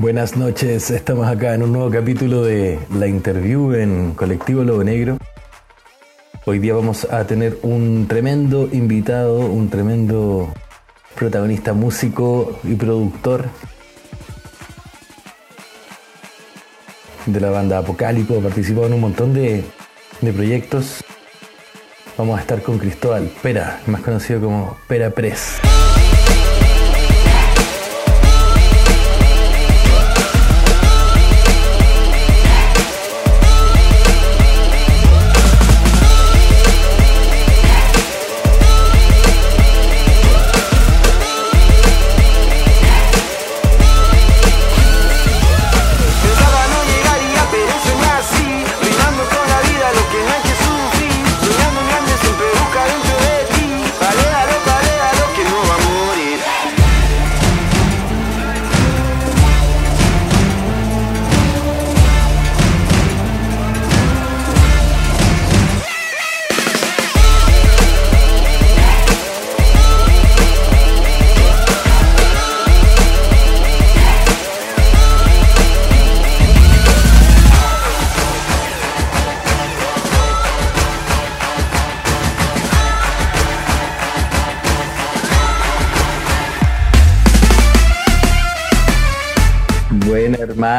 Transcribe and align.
Buenas 0.00 0.34
noches, 0.34 0.90
estamos 0.90 1.28
acá 1.28 1.54
en 1.54 1.62
un 1.62 1.72
nuevo 1.72 1.90
capítulo 1.90 2.42
de 2.42 2.78
La 2.94 3.06
Interview 3.06 3.74
en 3.74 4.14
Colectivo 4.14 4.64
Lobo 4.64 4.82
Negro. 4.82 5.18
Hoy 6.46 6.58
día 6.58 6.72
vamos 6.72 7.04
a 7.10 7.26
tener 7.26 7.58
un 7.60 8.06
tremendo 8.08 8.66
invitado, 8.72 9.40
un 9.40 9.68
tremendo 9.68 10.54
protagonista 11.16 11.74
músico 11.74 12.58
y 12.64 12.76
productor 12.76 13.44
de 17.26 17.38
la 17.38 17.50
banda 17.50 17.76
Apocalipto, 17.76 18.38
ha 18.38 18.42
participado 18.42 18.86
en 18.86 18.94
un 18.94 19.00
montón 19.02 19.34
de, 19.34 19.62
de 20.22 20.32
proyectos. 20.32 21.04
Vamos 22.16 22.38
a 22.38 22.40
estar 22.40 22.62
con 22.62 22.78
Cristóbal 22.78 23.30
Pera, 23.42 23.82
más 23.86 24.00
conocido 24.00 24.40
como 24.40 24.78
Pera 24.88 25.10
Press. 25.10 25.60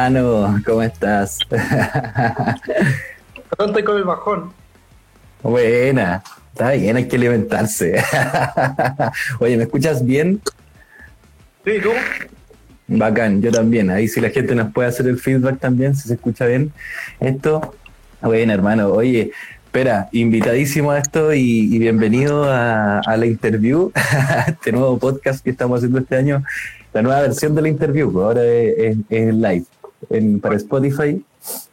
Hermano, 0.06 0.60
¿cómo 0.66 0.82
estás? 0.82 1.38
Estoy 3.58 3.84
con 3.84 3.96
el 3.96 4.04
bajón. 4.04 4.52
Buena, 5.42 6.22
está 6.52 6.72
bien, 6.72 6.96
hay 6.96 7.06
que 7.06 7.16
alimentarse. 7.16 8.02
Oye, 9.38 9.56
¿me 9.56 9.62
escuchas 9.64 10.04
bien? 10.04 10.40
Sí, 11.64 11.72
¿tú? 11.82 11.90
Bacán, 12.88 13.40
yo 13.42 13.52
también. 13.52 13.90
Ahí 13.90 14.08
si 14.08 14.20
la 14.20 14.30
gente 14.30 14.54
nos 14.56 14.72
puede 14.72 14.88
hacer 14.88 15.06
el 15.06 15.18
feedback 15.20 15.60
también, 15.60 15.94
si 15.94 16.08
se 16.08 16.14
escucha 16.14 16.46
bien 16.46 16.72
esto. 17.20 17.74
Bueno, 18.20 18.52
hermano, 18.52 18.88
oye, 18.88 19.30
espera, 19.66 20.08
invitadísimo 20.12 20.90
a 20.92 20.98
esto 20.98 21.32
y, 21.32 21.74
y 21.74 21.78
bienvenido 21.78 22.44
a, 22.44 23.00
a 23.00 23.16
la 23.16 23.26
interview, 23.26 23.90
a 23.94 24.46
este 24.48 24.72
nuevo 24.72 24.98
podcast 24.98 25.42
que 25.44 25.50
estamos 25.50 25.78
haciendo 25.78 25.98
este 25.98 26.16
año, 26.16 26.42
la 26.92 27.02
nueva 27.02 27.20
versión 27.22 27.54
de 27.54 27.62
la 27.62 27.68
interview, 27.68 28.12
pues 28.12 28.24
ahora 28.24 28.44
es, 28.44 28.96
es- 29.08 29.34
live, 29.34 29.64
en, 30.10 30.40
para 30.40 30.56
Spotify 30.56 31.24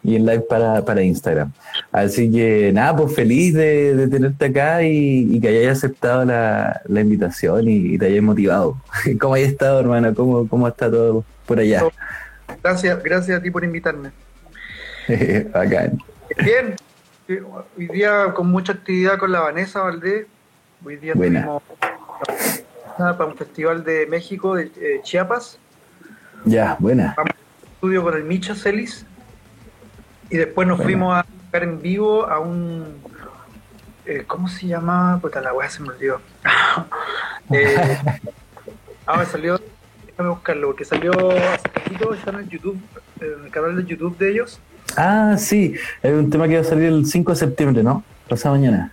y 0.03 0.16
en 0.16 0.26
live 0.26 0.42
para, 0.42 0.84
para 0.84 1.02
Instagram. 1.02 1.52
Así 1.92 2.31
que 2.31 2.72
nada, 2.74 2.96
pues 2.96 3.14
feliz 3.14 3.53
de, 3.53 3.96
de 3.96 4.08
tenerte 4.08 4.46
acá 4.46 4.84
y, 4.84 5.36
y 5.36 5.40
que 5.40 5.48
hayas 5.50 5.78
aceptado 5.78 6.26
la, 6.26 6.81
la 6.86 7.02
invitación 7.02 7.68
y, 7.70 7.94
y 7.94 7.98
te 7.98 8.08
hayas 8.08 8.24
motivado. 8.24 8.78
¿Cómo 9.20 9.36
has 9.36 9.42
estado, 9.42 9.80
hermano? 9.80 10.14
¿Cómo, 10.16 10.48
cómo 10.48 10.68
está 10.68 10.90
todo 10.90 11.24
por 11.46 11.59
allá? 11.59 11.84
Gracias, 12.64 13.03
gracias 13.03 13.40
a 13.40 13.42
ti 13.42 13.52
por 13.52 13.64
invitarme. 13.64 14.12
Bacán. 15.53 16.00
Bien, 16.44 16.76
hoy 17.78 17.88
día 17.88 18.32
con 18.34 18.48
mucha 18.48 18.74
actividad 18.74 19.18
con 19.18 19.32
la 19.32 19.42
Vanessa 19.42 19.82
Valdés. 19.82 20.26
Hoy 20.86 20.96
día 20.98 21.14
Buena. 21.16 21.42
tuvimos 21.42 21.64
para 22.98 23.26
un 23.26 23.36
festival 23.36 23.84
de 23.84 24.06
México, 24.08 24.56
de 24.56 24.64
eh, 24.64 25.00
Chiapas. 25.03 25.58
Ya, 26.46 26.78
buena. 26.80 27.14
Vamos 27.18 27.34
estudio 27.79 28.03
con 28.03 28.13
el 28.13 28.25
Micha 28.25 28.56
Celis. 28.56 29.06
Y 30.29 30.35
después 30.35 30.67
nos 30.67 30.81
fuimos 30.84 31.17
a 31.17 31.23
tocar 31.45 31.63
en 31.63 31.81
vivo 31.81 32.28
a 32.28 32.40
un. 32.40 32.85
eh, 34.06 34.25
¿Cómo 34.28 34.50
se 34.50 34.67
llama? 34.67 35.17
Puta, 35.22 35.40
la 35.41 35.53
weá 35.53 35.69
se 35.69 35.81
me 35.81 35.90
olvidó. 35.90 36.19
eh, 37.53 37.97
ah, 39.07 39.17
me 39.17 39.25
salió. 39.25 39.59
Déjame 40.07 40.29
buscarlo, 40.29 40.67
porque 40.67 40.84
salió 40.84 41.12
hace 41.31 41.69
poquito, 41.69 42.13
está 42.13 42.31
en 42.31 42.35
el 42.40 42.50
YouTube, 42.50 42.78
en 43.22 43.45
el 43.45 43.50
canal 43.51 43.78
de 43.78 43.85
YouTube 43.90 44.17
de 44.17 44.31
ellos. 44.31 44.59
Ah, 44.97 45.35
sí, 45.38 45.75
es 46.03 46.11
un 46.13 46.29
tema 46.29 46.47
que 46.50 46.56
va 46.56 46.61
a 46.61 46.66
salir 46.66 46.85
el 46.85 47.06
5 47.06 47.31
de 47.31 47.35
septiembre, 47.38 47.81
¿no? 47.81 48.03
Pasado 48.28 48.56
mañana. 48.56 48.91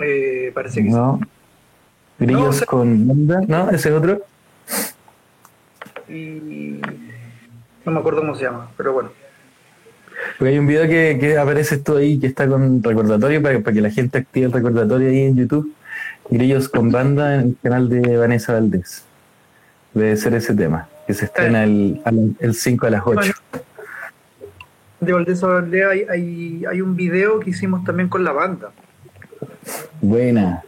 Eh, 0.00 0.52
parece 0.54 0.84
que 0.84 0.90
¿No? 0.90 1.18
Grillos 2.20 2.40
No, 2.42 2.48
o 2.48 2.52
sea- 2.52 2.66
con 2.66 3.08
banda, 3.08 3.40
¿no? 3.48 3.70
Ese 3.70 3.88
es 3.88 3.94
otro. 3.96 4.20
sí. 6.06 6.14
Y 6.14 6.80
no 7.88 7.94
me 7.94 8.00
acuerdo 8.00 8.20
cómo 8.20 8.34
se 8.34 8.44
llama, 8.44 8.70
pero 8.76 8.92
bueno. 8.92 9.10
Porque 10.36 10.52
hay 10.52 10.58
un 10.58 10.66
video 10.66 10.86
que, 10.88 11.16
que 11.20 11.38
apareces 11.38 11.82
tú 11.82 11.96
ahí 11.96 12.18
que 12.18 12.26
está 12.26 12.46
con 12.46 12.82
recordatorio 12.82 13.42
para, 13.42 13.60
para 13.60 13.74
que 13.74 13.80
la 13.80 13.90
gente 13.90 14.18
active 14.18 14.46
el 14.46 14.52
recordatorio 14.52 15.08
ahí 15.08 15.22
en 15.22 15.36
YouTube. 15.36 15.72
Grillos 16.30 16.68
con 16.68 16.90
banda 16.90 17.36
en 17.36 17.40
el 17.40 17.56
canal 17.62 17.88
de 17.88 18.16
Vanessa 18.16 18.52
Valdés. 18.52 19.04
Debe 19.94 20.16
ser 20.16 20.34
ese 20.34 20.54
tema, 20.54 20.88
que 21.06 21.14
se 21.14 21.24
estrena 21.24 21.64
el, 21.64 22.00
el 22.38 22.54
5 22.54 22.86
a 22.86 22.90
las 22.90 23.02
8. 23.04 23.32
De 25.00 25.12
Valdés 25.12 25.42
a 25.42 25.46
Valdés 25.46 25.86
hay, 25.86 26.02
hay, 26.10 26.64
hay 26.70 26.80
un 26.80 26.94
video 26.94 27.40
que 27.40 27.50
hicimos 27.50 27.84
también 27.84 28.08
con 28.08 28.22
la 28.22 28.32
banda. 28.32 28.70
Buena. 30.00 30.62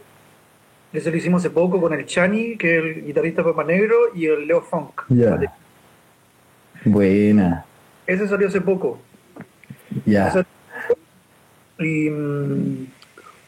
Ese 0.91 1.11
lo 1.11 1.17
hicimos 1.17 1.41
hace 1.41 1.49
poco 1.49 1.79
con 1.79 1.93
el 1.93 2.05
Chani, 2.05 2.57
que 2.57 2.77
es 2.77 2.83
el 2.83 3.05
guitarrista 3.05 3.43
Papa 3.43 3.63
Negro, 3.63 3.95
y 4.13 4.25
el 4.25 4.47
Leo 4.47 4.61
Funk. 4.61 5.03
Ya. 5.09 5.39
Buena. 6.85 7.65
Ese 8.07 8.27
salió 8.27 8.47
hace 8.47 8.61
poco. 8.61 8.99
Ya. 10.05 10.45
Y, 11.79 12.07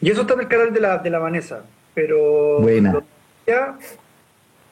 y 0.00 0.10
eso 0.10 0.22
está 0.22 0.34
en 0.34 0.40
el 0.40 0.48
canal 0.48 0.72
de 0.72 0.80
la, 0.80 0.98
de 0.98 1.10
la 1.10 1.18
Vanessa. 1.18 1.64
Pero. 1.94 2.60
Buena. 2.60 3.02
ya, 3.46 3.76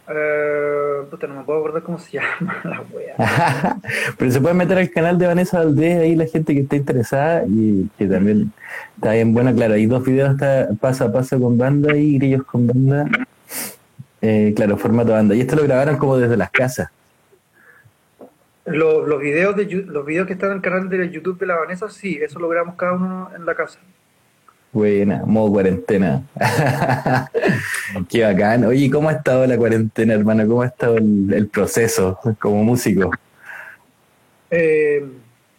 eh, 0.09 1.05
puta, 1.11 1.27
no 1.29 1.37
me 1.37 1.45
puedo 1.45 1.61
acordar 1.61 1.83
cómo 1.83 1.99
se 1.99 2.13
llama 2.19 2.61
la 2.65 2.83
wea. 2.93 3.15
Pero 4.19 4.31
se 4.31 4.41
puede 4.41 4.55
meter 4.55 4.79
al 4.79 4.91
canal 4.91 5.19
de 5.19 5.27
Vanessa 5.27 5.59
Valdés 5.59 5.99
ahí 5.99 6.17
la 6.17 6.27
gente 6.27 6.55
que 6.55 6.61
está 6.61 6.77
interesada 6.77 7.45
y 7.47 7.89
que 7.97 8.07
también 8.07 8.53
está 8.97 9.13
bien 9.13 9.33
bueno, 9.33 9.55
claro, 9.55 9.75
hay 9.75 9.87
dos 9.87 10.05
videos 10.05 10.33
está 10.33 10.69
paso 10.81 11.05
a 11.05 11.13
paso 11.13 11.41
con 11.41 11.57
banda 11.57 11.97
y 11.97 12.19
grillos 12.19 12.45
con 12.45 12.67
banda. 12.67 13.09
Eh, 14.21 14.53
claro, 14.55 14.77
formato 14.77 15.13
banda. 15.13 15.35
Y 15.35 15.41
esto 15.41 15.57
lo 15.57 15.63
grabaron 15.63 15.97
como 15.99 16.17
desde 16.17 16.37
las 16.37 16.51
casas. 16.51 16.91
Los, 18.65 19.09
los 19.09 19.21
videos 19.21 19.57
de 19.57 19.65
los 19.67 20.07
videos 20.07 20.27
que 20.27 20.35
están 20.35 20.51
en 20.51 20.57
el 20.57 20.63
canal 20.63 20.89
de 20.89 21.11
YouTube 21.11 21.39
de 21.39 21.47
la 21.47 21.57
Vanessa, 21.57 21.89
sí, 21.89 22.19
eso 22.23 22.39
lo 22.39 22.49
grabamos 22.49 22.77
cada 22.77 22.93
uno 22.93 23.31
en 23.35 23.45
la 23.45 23.55
casa. 23.55 23.81
Buena, 24.73 25.23
modo 25.27 25.53
cuarentena. 25.53 26.23
Qué 28.09 28.23
bacán. 28.23 28.65
Oye, 28.65 28.91
¿cómo 28.91 29.09
ha 29.11 29.13
estado 29.13 29.47
la 29.47 29.59
cuarentena, 29.59 30.15
hermano? 30.15 30.47
¿Cómo 30.47 30.63
ha 30.63 30.67
estado 30.67 30.97
el, 30.97 31.33
el 31.35 31.49
proceso 31.49 32.19
como 32.39 32.65
músico? 32.65 33.11
Eh, 34.51 35.05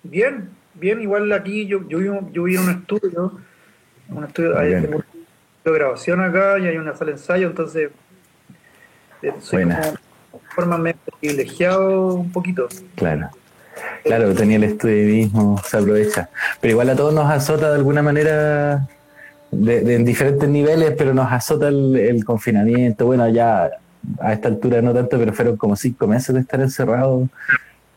bien, 0.03 0.49
bien, 0.75 1.01
igual 1.01 1.31
aquí 1.31 1.65
yo, 1.65 1.87
yo, 1.89 1.97
vivo, 1.97 2.29
yo 2.31 2.43
vivo 2.43 2.61
en 2.61 2.69
un 2.69 2.75
estudio, 2.75 3.39
un 4.09 4.23
estudio 4.23 4.57
hay 4.57 4.71
tengo 4.71 4.97
un 4.97 5.03
estudio 5.03 5.25
de 5.65 5.71
grabación 5.71 6.21
acá 6.21 6.59
y 6.59 6.67
hay 6.67 6.77
una 6.77 6.95
sala 6.95 7.09
de 7.09 7.17
ensayo, 7.17 7.47
entonces 7.47 7.89
eh, 9.23 9.33
soy 9.39 9.63
Buena. 9.63 9.81
como 9.81 9.97
forma 10.53 10.77
medio 10.77 10.97
privilegiado 11.19 12.13
un 12.15 12.31
poquito. 12.31 12.67
Claro. 12.95 13.29
Claro, 14.03 14.33
tenía 14.33 14.57
el 14.57 14.77
mismo, 14.83 15.59
se 15.65 15.77
aprovecha. 15.77 16.29
Pero 16.61 16.71
igual 16.73 16.89
a 16.89 16.95
todos 16.95 17.13
nos 17.13 17.29
azota 17.31 17.69
de 17.69 17.75
alguna 17.75 18.01
manera, 18.01 18.87
de, 19.51 19.81
de- 19.81 19.95
en 19.95 20.05
diferentes 20.05 20.47
niveles, 20.47 20.93
pero 20.97 21.13
nos 21.13 21.31
azota 21.31 21.69
el, 21.69 21.95
el 21.95 22.23
confinamiento. 22.25 23.05
Bueno, 23.05 23.27
ya 23.29 23.69
a 24.19 24.33
esta 24.33 24.49
altura 24.49 24.81
no 24.81 24.93
tanto, 24.93 25.17
pero 25.17 25.33
fueron 25.33 25.57
como 25.57 25.75
cinco 25.75 26.05
meses 26.07 26.35
de 26.35 26.41
estar 26.41 26.59
encerrado, 26.59 27.27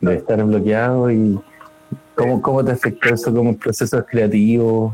de 0.01 0.15
estar 0.15 0.41
bloqueado. 0.43 1.11
y 1.11 1.39
¿Cómo, 2.15 2.41
cómo 2.41 2.63
te 2.65 2.71
afectó 2.71 3.09
eso 3.13 3.33
como 3.33 3.55
procesos 3.57 4.03
creativos? 4.09 4.93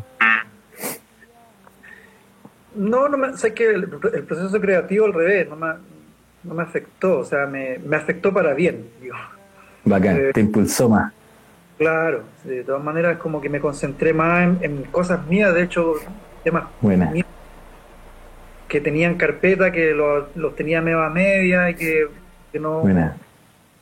No, 2.75 3.07
no 3.07 3.17
me, 3.17 3.37
sé 3.37 3.53
que 3.53 3.69
el, 3.69 3.83
el 4.13 4.23
proceso 4.23 4.59
creativo 4.59 5.05
al 5.05 5.13
revés, 5.13 5.47
no 5.47 5.55
me, 5.55 5.67
no 6.43 6.53
me 6.53 6.63
afectó, 6.63 7.19
o 7.19 7.23
sea, 7.25 7.45
me, 7.45 7.79
me 7.79 7.95
afectó 7.95 8.33
para 8.33 8.53
bien, 8.53 8.85
digo. 9.01 9.15
Bacán, 9.85 10.17
Eh, 10.17 10.31
te 10.33 10.41
impulsó 10.41 10.89
más. 10.89 11.13
Claro, 11.77 12.23
de 12.43 12.63
todas 12.63 12.83
maneras 12.83 13.17
como 13.17 13.41
que 13.41 13.49
me 13.49 13.59
concentré 13.59 14.13
más 14.13 14.43
en, 14.43 14.57
en 14.61 14.83
cosas 14.83 15.25
mías, 15.27 15.53
de 15.53 15.63
hecho, 15.63 15.93
temas 16.43 16.65
Buena. 16.81 17.09
míos 17.11 17.27
que 18.67 18.79
tenían 18.81 19.15
carpeta, 19.15 19.71
que 19.71 19.91
lo- 19.93 20.27
los 20.35 20.55
tenía 20.55 20.81
medio 20.81 21.01
a 21.01 21.09
media 21.09 21.69
y 21.69 21.75
que, 21.75 22.07
que 22.51 22.59
no, 22.59 22.79
Buena. 22.81 23.17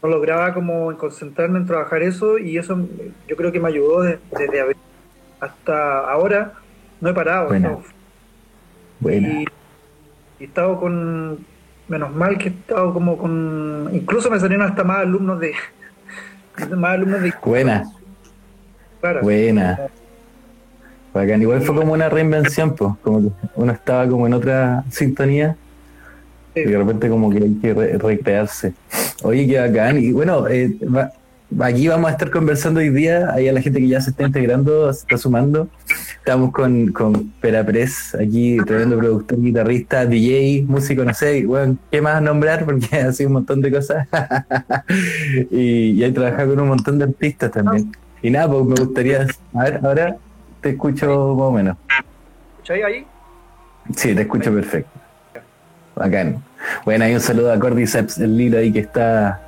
no 0.02 0.10
lograba 0.10 0.54
como 0.54 0.96
concentrarme 0.98 1.60
en 1.60 1.66
trabajar 1.66 2.02
eso 2.04 2.38
y 2.38 2.58
eso 2.58 2.78
yo 3.28 3.36
creo 3.36 3.52
que 3.52 3.60
me 3.60 3.70
ayudó 3.70 4.02
de- 4.02 4.20
desde 4.38 4.62
abril 4.62 4.78
hasta 5.40 6.00
ahora, 6.12 6.54
no 7.00 7.10
he 7.10 7.14
parado. 7.14 7.48
Buena. 7.50 7.70
no. 7.70 7.84
Buena. 9.00 9.28
Y, 9.30 9.46
y 10.40 10.44
he 10.44 10.46
estado 10.46 10.80
con, 10.80 11.46
menos 11.92 12.14
mal 12.16 12.38
que 12.38 12.48
he 12.50 12.52
estado 12.52 12.94
como 12.94 13.18
con, 13.18 13.90
incluso 13.94 14.30
me 14.32 14.40
salieron 14.40 14.66
hasta 14.66 14.84
más 14.84 15.00
alumnos 15.00 15.40
de, 15.40 15.52
más 16.76 16.94
alumnos 16.94 17.22
de 17.22 17.34
Buena. 17.46 17.84
Clara. 19.02 19.22
Buena. 19.22 19.80
Bacán. 21.14 21.42
Igual 21.42 21.62
fue 21.62 21.76
como 21.76 21.94
una 21.94 22.08
reinvención, 22.10 22.76
pues. 22.76 22.94
Como 23.04 23.22
que 23.24 23.30
uno 23.56 23.72
estaba 23.74 24.08
como 24.08 24.26
en 24.28 24.34
otra 24.34 24.84
sintonía 24.90 25.56
Sí. 26.54 26.62
y 26.62 26.64
de 26.66 26.78
repente 26.78 27.08
como 27.10 27.30
que 27.30 27.38
hay 27.38 27.54
que 27.62 27.74
re- 27.74 27.98
recrearse. 27.98 28.74
Oye, 29.24 29.48
qué 29.48 29.60
bacán. 29.60 29.98
Y 29.98 30.12
bueno, 30.12 30.48
eh, 30.50 30.76
va- 30.84 31.12
aquí 31.60 31.88
vamos 31.88 32.10
a 32.10 32.14
estar 32.14 32.32
conversando 32.32 32.80
hoy 32.80 32.90
día. 32.90 33.32
Hay 33.34 33.48
a 33.48 33.54
la 33.54 33.62
gente 33.62 33.80
que 33.80 33.88
ya 33.88 34.02
se 34.02 34.12
está 34.12 34.24
integrando, 34.24 34.92
se 34.94 35.02
está 35.02 35.18
sumando. 35.18 35.68
Estamos 36.18 36.52
con, 36.52 36.92
con 36.92 37.32
Pera 37.42 37.66
Press, 37.66 38.16
aquí 38.16 38.58
tremendo 38.66 38.98
productor, 38.98 39.42
guitarrista, 39.42 40.06
DJ, 40.06 40.66
músico, 40.68 41.04
no 41.04 41.14
sé, 41.14 41.46
bueno, 41.46 41.78
¿qué 41.90 42.02
más 42.02 42.22
nombrar? 42.22 42.64
Porque 42.64 42.96
ha 43.00 43.12
sido 43.12 43.30
un 43.30 43.34
montón 43.34 43.62
de 43.62 43.72
cosas. 43.72 44.08
y, 45.52 45.92
y 45.92 46.04
hay 46.04 46.12
trabajado 46.12 46.52
con 46.52 46.60
un 46.62 46.68
montón 46.70 47.00
de 47.00 47.06
artistas 47.06 47.52
también. 47.52 47.92
Y 48.22 48.30
nada, 48.30 48.50
pues 48.50 48.66
me 48.66 48.86
gustaría, 48.86 49.26
a 49.54 49.64
ver, 49.64 49.80
ahora 49.84 50.16
te 50.62 50.70
escucho 50.70 51.36
más 51.36 51.48
o 51.48 51.52
menos. 51.52 51.78
¿Escucháis 52.54 52.84
ahí? 52.86 53.08
Sí, 53.96 54.14
te 54.14 54.22
escucho 54.22 54.54
perfecto. 54.54 54.92
Bacán. 55.96 56.44
Bueno, 56.86 57.06
hay 57.06 57.16
un 57.16 57.20
saludo 57.20 57.52
a 57.52 57.60
Cordyceps, 57.60 58.20
el 58.20 58.38
Lilo 58.38 58.60
ahí 58.60 58.72
que 58.72 58.80
está 58.80 59.42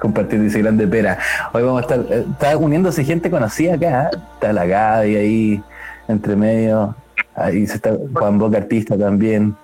compartiendo 0.00 0.48
ese 0.48 0.58
grande 0.60 0.88
pera. 0.88 1.18
Hoy 1.52 1.62
vamos 1.62 1.78
a 1.78 1.82
estar, 1.82 2.00
eh, 2.10 2.26
está 2.32 2.56
uniéndose 2.56 3.04
gente 3.04 3.30
conocida 3.30 3.74
acá, 3.74 4.10
¿eh? 4.12 4.18
está 4.34 4.52
la 4.52 4.66
Gaby 4.66 5.16
ahí, 5.16 5.62
entre 6.08 6.34
medio, 6.34 6.96
ahí 7.36 7.66
se 7.66 7.74
está 7.76 7.92
Juan 8.14 8.38
Boca 8.38 8.56
Artista 8.56 8.98
también. 8.98 9.54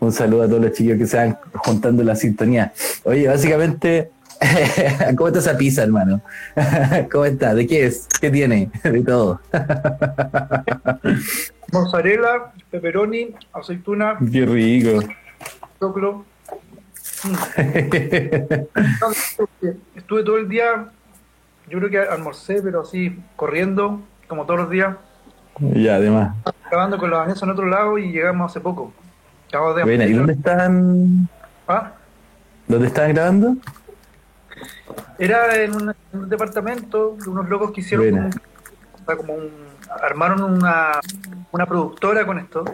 Un 0.00 0.12
saludo 0.12 0.44
a 0.44 0.48
todos 0.48 0.62
los 0.62 0.72
chicos 0.72 0.96
que 0.96 1.06
se 1.06 1.16
van 1.18 1.38
juntando 1.54 2.00
en 2.02 2.08
la 2.08 2.16
sintonía. 2.16 2.72
Oye, 3.04 3.28
básicamente, 3.28 4.10
¿cómo 5.16 5.28
está 5.28 5.40
esa 5.40 5.58
pizza, 5.58 5.82
hermano? 5.82 6.22
¿Cómo 7.12 7.26
está? 7.26 7.54
¿De 7.54 7.66
qué 7.66 7.86
es? 7.86 8.08
¿Qué 8.18 8.30
tiene? 8.30 8.70
De 8.82 9.02
todo. 9.02 9.40
Mozzarella, 11.70 12.52
pepperoni, 12.70 13.28
aceituna, 13.52 14.16
Qué 14.32 14.46
rico. 14.46 15.02
choclo. 15.78 16.24
Estuve 19.94 20.24
todo 20.24 20.38
el 20.38 20.48
día, 20.48 20.86
yo 21.68 21.78
creo 21.78 21.90
que 21.90 21.98
almorcé, 21.98 22.62
pero 22.62 22.80
así, 22.82 23.18
corriendo, 23.36 24.00
como 24.26 24.46
todos 24.46 24.60
los 24.60 24.70
días, 24.70 24.96
ya, 25.58 25.96
además. 25.96 26.34
grabando 26.70 26.96
con 26.96 27.10
la 27.10 27.18
Vanessa 27.18 27.44
en 27.44 27.50
otro 27.50 27.66
lado 27.66 27.98
y 27.98 28.12
llegamos 28.12 28.50
hace 28.50 28.60
poco. 28.60 28.92
De 29.52 29.82
Buena, 29.82 30.06
¿y 30.06 30.12
dónde 30.12 30.34
están? 30.34 31.28
Ah, 31.66 31.92
¿Dónde 32.68 32.86
están 32.86 33.12
grabando? 33.12 33.56
Era 35.18 35.56
en 35.56 35.74
un, 35.74 35.90
en 35.90 36.20
un 36.20 36.28
departamento 36.28 37.16
de 37.20 37.28
unos 37.28 37.48
locos 37.48 37.72
que 37.72 37.80
hicieron 37.80 38.10
como, 38.10 38.28
o 38.28 39.04
sea, 39.04 39.16
como 39.16 39.34
un, 39.34 39.50
armaron 40.02 40.42
una, 40.42 41.00
una 41.50 41.66
productora 41.66 42.24
con 42.24 42.38
esto 42.38 42.64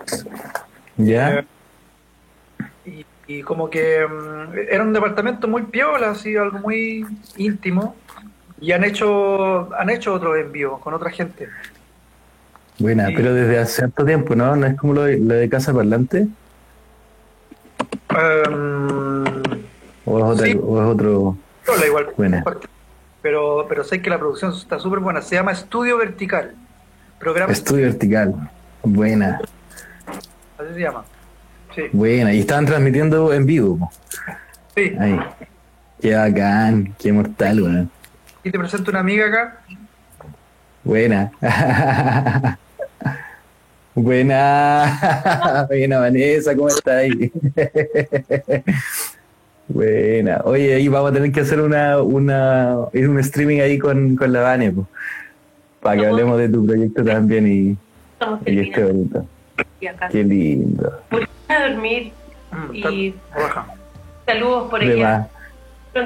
¿Ya? 0.99 1.45
y, 2.85 3.07
y 3.29 3.43
como 3.43 3.69
que 3.71 4.07
mm, 4.07 4.59
era 4.71 4.83
un 4.85 4.93
departamento 4.93 5.49
muy 5.49 5.63
piola, 5.63 6.11
así 6.11 6.37
algo 6.37 6.59
muy 6.61 7.05
íntimo 7.37 7.97
y 8.61 8.73
han 8.73 8.85
hecho 8.85 9.75
han 9.75 9.91
hecho 9.91 10.15
otros 10.15 10.37
envíos 10.39 10.79
con 10.81 10.95
otra 10.95 11.11
gente. 11.11 11.49
Buena, 12.79 13.07
Sí. 13.09 13.15
pero 13.17 13.33
desde 13.35 13.59
hace 13.59 13.85
harto 13.85 14.05
tiempo, 14.05 14.35
¿no? 14.37 14.55
¿No 14.55 14.67
es 14.67 14.77
como 14.77 14.93
lo 14.93 15.03
de, 15.05 15.19
lo 15.19 15.35
de 15.35 15.49
Casa 15.49 15.73
Parlante? 15.73 16.29
Em, 18.11 19.25
¿O 20.05 20.19
es, 20.19 20.25
otra- 20.25 20.47
Sí. 20.47 20.61
o 20.63 20.81
es 20.83 20.89
otro? 20.89 21.37
igual, 21.87 22.07
Buena. 22.17 22.45
pero 23.23 23.67
pero 23.69 23.83
sé 23.83 24.01
que 24.01 24.09
la 24.09 24.19
producción 24.19 24.53
está 24.53 24.79
súper 24.79 25.01
buena. 25.01 25.21
Se 25.21 25.35
llama 25.35 25.53
Estudio 25.53 25.97
Vertical. 25.99 26.55
Programa 27.19 27.53
Estudio 27.53 27.87
Vertical. 27.87 28.35
Buena, 28.85 29.41
así 30.59 30.75
se 30.75 30.81
llama. 30.81 31.05
Sí, 31.77 31.83
buena. 31.93 32.35
Y 32.35 32.41
estaban 32.41 32.67
transmitiendo 32.67 33.33
en 33.33 33.47
vivo. 33.47 33.79
po. 33.79 33.91
sí. 34.75 34.93
Ahí. 34.99 35.17
Qué 36.01 36.15
bacán, 36.15 36.95
qué 36.99 37.13
mortal, 37.13 37.63
weón. 37.63 37.91
Y 38.45 38.51
te 38.51 38.59
presento 38.59 38.91
una 38.91 39.01
amiga 39.01 39.27
acá. 39.27 39.61
Buena. 40.85 41.33
Buena. 43.95 45.65
Buena, 45.69 45.99
Vanessa, 46.01 46.55
¿cómo 46.55 46.69
estás 46.69 46.95
ahí? 46.95 47.33
Buena. 49.69 50.43
Oye, 50.45 50.75
ahí 50.75 50.89
vamos 50.89 51.11
a 51.11 51.15
tener 51.15 51.33
que 51.33 51.41
hacer 51.41 51.61
una, 51.61 52.01
una, 52.03 52.77
ir 52.93 53.09
un 53.09 53.19
streaming 53.21 53.61
ahí 53.61 53.79
con, 53.79 54.17
con 54.17 54.33
la 54.33 54.43
Vane, 54.43 54.71
po, 54.71 54.87
para 55.81 56.01
que 56.01 56.07
hablemos 56.07 56.39
de 56.39 56.49
tu 56.51 56.67
proyecto 56.67 57.03
también 57.05 57.47
y, 57.47 57.77
y 58.51 58.61
esté 58.61 58.85
bonito. 58.85 59.27
y 59.81 59.87
acá. 59.87 60.09
Qué 60.09 60.23
lindo. 60.23 61.01
A 61.49 61.69
dormir 61.69 62.13
Mm, 62.51 62.75
y 62.75 63.15
saludos 64.25 64.71
por 64.71 64.85
más. 64.85 65.27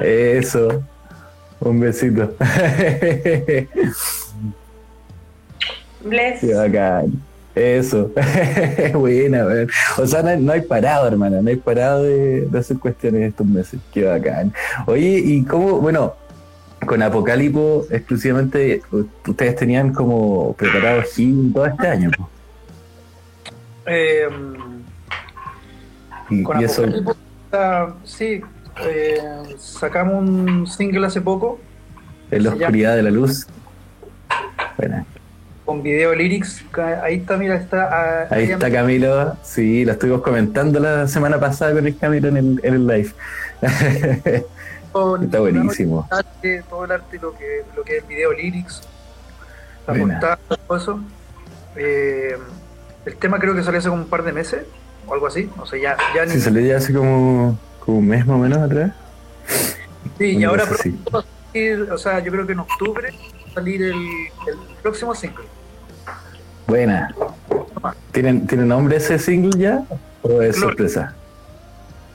Eso. 0.01 0.83
Un 1.59 1.79
besito. 1.79 2.33
Bless. 6.03 6.39
Qué 6.39 6.53
bacán. 6.55 7.21
Eso. 7.53 8.11
Buena, 8.93 9.45
weón. 9.45 9.69
O 9.97 10.07
sea, 10.07 10.23
no 10.23 10.29
hay, 10.29 10.41
no 10.41 10.51
hay 10.53 10.61
parado, 10.61 11.07
hermano. 11.07 11.41
No 11.41 11.49
hay 11.49 11.57
parado 11.57 12.03
de, 12.03 12.47
de 12.47 12.59
hacer 12.59 12.77
cuestiones 12.79 13.29
estos 13.29 13.45
meses. 13.45 13.79
Qué 13.93 14.05
bacán. 14.05 14.53
Oye, 14.87 15.21
¿y 15.23 15.43
cómo, 15.43 15.79
bueno, 15.79 16.15
con 16.87 17.03
Apocalipo 17.03 17.85
exclusivamente, 17.91 18.81
ustedes 19.27 19.55
tenían 19.57 19.93
como 19.93 20.53
preparado 20.53 21.03
Gil 21.03 21.51
todo 21.53 21.67
este 21.67 21.87
año? 21.87 22.09
po? 22.17 22.29
Y, 26.31 26.43
Con 26.43 26.59
y 26.61 26.63
eso, 26.63 26.83
Apocalipsis, 26.83 27.15
sí, 28.05 28.41
eh, 28.83 29.19
sacamos 29.57 30.15
un 30.15 30.65
single 30.67 31.05
hace 31.07 31.21
poco 31.21 31.59
en 32.31 32.43
la 32.43 32.49
llama- 32.51 32.61
oscuridad 32.65 32.95
de 32.95 33.03
la 33.03 33.11
luz. 33.11 33.47
Buena. 34.77 35.05
con 35.65 35.83
video 35.83 36.13
lyrics. 36.15 36.63
Ahí 37.03 37.17
está, 37.17 37.37
mira, 37.37 37.55
está. 37.55 37.89
ah, 38.23 38.27
Ahí 38.31 38.51
está 38.51 38.71
Camilo. 38.71 39.35
Sí, 39.43 39.85
lo 39.85 39.91
estuvimos 39.93 40.21
comentando 40.21 40.79
la 40.79 41.07
semana 41.07 41.39
pasada 41.39 41.73
con 41.73 41.85
el 41.87 41.97
Camilo 41.97 42.27
en 42.29 42.37
el, 42.37 42.59
en 42.63 42.73
el 42.73 42.87
live. 42.87 43.11
Está 45.21 45.39
buenísimo. 45.39 46.05
Todo 46.09 46.19
el 46.19 46.25
arte, 46.25 46.63
todo 46.69 46.85
el 46.85 46.91
arte, 46.91 47.19
lo 47.21 47.33
que, 47.37 47.61
lo 47.77 47.83
que 47.83 47.97
es 47.97 48.03
el 48.03 48.09
video 48.09 48.33
lyrics, 48.33 48.81
la 49.87 49.93
Buena. 49.93 50.19
portada, 50.19 50.57
todo 50.67 50.77
eso. 50.77 50.99
Eh, 51.77 52.35
el 53.05 53.15
tema 53.15 53.39
creo 53.39 53.55
que 53.55 53.63
salió 53.63 53.79
hace 53.79 53.87
como 53.89 54.01
un 54.03 54.09
par 54.09 54.23
de 54.23 54.33
meses 54.33 54.65
o 55.11 55.13
algo 55.13 55.27
así. 55.27 55.49
O 55.59 55.65
sea, 55.65 55.77
ya, 55.79 55.97
ya 56.15 56.25
ni. 56.25 56.31
Sí, 56.31 56.39
salió 56.41 56.61
ya 56.65 56.77
hace 56.77 56.93
como, 56.93 57.57
como 57.85 57.97
un 57.97 58.07
mes 58.07 58.25
más 58.25 58.35
o 58.37 58.39
menos 58.39 58.59
atrás. 58.59 58.91
Sí, 60.17 60.37
y 60.37 60.43
ahora 60.45 60.65
pronto 60.65 61.11
va 61.11 61.19
a 61.19 61.23
salir, 61.51 61.91
o 61.91 61.97
sea, 61.97 62.19
yo 62.19 62.31
creo 62.31 62.47
que 62.47 62.53
en 62.53 62.59
octubre 62.59 63.11
va 63.11 63.51
a 63.51 63.53
salir 63.55 63.81
el, 63.83 63.91
el 63.93 64.57
próximo 64.81 65.13
single. 65.13 65.45
Buena. 66.67 67.13
¿Tienen, 68.11 68.47
¿Tiene 68.47 68.63
nombre 68.65 68.95
ese 68.97 69.19
single 69.19 69.59
ya? 69.59 69.83
¿O 70.21 70.41
es 70.41 70.55
Clon. 70.55 70.69
sorpresa? 70.69 71.13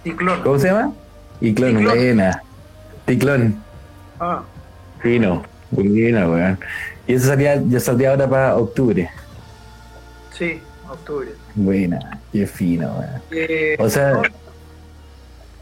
Ciclón. 0.03 0.43
¿Cómo 0.43 0.59
se 0.59 0.69
llama? 0.69 0.93
Iclón, 1.41 1.77
Ciclón. 1.77 1.97
buena. 1.99 2.43
Ticlón, 3.05 3.63
Ah, 4.19 4.43
fino. 5.03 5.43
Buena, 5.71 6.29
weón. 6.29 6.59
Y 7.07 7.15
eso 7.15 7.27
salía, 7.27 7.61
ya 7.69 7.79
saldría 7.81 8.11
ahora 8.13 8.29
para 8.31 8.57
octubre. 8.57 9.11
sí, 10.33 10.61
octubre. 10.93 11.29
Buena, 11.55 12.21
qué 12.33 12.47
fino, 12.47 12.89
weón. 12.89 13.23
Eh, 13.31 13.77
O 13.79 13.89
sea, 13.89 14.13
no, 14.13 14.23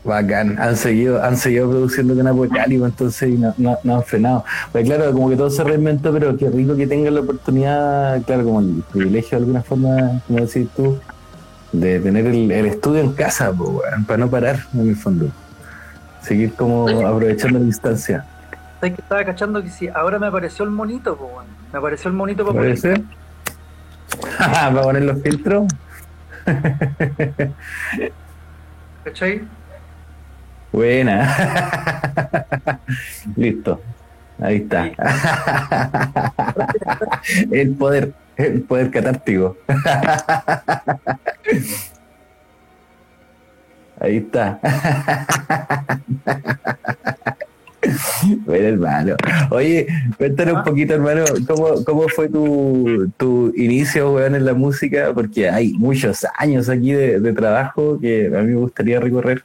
bacán. 0.04 0.58
Han 0.58 0.76
seguido, 0.76 1.22
han 1.22 1.36
seguido 1.36 1.70
produciendo 1.70 2.14
con 2.14 2.26
Apocalipsis, 2.26 2.84
entonces 2.84 3.28
y 3.30 3.38
no, 3.38 3.54
no, 3.56 3.78
no 3.82 3.96
han 3.96 4.02
frenado. 4.04 4.44
Pues 4.72 4.84
claro, 4.84 5.12
como 5.12 5.30
que 5.30 5.36
todo 5.36 5.50
se 5.50 5.64
reinventó, 5.64 6.12
pero 6.12 6.36
qué 6.36 6.50
rico 6.50 6.76
que 6.76 6.86
tengan 6.86 7.14
la 7.14 7.20
oportunidad, 7.20 8.22
claro, 8.22 8.44
como 8.44 8.60
el 8.60 8.82
privilegio 8.92 9.38
de 9.38 9.44
alguna 9.44 9.62
forma, 9.62 10.22
como 10.26 10.40
decís 10.40 10.68
tú, 10.76 10.98
de 11.72 11.98
tener 12.00 12.26
el, 12.26 12.50
el 12.50 12.66
estudio 12.66 13.00
en 13.00 13.12
casa, 13.12 13.52
pues, 13.52 13.70
weón, 13.70 14.04
para 14.04 14.18
no 14.18 14.30
parar, 14.30 14.60
en 14.74 14.88
el 14.88 14.96
fondo. 14.96 15.28
Seguir 16.22 16.54
como 16.54 16.88
aprovechando 16.88 17.58
la 17.58 17.64
instancia. 17.66 18.24
¿Sabes 18.80 18.96
que 18.96 19.02
estaba 19.02 19.24
cachando 19.24 19.62
que 19.62 19.70
si 19.70 19.88
ahora 19.88 20.18
me 20.18 20.26
apareció 20.26 20.64
el 20.64 20.70
monito, 20.70 21.16
po, 21.16 21.26
weón? 21.26 21.46
Me 21.72 21.78
apareció 21.78 22.08
el 22.08 22.16
monito 22.16 22.46
para 22.46 22.60
¿Puede 24.20 24.36
ser? 24.36 24.40
¿Va 24.40 24.66
a 24.66 24.82
poner 24.82 25.02
los 25.02 25.22
filtros? 25.22 25.66
¿cachai? 29.04 29.42
Buena. 30.72 31.36
Listo. 33.36 33.80
Ahí 34.40 34.56
está. 34.56 34.90
El 37.50 37.74
poder, 37.74 38.12
el 38.36 38.62
poder 38.62 38.90
catártico. 38.90 39.56
Ahí 44.00 44.16
está. 44.16 44.58
Bueno, 48.46 48.68
hermano. 48.68 49.16
Oye, 49.50 49.86
cuéntanos 50.16 50.56
un 50.56 50.64
poquito, 50.64 50.94
hermano, 50.94 51.24
¿cómo, 51.46 51.84
cómo 51.84 52.08
fue 52.08 52.28
tu, 52.28 53.10
tu 53.16 53.52
inicio, 53.56 54.12
weón, 54.12 54.34
en 54.34 54.44
la 54.44 54.54
música? 54.54 55.12
Porque 55.14 55.48
hay 55.48 55.72
muchos 55.74 56.26
años 56.38 56.68
aquí 56.68 56.92
de, 56.92 57.20
de 57.20 57.32
trabajo 57.32 57.98
que 58.00 58.26
a 58.26 58.40
mí 58.42 58.52
me 58.52 58.56
gustaría 58.56 59.00
recorrer 59.00 59.44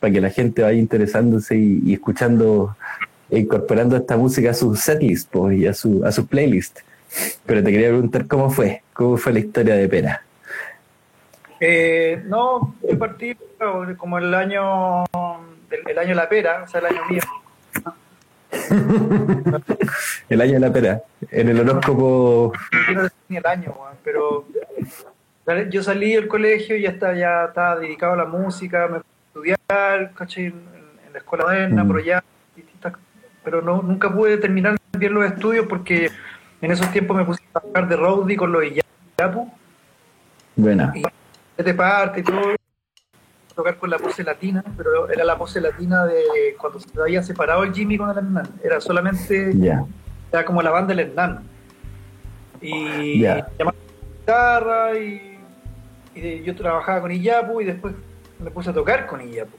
para 0.00 0.12
que 0.12 0.20
la 0.20 0.30
gente 0.30 0.62
vaya 0.62 0.78
interesándose 0.78 1.56
y, 1.56 1.82
y 1.84 1.94
escuchando, 1.94 2.76
e 3.30 3.38
incorporando 3.40 3.96
esta 3.96 4.16
música 4.16 4.50
a 4.50 4.54
su 4.54 4.74
setlist 4.76 5.30
pues, 5.30 5.58
y 5.58 5.66
a 5.66 5.74
su, 5.74 6.04
a 6.04 6.12
su 6.12 6.26
playlist. 6.26 6.80
Pero 7.46 7.62
te 7.62 7.70
quería 7.70 7.88
preguntar 7.88 8.26
cómo 8.26 8.50
fue, 8.50 8.82
cómo 8.92 9.16
fue 9.16 9.32
la 9.32 9.38
historia 9.38 9.74
de 9.74 9.88
Pera. 9.88 10.22
Eh, 11.60 12.22
no, 12.26 12.74
yo 12.86 12.98
partí 12.98 13.34
como 13.96 14.18
el 14.18 14.34
año 14.34 15.04
el, 15.70 15.90
el 15.90 15.98
año 15.98 16.14
la 16.14 16.28
pera, 16.28 16.62
o 16.64 16.68
sea, 16.68 16.80
el 16.80 16.86
año 16.86 17.00
mío. 17.08 17.22
El 20.28 20.40
año 20.40 20.52
de 20.54 20.60
la 20.60 20.72
Pera, 20.72 21.02
en 21.30 21.48
el 21.48 21.60
horóscopo. 21.60 22.52
Yo 22.88 22.94
no 22.94 23.04
sé 23.08 23.14
ni 23.28 23.36
el 23.36 23.46
año, 23.46 23.74
pero 24.02 24.46
yo 25.70 25.82
salí 25.82 26.14
del 26.14 26.28
colegio 26.28 26.76
y 26.76 26.82
ya 26.82 26.90
estaba, 26.90 27.14
ya 27.14 27.44
estaba 27.46 27.76
dedicado 27.76 28.14
a 28.14 28.16
la 28.16 28.24
música, 28.24 28.88
me 28.88 29.00
fui 29.00 29.50
a 29.50 29.54
estudiar, 29.56 30.12
¿cachai? 30.14 30.44
En, 30.46 30.54
en 31.06 31.12
la 31.12 31.18
escuela 31.18 31.44
moderna, 31.44 31.84
Mm. 31.84 31.88
pero 31.88 32.00
ya 32.00 32.24
distintas, 32.56 32.92
pero 33.44 33.60
no, 33.62 33.82
nunca 33.82 34.12
pude 34.12 34.38
terminar 34.38 34.76
bien 34.96 35.14
los 35.14 35.24
estudios 35.26 35.66
porque 35.66 36.10
en 36.62 36.70
esos 36.70 36.90
tiempos 36.92 37.16
me 37.16 37.24
puse 37.24 37.42
a 37.52 37.60
trabajar 37.60 37.88
de 37.88 37.96
roadie 37.96 38.36
con 38.36 38.52
los 38.52 38.64
Iyapu, 38.64 39.52
Buena. 40.56 40.92
y 40.94 41.62
de 41.62 41.74
parte 41.74 42.20
y 42.20 42.22
todo, 42.22 42.40
tocar 43.54 43.76
con 43.76 43.90
la 43.90 43.98
pose 43.98 44.24
latina, 44.24 44.64
pero 44.76 45.08
era 45.08 45.24
la 45.24 45.38
pose 45.38 45.60
latina 45.60 46.04
de 46.04 46.56
cuando 46.58 46.80
se 46.80 46.88
había 47.00 47.22
separado 47.22 47.62
el 47.64 47.72
Jimmy 47.72 47.96
con 47.96 48.10
el 48.10 48.18
Hernán, 48.18 48.48
era 48.62 48.80
solamente 48.80 49.52
era 50.32 50.44
como 50.44 50.62
la 50.62 50.70
banda 50.70 50.94
del 50.94 51.08
Hernán. 51.08 51.42
Y 52.60 53.20
Ya. 53.20 53.46
llamaba 53.58 53.76
guitarra 54.18 54.98
y, 54.98 55.30
yo 56.44 56.54
trabajaba 56.54 57.02
con 57.02 57.10
Iyapu 57.12 57.60
y 57.60 57.64
después 57.64 57.94
me 58.38 58.50
puse 58.50 58.70
a 58.70 58.72
tocar 58.72 59.06
con 59.06 59.20
Iyapu. 59.20 59.56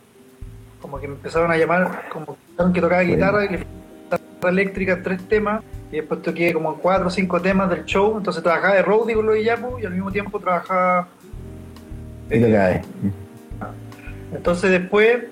Como 0.82 1.00
que 1.00 1.08
me 1.08 1.16
empezaron 1.16 1.52
a 1.52 1.58
llamar, 1.58 2.10
como 2.10 2.38
que 2.74 2.82
tocaba 2.82 3.02
guitarra 3.02 3.46
y 3.46 3.50
le 3.50 3.58
guitarra 3.58 4.50
eléctrica 4.50 4.94
en 4.94 5.04
tres 5.04 5.28
temas 5.28 5.64
y 5.92 5.98
después 5.98 6.22
toqué 6.22 6.54
como 6.54 6.74
en 6.74 6.80
cuatro 6.80 7.08
o 7.08 7.10
cinco 7.10 7.42
temas 7.42 7.70
del 7.70 7.86
show, 7.86 8.18
entonces 8.18 8.44
trabajaba 8.44 8.76
de 8.76 8.82
roadie 8.82 9.16
con 9.16 9.26
los 9.26 9.38
Iyapu 9.38 9.80
y 9.80 9.86
al 9.86 9.94
mismo 9.94 10.12
tiempo 10.12 10.40
trabajaba. 10.40 11.08
Entonces 14.34 14.72
después 14.72 15.26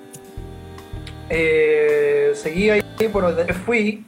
eh, 1.30 2.32
seguí 2.34 2.70
ahí, 2.70 2.82
bueno, 3.12 3.32
después 3.32 3.58
fui. 3.58 4.06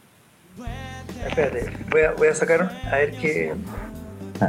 Espérate, 1.27 1.73
voy 1.91 2.03
a, 2.03 2.13
voy 2.13 2.29
a 2.29 2.35
sacar 2.35 2.71
a 2.91 2.97
ver 2.97 3.17
qué. 3.17 3.55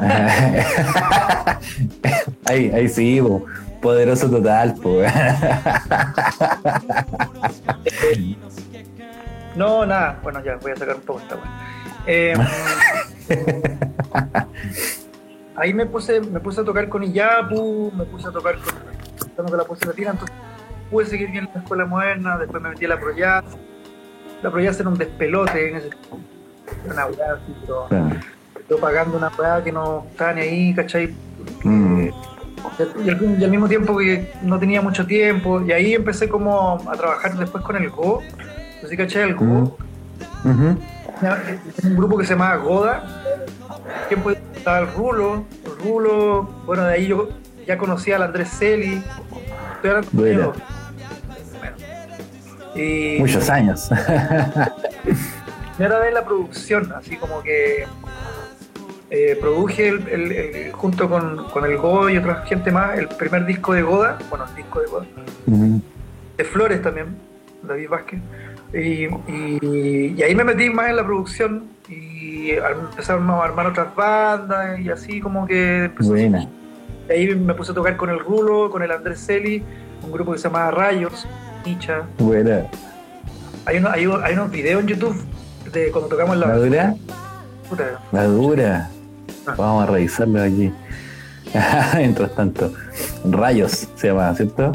ahí, 2.46 2.72
ahí 2.74 2.90
sí, 2.90 3.22
po. 3.22 3.46
poderoso 3.82 4.30
total, 4.30 4.76
po. 4.76 5.02
No, 9.56 9.86
nada, 9.88 10.20
bueno, 10.22 10.44
ya 10.44 10.58
voy 10.58 10.72
a 10.72 10.76
sacar 10.76 10.98
un 10.98 11.02
poco 11.02 11.20
esta. 11.20 11.36
Eh, 12.06 12.36
ahí 15.56 15.74
me 15.74 15.88
puse, 15.88 16.22
me 16.22 16.40
puse 16.40 16.62
a 16.62 16.64
tocar 16.64 16.88
con 16.88 17.04
Iyapu, 17.04 17.92
me 17.98 18.06
puse 18.06 18.28
a 18.28 18.32
tocar 18.32 18.60
con, 18.60 18.76
con 19.46 19.58
la 19.58 19.64
pose 19.64 19.86
latina, 19.86 20.12
entonces 20.12 20.36
pude 20.90 21.06
seguir 21.06 21.30
bien 21.32 21.46
en 21.46 21.50
la 21.54 21.62
escuela 21.62 21.86
moderna, 21.86 22.38
después 22.38 22.62
me 22.62 22.70
metí 22.70 22.86
a 22.86 22.90
la 22.90 23.00
Proyaz. 23.00 23.46
La 24.42 24.52
Proyaz 24.52 24.80
era 24.80 24.90
un 24.90 24.98
despelote 24.98 25.70
en 25.70 25.76
ese 25.78 25.90
era 26.84 26.94
una 26.94 27.06
weá 27.08 27.34
así, 27.34 27.56
pero 27.62 27.88
yo 28.70 28.78
pagando 28.80 29.18
una 29.18 29.32
weá 29.38 29.64
que 29.64 29.72
no 29.72 30.06
estaba 30.12 30.34
ni 30.34 30.42
ahí, 30.42 30.74
¿cachai? 30.76 31.16
Mm, 31.64 32.10
Y 33.06 33.10
al, 33.10 33.40
y 33.40 33.44
al 33.44 33.52
mismo 33.52 33.68
tiempo 33.68 33.98
que 33.98 34.32
no 34.42 34.60
tenía 34.60 34.82
mucho 34.82 35.06
tiempo, 35.06 35.62
y 35.62 35.72
ahí 35.72 35.94
empecé 35.94 36.28
como 36.28 36.78
a 36.90 36.96
trabajar 36.96 37.38
después 37.38 37.64
con 37.64 37.76
el 37.78 37.90
Go. 37.90 38.22
¿Tú 38.82 38.88
sí 38.88 38.98
cachai 38.98 39.24
el 39.24 39.36
Go? 39.36 39.46
mm. 40.44 40.50
Ujú. 40.50 40.78
Un 41.84 41.96
grupo 41.96 42.18
que 42.18 42.26
se 42.26 42.34
llamaba 42.34 42.58
Goda. 42.58 43.04
Tiempo 44.08 44.32
estaba 44.32 44.80
el 44.80 44.88
Rulo, 44.94 45.46
el 45.66 45.84
Rulo, 45.84 46.44
bueno, 46.66 46.84
de 46.84 46.94
ahí 46.94 47.08
yo 47.08 47.30
ya 47.66 47.78
conocía 47.78 48.18
al 48.18 48.24
Andrés 48.24 48.50
Celi. 48.50 49.02
Bueno. 50.12 50.54
Muchos 53.20 53.50
años. 53.50 53.90
era 55.80 56.00
de 56.00 56.12
la 56.12 56.24
producción, 56.26 56.92
así 56.96 57.16
como 57.18 57.42
que 57.42 57.86
eh, 59.10 59.38
produje 59.40 59.88
el- 59.90 60.08
el- 60.10 60.32
el- 60.32 60.72
junto 60.74 61.10
con, 61.10 61.46
con 61.50 61.66
el 61.66 61.78
Go 61.78 62.10
y 62.10 62.18
otra 62.18 62.44
gente 62.46 62.72
más 62.72 62.98
el 62.98 63.08
primer 63.08 63.46
disco 63.46 63.74
de 63.74 63.82
Goda, 63.82 64.18
bueno, 64.30 64.46
el 64.50 64.56
disco 64.56 64.82
de 64.82 64.88
Goda, 64.88 65.06
de 66.38 66.44
Flores 66.44 66.82
también, 66.82 67.16
David 67.64 67.90
Vázquez. 67.90 68.20
Y, 68.74 69.06
y- 69.32 70.14
y 70.18 70.22
ahí 70.24 70.36
me 70.36 70.44
metí 70.44 70.70
más 70.70 70.90
en 70.90 70.98
la 70.98 71.06
producción 71.06 71.64
y 71.88 72.52
empezaron 72.52 73.30
a 73.30 73.44
armar 73.44 73.68
otras 73.68 73.96
bandas 73.96 74.80
y 74.80 74.90
así 74.90 75.22
como 75.22 75.48
que 75.48 75.86
empezó 75.86 76.10
Buena. 76.10 76.48
Y 77.10 77.12
ahí 77.12 77.36
me 77.36 77.54
puse 77.54 77.72
a 77.72 77.76
tocar 77.76 77.96
con 77.98 78.10
el 78.10 78.20
Rulo, 78.20 78.70
con 78.70 78.82
el 78.84 78.92
Andrés 78.92 79.26
Celi, 79.26 79.64
un 80.04 80.12
grupo 80.12 80.32
que 80.34 80.38
se 80.38 80.46
llama 80.46 80.70
Rayos, 80.72 81.28
Nicha. 81.66 82.04
Buena. 82.18 82.66
Hay, 83.66 83.78
uno- 83.78 83.90
hay, 83.90 84.08
un- 84.08 84.24
hay 84.24 84.34
unos 84.34 84.52
videos 84.52 84.82
en 84.82 84.88
YouTube 84.88 85.22
de 85.72 85.92
cuando 85.92 86.10
tocamos 86.10 86.38
la 86.38 86.48
¿La 86.48 86.56
dura? 86.58 86.96
puta, 87.70 88.00
La 88.12 88.24
dura. 88.26 88.90
Vamos 89.58 89.84
a 89.88 89.92
revisarlo 89.92 90.42
aquí. 90.42 90.72
Mientras 91.96 92.34
tanto. 92.36 92.74
Rayos 93.26 93.88
se 93.96 94.08
llama, 94.08 94.34
¿cierto? 94.36 94.72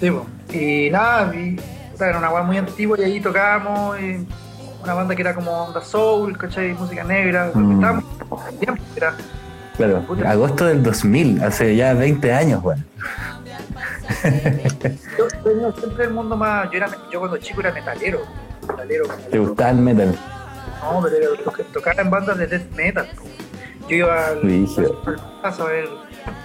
Sí, 0.00 0.10
po. 0.10 0.26
y 0.52 0.90
nada, 0.90 1.34
y, 1.34 1.56
puta, 1.92 2.08
era 2.08 2.18
una 2.18 2.28
banda 2.30 2.46
muy 2.46 2.58
antigua 2.58 2.98
y 3.00 3.04
ahí 3.04 3.20
tocábamos, 3.20 3.98
y 4.00 4.26
una 4.82 4.94
banda 4.94 5.14
que 5.16 5.22
era 5.22 5.34
como 5.34 5.50
onda 5.64 5.80
soul, 5.80 6.36
¿cachai? 6.36 6.72
Música 6.74 7.02
negra, 7.04 7.50
Mm. 7.54 7.74
estábamos 7.74 8.04
era, 8.96 9.14
Claro. 9.76 10.04
Agosto 10.26 10.66
del 10.66 10.82
2000, 10.82 11.42
hace 11.42 11.74
ya 11.76 11.94
20 11.94 12.32
años, 12.32 12.62
bueno. 12.62 12.82
yo 15.18 15.26
tenido 15.42 15.72
siempre 15.76 16.04
el 16.04 16.10
mundo 16.10 16.36
más, 16.36 16.70
yo, 16.70 16.76
era, 16.76 16.88
yo 17.10 17.18
cuando 17.18 17.36
chico 17.38 17.60
era 17.60 17.72
metalero, 17.72 18.20
metalero, 18.68 19.04
¿Te 19.30 19.38
gustaba 19.38 19.70
el 19.70 19.76
metal? 19.78 20.14
no, 20.82 21.00
pero 21.02 21.16
era, 21.16 21.26
lo 21.44 21.52
que 21.52 21.64
tocaba 21.64 22.02
en 22.02 22.10
bandas 22.10 22.38
de 22.38 22.46
death 22.46 22.70
metal, 22.76 23.08
yo 23.88 23.96
iba 23.96 24.26
al 24.28 24.42
Rígido. 24.42 25.02
a 25.42 25.64
ver 25.64 25.88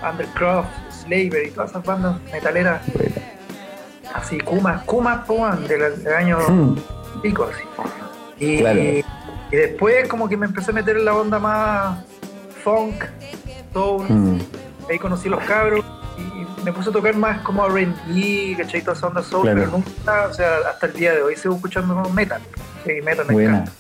Undercroft, 0.09 0.67
Slaver 1.03 1.47
y 1.47 1.51
todas 1.51 1.69
esas 1.71 1.83
bandas 1.85 2.15
metaleras, 2.31 2.81
Bueno. 2.93 3.15
así, 4.15 4.39
Kuma, 4.39 4.83
Kuma, 4.85 5.23
po, 5.25 5.39
man, 5.39 5.67
del, 5.67 6.03
del 6.03 6.13
año 6.13 6.37
Hmm. 6.47 6.75
pico 7.21 7.43
así. 7.51 7.63
Y, 8.43 8.57
Claro. 8.59 8.79
y 8.81 9.03
después 9.51 10.07
como 10.07 10.27
que 10.29 10.37
me 10.37 10.45
empecé 10.45 10.71
a 10.71 10.73
meter 10.73 10.97
en 10.97 11.05
la 11.05 11.13
onda 11.15 11.37
más 11.39 11.99
funk, 12.63 13.03
soul, 13.73 14.05
Hmm. 14.07 14.39
ahí 14.89 14.99
conocí 14.99 15.29
los 15.29 15.43
cabros 15.43 15.85
y 16.17 16.63
me 16.63 16.73
puse 16.73 16.89
a 16.89 16.93
tocar 16.93 17.15
más 17.15 17.41
como 17.41 17.65
R&B, 17.65 18.55
¿cachai? 18.57 18.81
Toda 18.81 18.97
esa 18.97 19.07
onda 19.07 19.23
soul, 19.23 19.43
Claro. 19.43 19.59
pero 19.59 19.71
nunca, 19.71 20.27
o 20.29 20.33
sea, 20.33 20.49
hasta 20.69 20.87
el 20.87 20.93
día 20.93 21.13
de 21.13 21.21
hoy 21.21 21.35
sigo 21.35 21.55
escuchando 21.55 21.93
como 21.95 22.09
metal. 22.09 22.41
Sí, 22.85 22.93
metal 23.03 23.25
me 23.27 23.33
Buena. 23.33 23.51
encanta. 23.59 23.71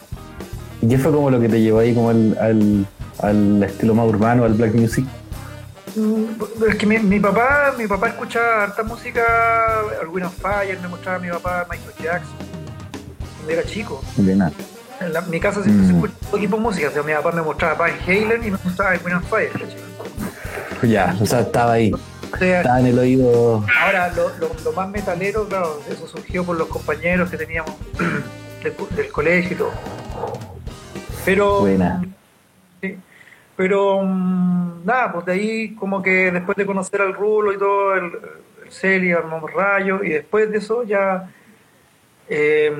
¿Y 0.81 0.87
qué 0.87 0.97
fue 0.97 1.11
como 1.11 1.29
lo 1.29 1.39
que 1.41 1.49
te 1.49 1.59
llevó 1.61 1.79
ahí 1.79 1.93
como 1.93 2.09
al, 2.09 2.37
al, 2.39 2.85
al 3.21 3.63
estilo 3.63 3.93
más 3.95 4.07
urbano, 4.07 4.45
al 4.45 4.53
black 4.53 4.73
music? 4.75 5.05
Mm, 5.95 6.23
Es 6.69 6.75
que 6.75 6.85
mi, 6.85 6.99
mi 6.99 7.19
papá, 7.19 7.73
mi 7.77 7.85
papá 7.87 8.09
escuchaba 8.09 8.63
harta 8.63 8.83
música, 8.83 9.23
Wind 10.09 10.27
of 10.27 10.35
Fire, 10.35 10.79
me 10.81 10.87
mostraba 10.87 11.17
a 11.17 11.19
mi 11.21 11.29
papá 11.29 11.67
Michael 11.69 11.93
Jackson, 12.01 12.35
cuando 13.37 13.51
era 13.51 13.63
chico. 13.63 14.01
Buena. 14.15 14.51
En 15.01 15.13
la- 15.13 15.21
mi 15.21 15.39
casa 15.39 15.63
siempre 15.63 15.85
se 15.87 15.93
Mm. 15.93 15.95
escucha 15.95 16.13
todo 16.29 16.39
tipo 16.39 16.55
de 16.57 16.61
música, 16.61 16.87
o 16.89 16.91
sea, 16.91 17.03
mi 17.03 17.13
papá 17.13 17.31
me 17.31 17.41
mostraba 17.41 17.73
Van 17.75 17.91
Halen 18.05 18.43
y 18.43 18.51
me 18.51 18.57
mostraba 18.63 18.91
Wind 19.03 19.17
of 19.17 19.29
Fire. 19.29 19.51
Ya, 20.83 21.15
o 21.19 21.25
sea, 21.25 21.41
estaba 21.41 21.73
ahí. 21.73 21.91
O 22.31 22.37
sea, 22.37 22.57
Estaba 22.61 22.79
en 22.79 22.85
el 22.87 22.99
oído. 22.99 23.65
Ahora, 23.81 24.11
lo, 24.13 24.29
lo- 24.37 24.53
lo 24.63 24.71
más 24.73 24.89
metalero, 24.89 25.47
claro, 25.47 25.81
eso 25.89 26.07
surgió 26.07 26.43
por 26.43 26.57
los 26.57 26.67
compañeros 26.67 27.29
que 27.29 27.37
teníamos 27.37 27.73
del, 28.63 28.73
del 28.95 29.11
colegio 29.11 29.51
y 29.53 29.55
todo. 29.57 29.71
Pero, 31.25 31.61
Buena. 31.61 32.01
sí, 32.81 32.97
pero 33.55 34.01
mm, 34.03 34.85
nada, 34.85 35.11
pues 35.11 35.25
de 35.25 35.31
ahí 35.33 35.75
como 35.75 36.01
que 36.01 36.31
después 36.31 36.55
de 36.57 36.65
conocer 36.65 37.01
al 37.01 37.13
Rulo 37.13 37.51
y 37.53 37.57
todo, 37.57 37.95
el, 37.95 38.05
el 38.65 38.71
Celi, 38.71 39.11
armamos 39.11 39.51
Rayo, 39.53 40.03
y 40.03 40.09
después 40.09 40.49
de 40.51 40.57
eso 40.59 40.83
ya, 40.83 41.29
eh, 42.29 42.71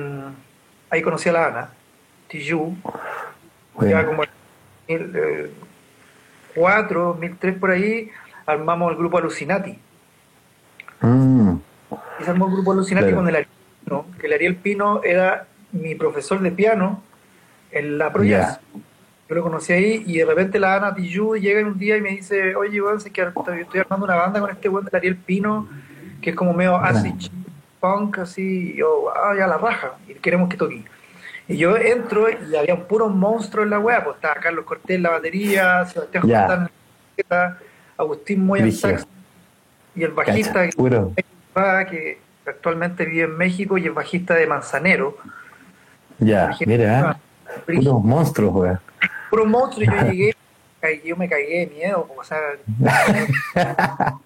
ahí 0.90 1.02
conocí 1.02 1.28
a 1.28 1.32
la 1.32 1.46
Ana, 1.46 1.70
Tijoux, 2.30 2.74
ya 2.84 2.90
Buena. 3.74 4.06
como 4.06 4.22
en 4.24 4.30
el 4.88 5.12
2004, 6.54 7.04
2003 7.04 7.58
por 7.58 7.70
ahí, 7.70 8.10
armamos 8.46 8.92
el 8.92 8.98
grupo 8.98 9.18
Alucinati. 9.18 9.78
Mm, 11.00 11.56
Y 12.20 12.24
se 12.24 12.30
armó 12.30 12.46
el 12.46 12.52
grupo 12.52 12.72
Alucinati 12.72 13.06
Claro. 13.06 13.16
con 13.18 13.28
el 13.28 13.36
Ariel 13.36 13.48
Pino, 13.84 14.06
que 14.18 14.26
el 14.26 14.32
Ariel 14.32 14.56
Pino 14.56 15.00
era 15.02 15.46
mi 15.72 15.94
profesor 15.94 16.40
de 16.40 16.50
piano 16.50 17.02
en 17.72 17.98
la 17.98 18.12
Pro 18.12 18.22
Ya. 18.24 18.38
Jazz. 18.40 18.60
Yo 19.28 19.36
lo 19.36 19.42
conocí 19.44 19.72
ahí 19.72 20.02
y 20.06 20.18
de 20.18 20.24
repente 20.24 20.58
la 20.58 20.74
Ana 20.74 20.94
Tijoux 20.94 21.36
llega 21.40 21.60
en 21.60 21.68
un 21.68 21.78
día 21.78 21.96
y 21.96 22.00
me 22.00 22.10
dice, 22.10 22.56
oye, 22.56 22.82
weón, 22.82 23.00
sé 23.00 23.10
que 23.10 23.22
estoy, 23.22 23.60
estoy 23.60 23.80
armando 23.80 24.04
una 24.06 24.16
banda 24.16 24.40
con 24.40 24.50
este 24.50 24.68
weón 24.68 24.84
del 24.84 24.96
Ariel 24.96 25.16
Pino, 25.16 25.68
que 26.20 26.30
es 26.30 26.36
como 26.36 26.52
medio 26.52 26.76
acid 26.76 27.14
punk, 27.78 28.18
así, 28.18 28.72
y 28.74 28.76
yo, 28.76 29.06
ah, 29.16 29.32
ya 29.38 29.46
la 29.46 29.56
raja, 29.56 29.92
y 30.06 30.14
queremos 30.14 30.48
que 30.50 30.56
toque. 30.58 30.84
Y 31.50 31.56
yo 31.56 31.76
entro 31.76 32.28
y 32.30 32.54
había 32.54 32.74
un 32.74 32.84
puro 32.84 33.08
monstruo 33.08 33.64
en 33.64 33.70
la 33.70 33.80
wea, 33.80 34.04
pues 34.04 34.14
estaba 34.14 34.34
Carlos 34.36 34.64
Cortés 34.64 34.94
en 34.96 35.02
la 35.02 35.10
batería, 35.10 35.84
Sebastián. 35.84 36.22
Jordán 36.22 36.70
en 37.16 37.24
la 37.28 37.58
Agustín 37.96 38.46
Moya 38.46 38.62
en 38.62 38.70
sax, 38.72 39.04
y 39.96 40.04
el 40.04 40.12
bajista 40.12 40.68
cacha, 41.52 41.86
que, 41.90 42.20
actualmente 42.46 43.04
vive 43.04 43.24
en 43.24 43.36
México 43.36 43.76
y 43.78 43.86
es 43.88 43.92
bajista 43.92 44.34
de 44.34 44.46
Manzanero. 44.46 45.16
Ya, 46.20 46.56
mira, 46.64 47.10
Ah, 47.10 47.16
brígido. 47.66 47.94
puros 47.94 48.04
monstruos, 48.04 48.54
weón. 48.54 48.80
puro 49.28 49.44
monstruo 49.44 49.82
y 49.84 49.86
yo 49.86 50.06
llegué 50.08 50.36
y 51.04 51.08
yo 51.08 51.16
me 51.16 51.28
cagué 51.28 51.66
de 51.66 51.74
miedo, 51.74 52.08
o 52.16 52.22
sea, 52.22 52.38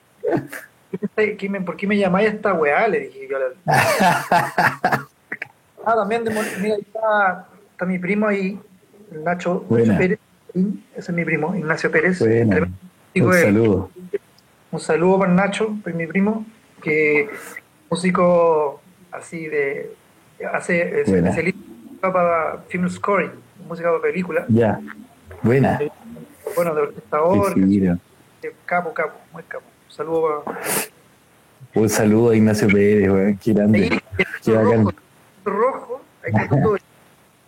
¿qué 1.38 1.48
me- 1.48 1.62
¿por 1.62 1.74
qué 1.76 1.86
me 1.86 1.96
llamáis 1.96 2.28
a 2.28 2.32
esta 2.32 2.52
weá? 2.52 2.86
Le 2.86 3.00
dije 3.00 3.28
yo. 3.30 3.38
Ah, 5.86 5.94
también, 5.96 6.24
de, 6.24 6.30
mira, 6.60 6.76
está, 6.76 7.46
está 7.72 7.84
mi 7.84 7.98
primo 7.98 8.26
ahí, 8.26 8.58
Nacho, 9.24 9.64
Pérez, 9.68 10.18
ese 10.54 10.70
es 10.96 11.10
mi 11.10 11.24
primo, 11.24 11.54
Ignacio 11.54 11.90
Pérez. 11.90 12.20
Un 12.20 13.32
saludo. 13.32 13.90
un 14.70 14.80
saludo 14.80 15.18
para 15.20 15.32
Nacho, 15.32 15.76
para 15.82 15.96
mi 15.96 16.06
primo, 16.06 16.46
que 16.82 17.28
músico 17.90 18.80
así 19.12 19.46
de, 19.46 19.94
hace, 20.52 21.00
es 21.00 21.08
Buena. 21.08 21.28
especialista 21.30 22.12
para 22.12 22.58
film 22.68 22.88
scoring, 22.88 23.30
música 23.68 23.90
para 23.90 24.02
películas, 24.02 24.44
Ya. 24.48 24.80
Buena. 25.42 25.78
bueno, 26.56 26.74
de 26.74 26.82
orquestador, 26.82 27.54
capo, 28.64 28.94
capo, 28.94 29.18
muy 29.32 29.42
capo. 29.42 29.64
Un 29.88 29.94
saludo 29.94 30.44
para... 30.44 30.58
Un 31.74 31.88
saludo 31.88 32.30
a 32.30 32.36
Ignacio 32.36 32.68
Pérez, 32.68 33.10
weón. 33.10 33.36
Qué 33.36 33.52
grande. 33.52 34.00
Qué 34.44 34.52
bacán. 34.52 34.94
Rojo, 35.50 36.02
ahí 36.24 36.30
está 36.34 36.48
todo, 36.48 36.76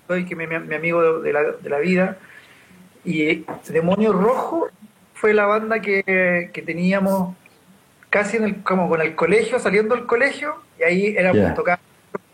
soy 0.08 0.24
que 0.28 0.36
mi, 0.36 0.46
mi 0.46 0.74
amigo 0.74 1.20
de, 1.20 1.32
la, 1.32 1.42
de 1.42 1.68
la 1.70 1.78
vida, 1.78 2.16
y 3.04 3.44
Demonio 3.68 4.12
Rojo 4.12 4.68
fue 5.14 5.32
la 5.32 5.46
banda 5.46 5.80
que, 5.80 6.50
que 6.52 6.62
teníamos 6.62 7.34
casi 8.10 8.36
en 8.36 8.44
el, 8.44 8.62
como 8.62 8.88
con 8.88 9.00
el 9.00 9.14
colegio, 9.14 9.58
saliendo 9.58 9.94
del 9.94 10.06
colegio, 10.06 10.56
y 10.78 10.82
ahí 10.82 11.14
éramos 11.16 11.40
Ya. 11.42 11.54
tocar 11.54 11.78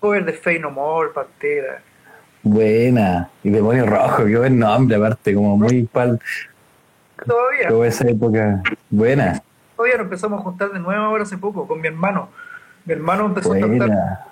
cover 0.01 0.25
de 0.25 0.33
Fey 0.33 0.59
No 0.59 0.71
More, 0.71 1.11
Pantera. 1.11 1.81
Buena. 2.43 3.31
Y 3.45 3.51
Demonio 3.51 3.87
Rojo, 3.87 4.25
qué 4.27 4.37
buen 4.37 4.59
nombre, 4.59 4.97
aparte, 4.97 5.33
como 5.35 5.57
muy 5.57 5.85
pal. 5.85 6.19
Todavía, 7.25 7.69
Como 7.69 7.85
esa 7.85 8.09
época. 8.09 8.63
Buena. 8.91 9.41
todavía 9.77 9.97
nos 9.99 10.05
empezamos 10.07 10.41
a 10.41 10.43
juntar 10.43 10.71
de 10.73 10.81
nuevo 10.81 11.05
ahora 11.05 11.23
hace 11.23 11.39
poco, 11.39 11.69
con 11.69 11.81
mi 11.81 11.87
hermano. 11.89 12.31
Mi 12.85 12.95
hermano 12.95 13.27
empezó 13.27 13.53
a 13.53 13.61
cantar. 13.61 14.25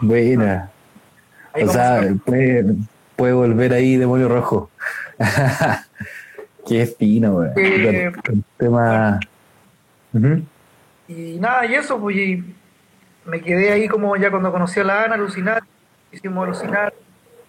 Buena. 0.00 0.70
Ahí 1.52 1.64
O 1.64 1.68
sea, 1.68 2.02
puede, 2.24 2.64
puede 3.16 3.32
volver 3.32 3.72
ahí 3.72 3.96
Demonio 3.96 4.28
Rojo. 4.28 4.70
Qué 6.68 6.86
fino, 6.86 7.36
weón. 7.36 7.52
Eh, 7.56 8.12
tema. 8.58 9.20
Y 11.08 11.38
nada, 11.38 11.66
y 11.66 11.74
eso, 11.74 11.98
pues 11.98 12.16
y 12.16 12.44
me 13.24 13.40
quedé 13.40 13.72
ahí 13.72 13.88
como 13.88 14.16
ya 14.16 14.30
cuando 14.30 14.52
conocí 14.52 14.80
a 14.80 14.84
la 14.84 15.04
Ana, 15.04 15.14
Alucinati, 15.14 15.66
hicimos 16.12 16.46
Alucinati, 16.46 16.96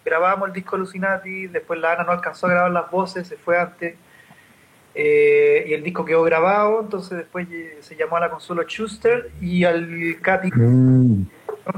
grabamos 0.05 0.47
el 0.47 0.53
disco 0.53 0.75
Alucinati, 0.75 1.47
después 1.47 1.79
la 1.79 1.93
Ana 1.93 2.03
no 2.03 2.11
alcanzó 2.11 2.47
a 2.47 2.51
grabar 2.51 2.71
las 2.71 2.89
voces, 2.89 3.27
se 3.27 3.37
fue 3.37 3.59
antes, 3.59 3.95
eh, 4.95 5.65
y 5.67 5.73
el 5.73 5.83
disco 5.83 6.05
quedó 6.05 6.23
grabado, 6.23 6.81
entonces 6.81 7.17
después 7.17 7.47
eh, 7.51 7.77
se 7.81 7.95
llamó 7.95 8.17
a 8.17 8.21
la 8.21 8.29
consola 8.29 8.63
Schuster 8.67 9.29
y 9.41 9.63
al 9.63 10.17
Capi, 10.21 10.51
Mm. 10.53 11.23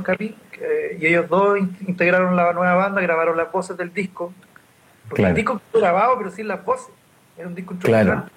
Capi, 0.04 0.36
eh, 0.62 0.97
y 1.00 1.08
ellos 1.08 1.28
dos 1.28 1.58
in- 1.58 1.76
integraron 1.88 2.36
la 2.36 2.54
nueva 2.54 2.76
banda, 2.76 3.02
grabaron 3.02 3.36
las 3.38 3.52
voces 3.52 3.76
del 3.78 3.91
disco, 3.93 4.34
porque 5.10 5.21
Claro. 5.24 5.30
el 5.32 5.36
disco 5.36 5.62
quedó 5.71 5.82
grabado 5.82 6.17
pero 6.17 6.30
sin 6.32 6.47
las 6.47 6.63
voces, 6.63 6.89
era 7.38 7.47
un 7.47 7.56
disco 7.56 7.76
Claro. 7.80 7.97
instrumental. 8.00 8.32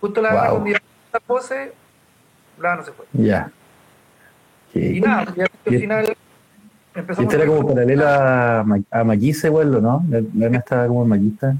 Justo 0.00 0.22
la 0.22 0.28
Ana 0.30 0.50
Wow. 0.50 0.66
las 1.12 1.26
voces, 1.26 1.72
la 2.58 2.72
Ana 2.74 2.82
se 2.84 2.92
fue. 2.92 3.06
ya. 3.12 3.50
Y 4.74 5.00
nada, 5.00 5.32
ya 5.34 5.44
al 5.66 5.74
Y- 5.74 5.78
final 5.78 6.04
Y 6.94 6.98
empezamos 6.98 7.32
este 7.32 7.42
era 7.44 7.50
como 7.52 7.68
paralelo 7.68 8.06
a, 8.08 8.62
Ma- 8.66 8.80
a 8.90 9.04
Maquisa 9.04 9.46
igual, 9.46 9.74
¿o 9.74 9.80
no? 9.80 10.04
La, 10.08 10.18
Ana 10.46 10.58
estaba 10.58 10.86
como 10.88 11.02
en 11.04 11.08
Maquista. 11.08 11.56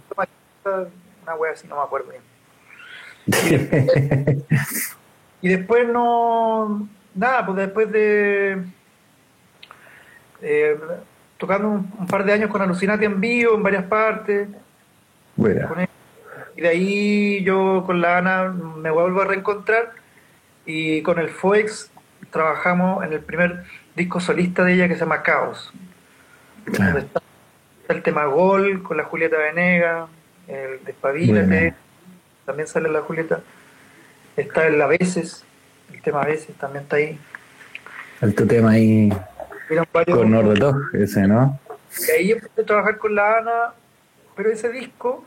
una 1.24 1.34
wea 1.36 1.52
así, 1.52 1.66
no 1.68 1.76
me 1.76 1.82
acuerdo 1.82 2.10
bien. 2.10 2.22
Y 5.40 5.48
después 5.48 5.88
no, 5.88 6.88
nada, 7.14 7.46
pues 7.46 7.58
después 7.58 7.92
de 7.92 8.60
eh, 10.42 10.78
tocando 11.38 11.68
un, 11.68 11.92
un 11.98 12.06
par 12.06 12.24
de 12.24 12.32
años 12.32 12.50
con 12.50 12.60
Alucinati 12.62 13.04
en 13.04 13.20
vivo 13.20 13.54
en 13.54 13.62
varias 13.62 13.84
partes, 13.84 14.48
y 16.56 16.60
de 16.60 16.68
ahí 16.68 17.44
yo 17.44 17.84
con 17.86 18.00
la 18.00 18.18
Ana 18.18 18.48
me 18.48 18.90
vuelvo 18.90 19.20
a 19.22 19.24
reencontrar 19.26 19.92
y 20.66 21.02
con 21.02 21.18
el 21.20 21.28
Foex 21.28 21.90
trabajamos 22.32 23.04
en 23.04 23.12
el 23.12 23.20
primer 23.20 23.62
disco 23.94 24.18
solista 24.20 24.64
de 24.64 24.74
ella 24.74 24.88
que 24.88 24.94
se 24.94 25.00
llama 25.00 25.22
Caos. 25.22 25.72
Donde 26.66 27.00
está 27.00 27.20
el 27.88 28.02
tema 28.02 28.24
Gol 28.26 28.82
con 28.82 28.96
la 28.96 29.04
Julieta 29.04 29.38
Venega, 29.38 30.08
el 30.48 30.84
Despabilate, 30.84 31.46
Bueno. 31.46 31.74
también 32.44 32.66
sale 32.68 32.88
la 32.88 33.00
Julieta. 33.02 33.40
Está 34.36 34.66
el 34.66 34.82
A 34.82 34.86
veces, 34.88 35.44
el 35.92 36.02
tema 36.02 36.22
A 36.22 36.26
veces 36.26 36.54
también 36.56 36.82
está 36.82 36.96
ahí. 36.96 37.18
Alto 38.20 38.46
tema 38.46 38.72
ahí 38.72 39.10
Con 40.06 40.30
Nordotog, 40.30 40.94
ese, 40.94 41.26
¿no? 41.26 41.58
Y 42.06 42.10
ahí 42.10 42.32
empecé 42.32 42.60
a 42.60 42.64
trabajar 42.64 42.98
con 42.98 43.14
la 43.14 43.38
Ana, 43.38 43.72
pero 44.36 44.50
ese 44.50 44.70
disco, 44.70 45.24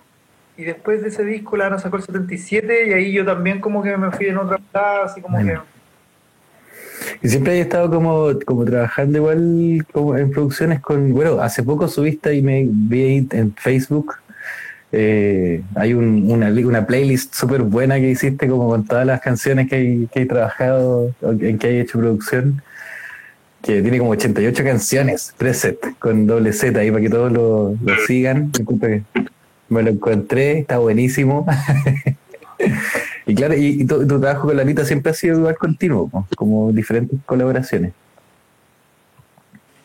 y 0.58 0.64
después 0.64 1.02
de 1.02 1.10
ese 1.10 1.24
disco 1.26 1.58
la 1.58 1.68
Ana 1.68 1.80
sacó 1.80 1.98
el 1.98 2.04
77 2.04 2.88
y 2.90 2.94
ahí 2.94 3.12
yo 3.12 3.26
también 3.26 3.60
como 3.60 3.82
que 3.84 3.96
me 3.98 4.12
fui 4.12 4.28
en 4.28 4.38
otra 4.38 4.58
plaza, 4.58 5.04
así 5.06 5.22
como 5.22 5.38
Bueno. 5.38 5.64
Y 7.24 7.30
siempre 7.30 7.58
he 7.58 7.62
estado 7.62 7.90
como, 7.90 8.30
como 8.46 8.64
trabajando 8.66 9.18
igual 9.18 9.86
como 9.92 10.18
en 10.18 10.32
producciones 10.32 10.80
con, 10.82 11.12
bueno, 11.14 11.40
hace 11.42 11.64
poco 11.64 11.88
subiste 11.88 12.34
y 12.36 12.42
me 12.42 12.68
vi 12.68 13.04
ahí 13.04 13.28
en 13.32 13.54
Facebook, 13.56 14.16
eh, 14.92 15.64
hay 15.76 15.94
un- 15.94 16.30
una, 16.30 16.50
una 16.50 16.86
playlist 16.86 17.34
súper 17.34 17.62
buena 17.62 17.96
que 17.96 18.10
hiciste 18.10 18.48
como 18.48 18.68
con 18.70 18.86
todas 18.86 19.06
las 19.06 19.22
canciones 19.22 19.70
que 19.70 19.76
hay, 19.76 20.08
que 20.12 20.20
hay 20.22 20.26
trabajado, 20.28 21.14
en 21.22 21.58
que 21.58 21.68
hay 21.68 21.80
hecho 21.80 22.00
producción, 22.00 22.62
que 23.62 23.82
tiene 23.82 24.00
como 24.00 24.12
88 24.12 24.64
canciones, 24.64 25.34
preset, 25.38 25.80
con 26.00 26.26
doble 26.28 26.52
Z 26.54 26.80
ahí 26.80 26.90
para 26.92 27.02
que 27.02 27.10
todos 27.10 27.32
lo, 27.32 27.76
lo 27.84 27.96
sigan. 28.08 28.52
Me 29.70 29.84
lo 29.84 29.90
encontré, 29.92 30.60
está 30.60 30.78
buenísimo. 30.80 31.46
Y 33.26 33.34
claro, 33.36 33.56
y, 33.56 33.82
y 33.82 33.86
tu, 33.86 34.06
tu 34.08 34.20
trabajo 34.20 34.48
con 34.48 34.56
la 34.56 34.62
Anita 34.64 34.84
siempre 34.86 35.12
ha 35.12 35.16
sido 35.16 35.38
igual 35.40 35.58
continuo, 35.58 36.10
como 36.36 36.72
diferentes 36.72 37.20
colaboraciones. 37.26 37.94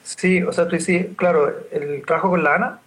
Sí, 0.02 0.42
o 0.42 0.52
sea, 0.52 0.66
tú 0.68 0.76
dices, 0.76 1.06
claro, 1.16 1.54
el 1.72 2.02
trabajo 2.06 2.30
con 2.30 2.42
la 2.42 2.54
Ana, 2.54 2.78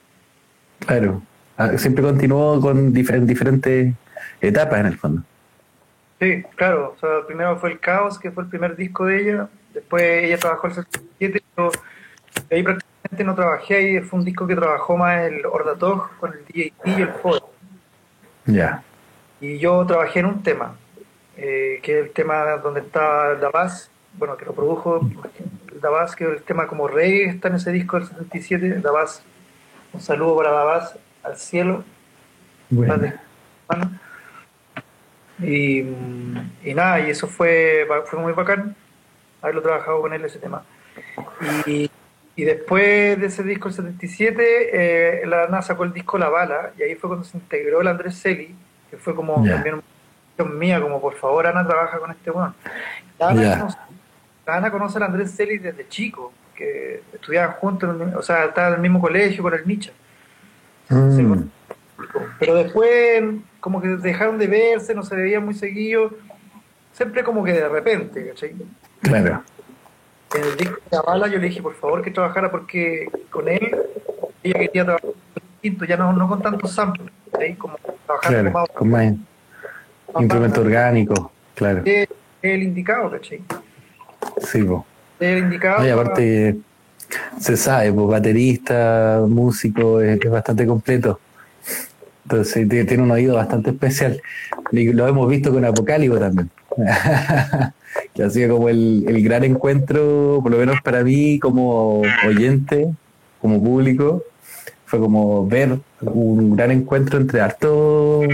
Claro. 0.79 1.21
Ah, 1.57 1.77
Siempre 1.77 2.03
continuó 2.03 2.59
con 2.61 2.93
difer- 2.93 3.15
en 3.15 3.27
diferentes 3.27 3.93
etapas 4.41 4.79
en 4.79 4.85
el 4.85 4.97
fondo. 4.97 5.23
Sí, 6.19 6.43
claro. 6.55 6.95
O 6.95 6.99
sea, 6.99 7.25
primero 7.27 7.57
fue 7.59 7.71
el 7.71 7.79
Caos, 7.79 8.17
que 8.17 8.31
fue 8.31 8.43
el 8.43 8.49
primer 8.49 8.75
disco 8.77 9.05
de 9.05 9.21
ella. 9.21 9.49
Después 9.73 10.23
ella 10.23 10.37
trabajó 10.37 10.67
el 10.67 10.73
77. 10.73 11.43
Yo 11.57 11.71
de 12.49 12.55
ahí 12.55 12.63
prácticamente 12.63 13.23
no 13.23 13.35
trabajé. 13.35 13.75
Ahí 13.75 13.99
fue 14.01 14.19
un 14.19 14.25
disco 14.25 14.47
que 14.47 14.55
trabajó 14.55 14.97
más 14.97 15.21
el 15.21 15.45
Ordatog 15.45 16.17
con 16.19 16.33
el 16.33 16.45
DJT 16.45 16.87
y 16.87 17.01
el 17.01 17.09
Ford. 17.09 17.43
Ya. 18.45 18.83
Y 19.41 19.57
yo 19.59 19.85
trabajé 19.85 20.19
en 20.19 20.25
un 20.25 20.43
tema, 20.43 20.75
eh, 21.37 21.79
que 21.83 21.99
es 21.99 22.05
el 22.05 22.11
tema 22.11 22.57
donde 22.57 22.81
está 22.81 23.33
La 23.35 23.51
Paz, 23.51 23.89
bueno, 24.13 24.35
que 24.35 24.45
lo 24.45 24.53
produjo 24.53 25.07
Dabas, 25.81 26.15
que 26.15 26.25
el 26.25 26.41
tema 26.41 26.67
como 26.67 26.87
rey 26.87 27.21
está 27.21 27.47
en 27.47 27.55
ese 27.55 27.71
disco 27.71 27.97
del 27.97 28.07
77. 28.07 28.81
Dabas, 28.81 29.23
un 29.93 30.01
saludo 30.01 30.35
para 30.35 30.51
Dabas 30.51 30.97
al 31.23 31.37
cielo. 31.37 31.83
Bueno, 32.69 32.95
Bueno. 33.67 33.91
Y, 35.39 35.83
mm, 35.83 36.51
y 36.65 36.73
nada, 36.73 36.99
y 36.99 37.11
eso 37.11 37.27
fue, 37.27 37.87
fue 38.07 38.19
muy 38.19 38.33
bacán 38.33 38.75
haberlo 39.41 39.61
trabajado 39.61 40.01
con 40.01 40.13
él 40.13 40.23
ese 40.25 40.39
tema. 40.39 40.63
Y, 41.65 41.89
y 42.35 42.43
después 42.43 43.19
de 43.19 43.25
ese 43.27 43.43
disco, 43.43 43.67
el 43.69 43.73
77, 43.73 45.21
eh, 45.23 45.25
la 45.27 45.43
Ana 45.43 45.61
sacó 45.61 45.83
el 45.83 45.93
disco 45.93 46.17
La 46.17 46.29
Bala, 46.29 46.71
y 46.77 46.83
ahí 46.83 46.95
fue 46.95 47.09
cuando 47.09 47.25
se 47.25 47.37
integró 47.37 47.81
el 47.81 47.87
Andrés 47.87 48.19
Celi, 48.21 48.55
que 48.89 48.97
fue 48.97 49.15
como 49.15 49.43
Ya. 49.45 49.55
también 49.55 49.81
mía, 50.57 50.79
como 50.81 51.01
por 51.01 51.15
favor 51.15 51.45
Ana 51.47 51.67
trabaja 51.67 51.99
con 51.99 52.11
este 52.11 52.31
weón. 52.31 52.55
La 53.19 53.29
Ana, 53.29 53.41
Ya. 53.43 53.57
conoce, 53.57 53.77
Ana 54.45 54.71
conoce 54.71 54.97
al 54.97 55.03
Andrés 55.03 55.35
Celi 55.35 55.57
desde 55.57 55.87
chico, 55.89 56.31
que 56.55 57.01
estudiaban 57.13 57.51
juntos, 57.57 57.95
o 58.15 58.21
sea, 58.21 58.45
estaba 58.45 58.69
en 58.69 58.73
el 58.75 58.79
mismo 58.81 59.01
colegio 59.01 59.43
con 59.43 59.53
el 59.53 59.65
Micha. 59.65 59.91
mm, 60.89 61.43
Pero 62.39 62.55
después, 62.55 63.23
como 63.59 63.81
que 63.81 63.89
dejaron 63.89 64.37
de 64.37 64.47
verse, 64.47 64.95
no 64.95 65.03
se 65.03 65.15
veían 65.15 65.43
muy 65.43 65.53
seguido. 65.53 66.11
Siempre 66.99 67.23
como 67.23 67.45
que 67.45 67.53
de 67.53 67.69
repente, 67.69 68.27
¿cachai? 68.27 68.53
claro, 68.99 69.41
En 70.35 70.43
el 70.43 70.57
disco 70.57 70.75
de 70.83 70.97
Zavala 70.97 71.27
yo 71.29 71.37
le 71.39 71.47
dije, 71.47 71.61
por 71.61 71.73
favor, 71.75 72.01
que 72.01 72.11
trabajara 72.11 72.51
porque 72.51 73.07
con 73.29 73.47
él 73.47 73.71
ella 74.43 74.59
quería 74.59 74.83
trabajar 74.83 75.09
distinto, 75.53 75.85
ya 75.85 75.95
no, 75.95 76.11
no 76.11 76.27
con 76.27 76.41
tantos 76.41 76.73
samples, 76.73 77.09
¿cachai? 77.31 77.55
Como 77.55 77.77
trabajar 78.05 78.31
claro, 78.33 78.51
con 78.51 78.51
más- 78.51 78.69
con 78.73 78.89
más 78.89 79.13
más 80.13 80.21
instrumento 80.23 80.59
orgánico, 80.59 81.31
claro, 81.55 81.83
Es 81.85 82.09
el 82.41 82.63
indicado, 82.63 83.11
¿cachai? 83.11 83.41
sí, 84.41 84.61
po. 84.63 84.85
Es 85.21 85.27
el 85.29 85.37
indicado. 85.37 85.85
Y 85.85 85.89
aparte 85.91 86.57
se 87.39 87.55
sabe, 87.55 87.93
pues 87.93 88.07
baterista, 88.07 89.23
músico, 89.25 90.01
es, 90.01 90.19
es 90.19 90.29
bastante 90.29 90.67
completo. 90.67 91.17
Entonces 92.25 92.67
tiene, 92.67 93.03
un 93.03 93.11
oído 93.11 93.35
bastante 93.35 93.69
especial. 93.69 94.21
Y 94.73 94.91
lo 94.91 95.07
hemos 95.07 95.29
visto 95.29 95.49
con 95.53 95.63
Apocalipsis 95.63 96.19
también. 96.19 96.51
que 98.13 98.23
ha 98.23 98.29
sido 98.29 98.55
como 98.55 98.69
el, 98.69 99.05
el 99.07 99.23
gran 99.23 99.43
encuentro, 99.43 100.39
por 100.41 100.51
lo 100.51 100.57
menos 100.57 100.81
para 100.81 101.03
mí 101.03 101.39
como 101.39 102.01
oyente, 102.25 102.89
como 103.41 103.61
público, 103.63 104.23
fue 104.85 104.99
como 104.99 105.47
ver 105.47 105.79
un 106.01 106.55
gran 106.55 106.71
encuentro 106.71 107.19
entre 107.19 107.41
hartos 107.41 108.25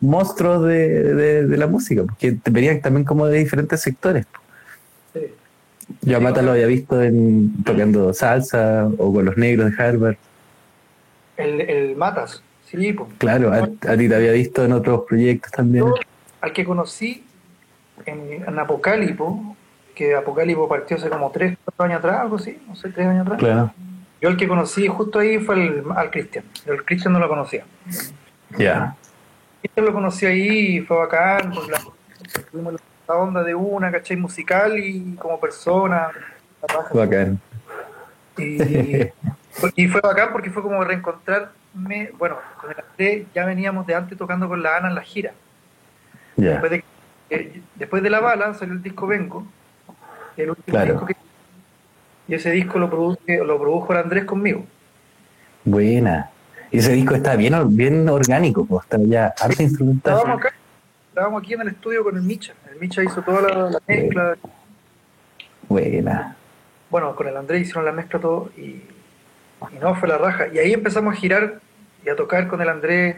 monstruos 0.00 0.66
de, 0.66 1.14
de- 1.14 1.46
de 1.46 1.56
la 1.56 1.66
música, 1.66 2.02
porque 2.02 2.36
venían 2.50 2.80
también 2.80 3.04
como 3.04 3.26
de 3.26 3.38
diferentes 3.38 3.80
sectores. 3.80 4.26
Sí. 5.12 5.20
Yo 6.02 6.16
a 6.16 6.20
Mata 6.20 6.42
lo 6.42 6.52
había 6.52 6.66
visto 6.66 7.02
en, 7.02 7.62
tocando 7.64 8.12
salsa 8.12 8.88
o 8.98 9.12
con 9.12 9.24
los 9.24 9.36
negros 9.36 9.70
de 9.70 9.82
Harvard. 9.82 10.16
El, 11.36 11.60
el 11.62 11.96
Matas, 11.96 12.42
sí, 12.70 12.92
pues. 12.92 13.08
Claro, 13.18 13.52
a, 13.52 13.58
a 13.64 13.96
ti 13.96 14.08
te 14.08 14.14
había 14.14 14.32
visto 14.32 14.64
en 14.64 14.72
otros 14.72 15.02
proyectos 15.08 15.50
también. 15.52 15.84
Yo, 15.86 15.94
al 16.40 16.52
que 16.52 16.64
conocí 16.64 17.23
en, 18.06 18.44
en 18.46 18.58
Apocalipo, 18.58 19.56
que 19.94 20.14
Apocalipo 20.14 20.68
partió 20.68 20.96
hace 20.96 21.08
como 21.08 21.30
3, 21.30 21.56
4 21.64 21.84
años 21.84 21.98
atrás, 21.98 22.20
algo 22.20 22.36
así, 22.36 22.60
no 22.66 22.76
sé, 22.76 22.90
3 22.90 23.06
años 23.06 23.26
atrás. 23.26 23.38
Claro. 23.38 23.74
Yo 24.20 24.28
el 24.30 24.36
que 24.36 24.48
conocí 24.48 24.88
justo 24.88 25.18
ahí 25.18 25.38
fue 25.38 25.54
el, 25.54 25.84
al 25.94 26.10
Cristian. 26.10 26.44
El 26.66 26.84
Cristian 26.84 27.12
no 27.12 27.18
lo 27.18 27.28
conocía. 27.28 27.64
Ya. 28.56 28.96
Cristian 29.60 29.86
lo 29.86 29.92
conocí 29.92 30.26
ahí 30.26 30.76
y 30.76 30.80
fue 30.80 30.96
bacán, 30.96 31.52
porque 31.52 31.72
la, 31.72 31.80
tuvimos 32.50 32.74
la 33.06 33.14
onda 33.14 33.42
de 33.42 33.54
una, 33.54 33.92
¿cachai? 33.92 34.16
Musical 34.16 34.78
y 34.78 35.14
como 35.16 35.38
persona. 35.38 36.08
Bacán. 36.92 37.38
Y, 38.38 38.62
y 39.82 39.88
fue 39.88 40.00
bacán 40.00 40.30
porque 40.32 40.50
fue 40.50 40.62
como 40.62 40.82
reencontrarme, 40.82 42.10
bueno, 42.18 42.38
con 42.60 42.70
el 42.70 42.76
Andrés 42.78 43.26
ya 43.34 43.44
veníamos 43.44 43.86
de 43.86 43.94
antes 43.94 44.16
tocando 44.16 44.48
con 44.48 44.62
la 44.62 44.78
Ana 44.78 44.88
en 44.88 44.94
la 44.94 45.02
gira. 45.02 45.32
Ya. 46.36 46.52
Después 46.52 46.70
de, 46.72 46.84
eh, 47.34 47.62
después 47.76 48.02
de 48.02 48.10
La 48.10 48.20
Bala 48.20 48.54
salió 48.54 48.74
el 48.74 48.82
disco 48.82 49.06
Vengo, 49.06 49.46
el 50.36 50.50
último 50.50 50.64
Claro. 50.66 50.92
disco 50.92 51.06
que... 51.06 51.16
Y 52.26 52.34
ese 52.34 52.50
disco 52.52 52.78
lo, 52.78 52.88
produce, 52.88 53.38
lo 53.44 53.58
produjo 53.60 53.92
el 53.92 53.98
Andrés 53.98 54.24
conmigo. 54.24 54.64
Buena. 55.64 56.30
Y 56.70 56.78
ese 56.78 56.92
disco 56.92 57.14
está 57.14 57.36
bien, 57.36 57.54
bien 57.76 58.08
orgánico, 58.08 58.64
pues, 58.64 58.84
está 58.84 58.98
ya 58.98 59.34
arte 59.40 59.62
instrumental. 59.62 60.14
Estábamos 60.16 60.40
acá, 60.40 60.54
estábamos 61.10 61.42
aquí 61.42 61.54
en 61.54 61.60
el 61.60 61.68
estudio 61.68 62.02
con 62.02 62.16
el 62.16 62.22
Micha. 62.22 62.54
El 62.72 62.80
Micha 62.80 63.02
hizo 63.04 63.22
toda 63.22 63.42
la, 63.42 63.70
la 63.70 63.78
mezcla. 63.86 64.36
Buena. 65.68 66.36
Bueno, 66.90 67.14
con 67.14 67.28
el 67.28 67.36
Andrés 67.36 67.62
hicieron 67.62 67.84
la 67.84 67.92
mezcla 67.92 68.18
todo 68.20 68.50
y, 68.56 68.62
y 69.72 69.78
no, 69.80 69.94
fue 69.94 70.08
la 70.08 70.18
raja. 70.18 70.48
Y 70.52 70.58
ahí 70.58 70.72
empezamos 70.72 71.14
a 71.14 71.16
girar 71.16 71.60
y 72.04 72.08
a 72.08 72.16
tocar 72.16 72.48
con 72.48 72.60
el 72.60 72.68
Andrés. 72.68 73.16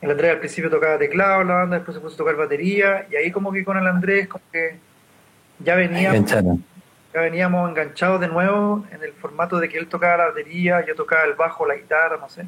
El 0.00 0.10
Andrés 0.10 0.32
al 0.32 0.38
principio 0.38 0.70
tocaba 0.70 0.98
teclado 0.98 1.44
la 1.44 1.54
banda, 1.54 1.76
después 1.76 1.94
se 1.94 2.00
puso 2.00 2.14
a 2.14 2.18
tocar 2.18 2.36
batería 2.36 3.06
y 3.10 3.16
ahí 3.16 3.30
como 3.30 3.52
que 3.52 3.64
con 3.64 3.76
el 3.76 3.86
Andrés 3.86 4.28
como 4.28 4.44
que 4.52 4.76
ya 5.60 5.76
veníamos, 5.76 6.30
ya 6.30 7.20
veníamos 7.20 7.70
enganchados 7.70 8.20
de 8.20 8.28
nuevo 8.28 8.84
en 8.92 9.02
el 9.02 9.12
formato 9.12 9.58
de 9.58 9.68
que 9.68 9.78
él 9.78 9.86
tocaba 9.86 10.18
la 10.18 10.26
batería, 10.26 10.84
yo 10.86 10.94
tocaba 10.94 11.24
el 11.24 11.34
bajo, 11.34 11.66
la 11.66 11.76
guitarra, 11.76 12.18
no 12.18 12.28
sé. 12.28 12.46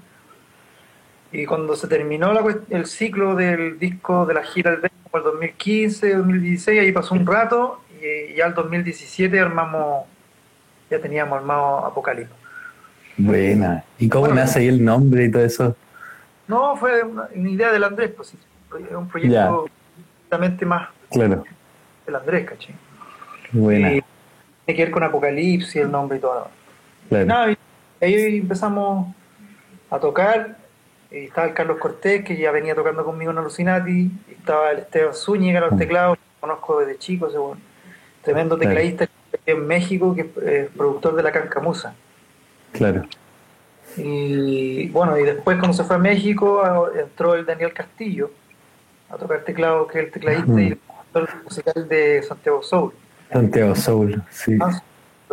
Y 1.33 1.47
cuando 1.47 1.77
se 1.77 1.89
terminó 1.89 2.33
la 2.33 2.43
el 2.71 2.87
ciclo 2.87 3.35
del 3.35 3.79
disco 3.79 4.27
de 4.27 4.35
la 4.35 4.43
gira 4.43 4.71
del 4.73 4.91
el 5.17 5.23
2015, 5.23 6.15
2016, 6.15 6.81
ahí 6.81 6.93
pasó 6.93 7.15
un 7.15 7.27
rato 7.27 7.81
y 8.01 8.35
ya 8.35 8.47
el 8.47 8.55
2017 8.55 9.39
armamos, 9.41 10.05
ya 10.91 11.01
teníamos 11.01 11.39
armado 11.39 11.87
Apocalipsis. 11.87 12.37
Buena. 13.17 13.85
¿Y 13.99 14.09
cómo 14.09 14.27
Bueno. 14.27 14.41
nace 14.41 14.61
ahí 14.61 14.69
el 14.69 14.85
nombre 14.85 15.25
y 15.25 15.31
todo 15.31 15.45
eso? 15.45 15.77
No, 16.49 16.77
fue 16.77 17.03
una, 17.03 17.29
una 17.35 17.51
idea 17.51 17.73
del 17.73 17.85
Andrés, 17.85 18.11
pues 18.17 18.29
sí, 18.29 18.39
es 18.89 18.95
un 18.95 19.09
proyecto 19.09 19.67
completamente 20.21 20.67
más 20.67 20.89
Claro. 21.11 21.45
del 22.05 22.15
Andrés, 22.17 22.49
¿cachai? 22.49 22.75
Buena. 23.53 23.93
Y 23.95 24.05
tiene 24.65 24.77
que 24.77 24.85
ver 24.85 24.91
con 24.91 25.03
Apocalipsis, 25.03 25.77
el 25.77 25.91
nombre 25.91 26.19
y 26.19 26.21
todo. 26.21 26.49
Claro. 27.09 27.27
Nada, 27.27 27.53
y 27.53 27.57
ahí 28.05 28.39
empezamos 28.39 29.15
a 29.91 29.99
tocar. 29.99 30.57
Y 31.11 31.19
estaba 31.27 31.47
el 31.47 31.55
Carlos 31.55 31.79
Cortés, 31.79 32.25
que 32.25 32.37
ya 32.37 32.51
venía 32.51 32.75
tocando 32.75 33.05
conmigo 33.05 33.31
en 33.31 33.39
Alucinati. 33.39 34.11
Y 34.29 34.33
estaba 34.33 34.73
el 34.73 34.79
Esteban 34.81 35.15
Zúñiga 35.15 35.59
en 35.59 35.65
los 35.65 35.73
Mm. 35.75 35.79
teclados, 35.79 36.19
que 36.19 36.41
conozco 36.41 36.81
desde 36.81 36.99
chico, 36.99 37.29
ese 37.29 37.39
weón. 37.39 37.61
Tremendo 38.23 38.57
Claro. 38.59 38.71
tecladista 38.75 39.07
en 39.47 39.67
México, 39.69 40.15
que 40.17 40.23
es 40.23 40.27
eh, 40.43 40.71
productor 40.77 41.15
de 41.15 41.23
la 41.23 41.31
Cancamusa. 41.31 41.95
Claro. 42.73 43.05
Y 43.97 44.89
bueno, 44.89 45.19
y 45.19 45.23
después 45.25 45.59
cuando 45.59 45.77
se 45.77 45.85
fue 45.85 45.97
a 45.97 45.99
México, 45.99 46.89
entró 46.99 47.35
el 47.35 47.47
Daniel 47.47 47.73
Castillo 47.73 48.31
a 49.11 49.17
tocar 49.17 49.41
teclado, 49.45 49.87
que 49.87 49.99
es 50.01 50.05
el 50.07 50.11
tecladista 50.13 50.53
Mm. 50.53 50.59
y 50.59 50.67
el 50.69 50.77
productor 51.13 51.45
musical 51.45 51.89
de 51.89 52.23
Santiago 52.23 52.63
Soul. 52.63 52.93
Santiago 53.33 53.75
Soul, 53.75 54.23
sí. 54.31 54.59
Ah, 54.61 54.83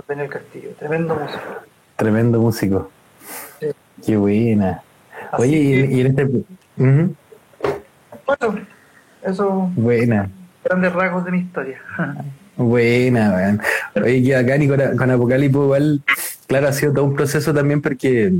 Daniel 0.07 0.29
Castillo, 0.29 0.69
tremendo 0.79 1.15
músico. 1.15 1.41
Tremendo 1.95 2.39
músico. 2.39 2.91
Sí. 3.59 3.67
Qué 4.05 4.17
buena. 4.17 4.81
Así 5.31 5.41
Oye, 5.43 5.57
y, 5.57 5.87
que- 5.87 5.93
y 5.95 6.01
en 6.01 6.07
este... 6.07 6.25
Bueno, 8.25 8.59
eso 9.23 9.71
Buena. 9.75 10.29
grandes 10.63 10.93
rasgos 10.93 11.25
de 11.25 11.31
mi 11.31 11.39
historia. 11.39 11.81
Buena, 12.57 13.31
weón. 13.33 13.61
Oye, 14.03 14.23
que 14.23 14.35
acá 14.35 14.57
y 14.57 14.67
con, 14.67 14.97
con 14.97 15.11
Apocalipsis 15.11 15.61
igual, 15.61 16.01
claro, 16.47 16.67
ha 16.67 16.73
sido 16.73 16.93
todo 16.93 17.05
un 17.05 17.15
proceso 17.15 17.53
también 17.53 17.81
porque 17.81 18.31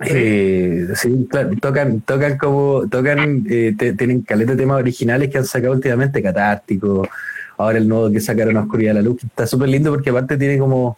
eh, 0.00 0.88
sí, 0.94 1.26
claro, 1.30 1.50
tocan, 1.60 2.00
tocan 2.02 2.38
como, 2.38 2.84
tocan, 2.88 3.44
eh, 3.50 3.74
te- 3.76 3.94
tienen 3.94 4.22
caleta 4.22 4.52
de 4.52 4.58
temas 4.58 4.78
originales 4.78 5.28
que 5.30 5.38
han 5.38 5.44
sacado 5.44 5.74
últimamente, 5.74 6.22
Catártico, 6.22 7.08
ahora 7.56 7.78
el 7.78 7.88
nuevo 7.88 8.10
que 8.10 8.20
sacaron 8.20 8.56
Oscuridad 8.56 8.90
de 8.90 8.94
la 8.94 9.02
Luz, 9.02 9.20
que 9.20 9.26
está 9.26 9.46
súper 9.46 9.68
lindo 9.68 9.90
porque 9.90 10.10
aparte 10.10 10.36
tiene 10.36 10.56
como, 10.58 10.96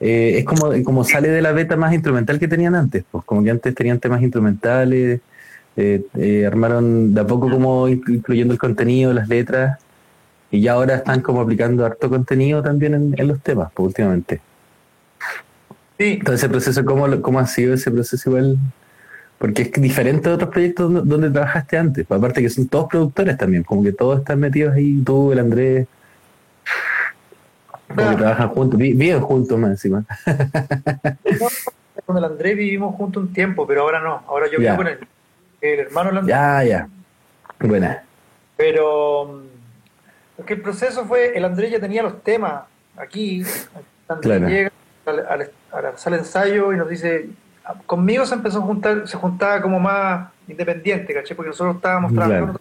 eh, 0.00 0.34
es 0.38 0.44
como, 0.44 0.72
como 0.82 1.04
sale 1.04 1.28
de 1.28 1.42
la 1.42 1.52
beta 1.52 1.76
más 1.76 1.92
instrumental 1.94 2.38
que 2.40 2.48
tenían 2.48 2.74
antes, 2.74 3.04
pues 3.10 3.24
como 3.24 3.42
que 3.44 3.50
antes 3.50 3.74
tenían 3.74 4.00
temas 4.00 4.20
instrumentales, 4.20 5.20
eh, 5.76 6.02
eh, 6.16 6.44
armaron 6.46 7.14
de 7.14 7.20
a 7.20 7.26
poco 7.26 7.48
como 7.48 7.88
inclu- 7.88 8.16
incluyendo 8.16 8.52
el 8.52 8.58
contenido, 8.58 9.12
las 9.12 9.28
letras, 9.28 9.78
y 10.50 10.60
ya 10.62 10.72
ahora 10.72 10.96
están 10.96 11.20
como 11.20 11.40
aplicando 11.40 11.86
harto 11.86 12.08
contenido 12.08 12.60
también 12.60 12.94
en, 12.94 13.14
en 13.16 13.28
los 13.28 13.40
temas, 13.40 13.70
pues, 13.72 13.86
últimamente. 13.86 14.40
Sí, 16.00 16.12
Entonces, 16.14 16.40
ese 16.44 16.48
proceso, 16.48 16.82
¿cómo, 16.86 17.20
¿cómo 17.20 17.40
ha 17.40 17.46
sido 17.46 17.74
ese 17.74 17.90
proceso 17.90 18.30
igual? 18.30 18.56
Porque 19.36 19.62
es 19.62 19.72
diferente 19.72 20.30
de 20.30 20.34
otros 20.34 20.48
proyectos 20.48 21.06
donde, 21.06 21.28
trabajaste 21.30 21.76
antes. 21.76 22.06
pues, 22.06 22.16
Aparte 22.18 22.40
que 22.40 22.48
son 22.48 22.68
todos 22.68 22.88
productores 22.88 23.36
también, 23.36 23.64
como 23.64 23.82
que 23.82 23.92
todos 23.92 24.20
están 24.20 24.40
metidos 24.40 24.74
ahí, 24.74 25.02
tú, 25.04 25.30
el 25.30 25.40
Andrés, 25.40 25.86
como 27.94 28.08
que 28.10 28.16
trabajan 28.16 28.48
juntos, 28.48 28.78
vi- 28.80 28.94
viven 28.94 29.20
juntos 29.20 29.58
más 29.58 29.72
encima. 29.72 30.02
con 32.06 32.16
el 32.16 32.24
Andrés 32.24 32.56
vivimos 32.56 32.94
juntos 32.96 33.22
un 33.24 33.32
tiempo, 33.34 33.66
pero 33.66 33.82
ahora 33.82 34.00
no. 34.00 34.22
Ahora 34.26 34.46
yo 34.50 34.58
Ya. 34.58 34.72
vivo 34.72 34.76
con 34.78 34.86
el, 34.88 34.98
el 35.60 35.80
hermano 35.80 36.08
del 36.10 36.18
Andrés. 36.20 36.34
Ya, 36.34 36.64
ya. 36.64 36.88
Buena. 37.60 38.02
Pero, 38.56 39.26
mm, 39.26 39.50
Porque 40.38 40.54
el 40.54 40.62
proceso 40.62 41.04
fue, 41.04 41.36
el 41.36 41.44
Andrés 41.44 41.70
ya 41.70 41.78
tenía 41.78 42.02
los 42.02 42.22
temas 42.22 42.62
aquí, 42.96 43.42
Andrés 44.08 44.22
Claro. 44.22 44.48
llega 44.48 44.72
al- 45.04 45.26
al- 45.28 45.50
a 45.72 45.80
la 45.80 45.96
sala 45.96 46.16
de 46.16 46.22
ensayo 46.22 46.72
y 46.72 46.76
nos 46.76 46.88
dice, 46.88 47.28
conmigo 47.86 48.26
se 48.26 48.34
empezó 48.34 48.58
a 48.58 48.62
juntar, 48.62 49.06
se 49.08 49.16
juntaba 49.16 49.60
como 49.62 49.78
más 49.80 50.28
independiente, 50.48 51.14
¿caché? 51.14 51.34
Porque 51.34 51.50
nosotros 51.50 51.76
estábamos 51.76 52.12
Claro. 52.12 52.28
trabajando. 52.30 52.60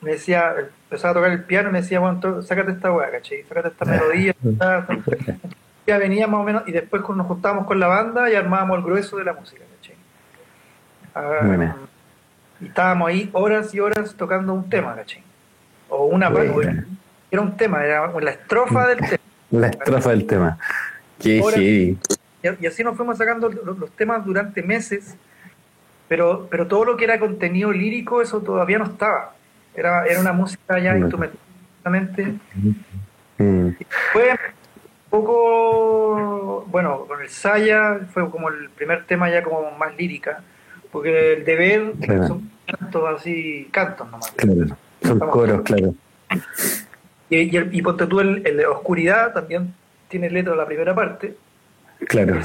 Me 0.00 0.10
decía, 0.12 0.54
empezaba 0.84 1.12
a 1.12 1.14
tocar 1.14 1.30
el 1.30 1.44
piano 1.44 1.70
y 1.70 1.72
me 1.72 1.80
decía, 1.80 1.98
bueno, 1.98 2.20
to- 2.20 2.42
sácate 2.42 2.72
esta 2.72 2.92
weá, 2.92 3.10
¿caché? 3.10 3.44
Sácate 3.48 3.68
esta 3.68 3.84
melodía. 3.86 4.34
esta- 4.44 4.86
Ya 5.86 5.98
venía 5.98 6.26
más 6.26 6.40
o 6.40 6.44
menos, 6.44 6.62
y 6.66 6.72
después 6.72 7.02
nos 7.14 7.26
juntábamos 7.26 7.66
con 7.66 7.78
la 7.80 7.86
banda 7.88 8.30
y 8.30 8.34
armábamos 8.34 8.78
el 8.78 8.84
grueso 8.84 9.16
de 9.16 9.24
la 9.24 9.32
música, 9.32 9.62
¿caché? 9.80 9.94
Ah, 11.14 11.74
y 12.60 12.66
estábamos 12.66 13.08
ahí 13.08 13.28
horas 13.32 13.74
y 13.74 13.80
horas 13.80 14.14
tocando 14.16 14.52
un 14.54 14.68
tema, 14.70 14.94
¿caché? 14.94 15.22
O 15.88 16.06
una 16.06 16.30
parte, 16.32 16.84
era 17.30 17.42
un 17.42 17.56
tema, 17.56 17.84
era 17.84 18.06
la 18.20 18.30
estrofa 18.30 18.88
del 18.88 18.98
tema. 19.10 19.18
La 19.50 19.66
estrofa 19.68 20.10
del 20.10 20.26
tema. 20.26 20.58
Qué 21.20 21.40
Ahora- 21.40 21.56
heavy. 21.56 21.98
Y, 22.60 22.66
así 22.66 22.84
nos 22.84 22.96
fuimos 22.96 23.16
sacando 23.16 23.48
los, 23.48 23.90
temas 23.92 24.24
durante 24.24 24.62
meses, 24.62 25.16
pero, 26.08 26.46
pero 26.50 26.66
todo 26.66 26.84
lo 26.84 26.96
que 26.96 27.04
era 27.04 27.18
contenido 27.18 27.72
lírico, 27.72 28.20
eso 28.20 28.40
todavía 28.40 28.78
no 28.78 28.84
estaba. 28.84 29.34
Era, 29.74 30.04
era 30.06 30.20
una 30.20 30.32
música 30.34 30.78
ya 30.78 30.90
Bueno. 30.90 31.06
instrumental. 31.06 31.38
justamente. 31.76 32.34
Mm, 33.38 33.68
Fue 34.12 34.30
un 34.30 34.38
poco, 35.10 36.64
bueno, 36.68 37.06
con 37.06 37.20
el 37.22 37.28
Saya 37.28 38.00
fue 38.12 38.28
como 38.30 38.48
el 38.50 38.68
primer 38.70 39.04
tema 39.06 39.30
ya 39.30 39.42
como 39.42 39.70
más 39.72 39.96
lírica, 39.96 40.42
porque 40.92 41.34
el 41.34 41.44
deber 41.44 41.92
Claro. 42.02 42.26
son 42.28 42.50
cantos 42.66 43.20
así, 43.20 43.68
cantos 43.72 44.10
nomás. 44.10 44.30
claro. 44.32 44.76
Son 45.02 45.18
coros, 45.18 45.62
claro. 45.62 45.94
Y, 47.30 47.36
y, 47.38 47.56
el- 47.56 47.74
y 47.74 47.82
ponte 47.82 48.06
tú 48.06 48.20
el, 48.20 48.46
el 48.46 48.56
de 48.58 48.66
Oscuridad 48.66 49.32
también 49.32 49.74
tiene 50.14 50.30
letra 50.30 50.54
la 50.54 50.64
primera 50.64 50.94
parte. 50.94 51.34
Claro. 52.06 52.40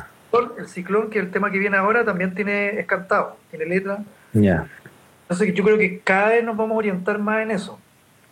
El 0.58 0.68
ciclón, 0.68 1.12
que 1.12 1.20
es 1.20 1.26
el 1.26 1.32
tema 1.32 1.52
que 1.52 1.60
viene 1.60 1.78
ahora, 1.78 2.04
también 2.04 2.34
tiene 2.34 2.80
es 2.80 2.88
cantado, 2.88 3.38
tiene 3.52 3.66
letra. 3.68 4.00
Ya. 4.34 4.66
Entonces 5.24 5.54
yo 5.54 5.64
creo 5.64 5.78
que 5.78 6.00
cada 6.00 6.30
vez 6.30 6.44
nos 6.44 6.58
vamos 6.58 6.74
a 6.74 6.78
orientar 6.80 7.20
más 7.20 7.44
en 7.44 7.52
eso. 7.52 7.80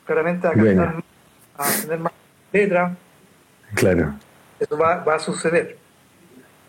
Claramente 0.07 0.47
a 0.47 0.53
cantar 0.53 0.65
Bueno. 0.65 1.03
más, 1.55 1.77
a 1.77 1.81
tener 1.83 1.99
más 1.99 2.13
letra, 2.51 2.95
Claro. 3.75 4.15
eso 4.59 4.75
va, 4.75 5.03
va 5.03 5.15
a 5.15 5.19
suceder. 5.19 5.77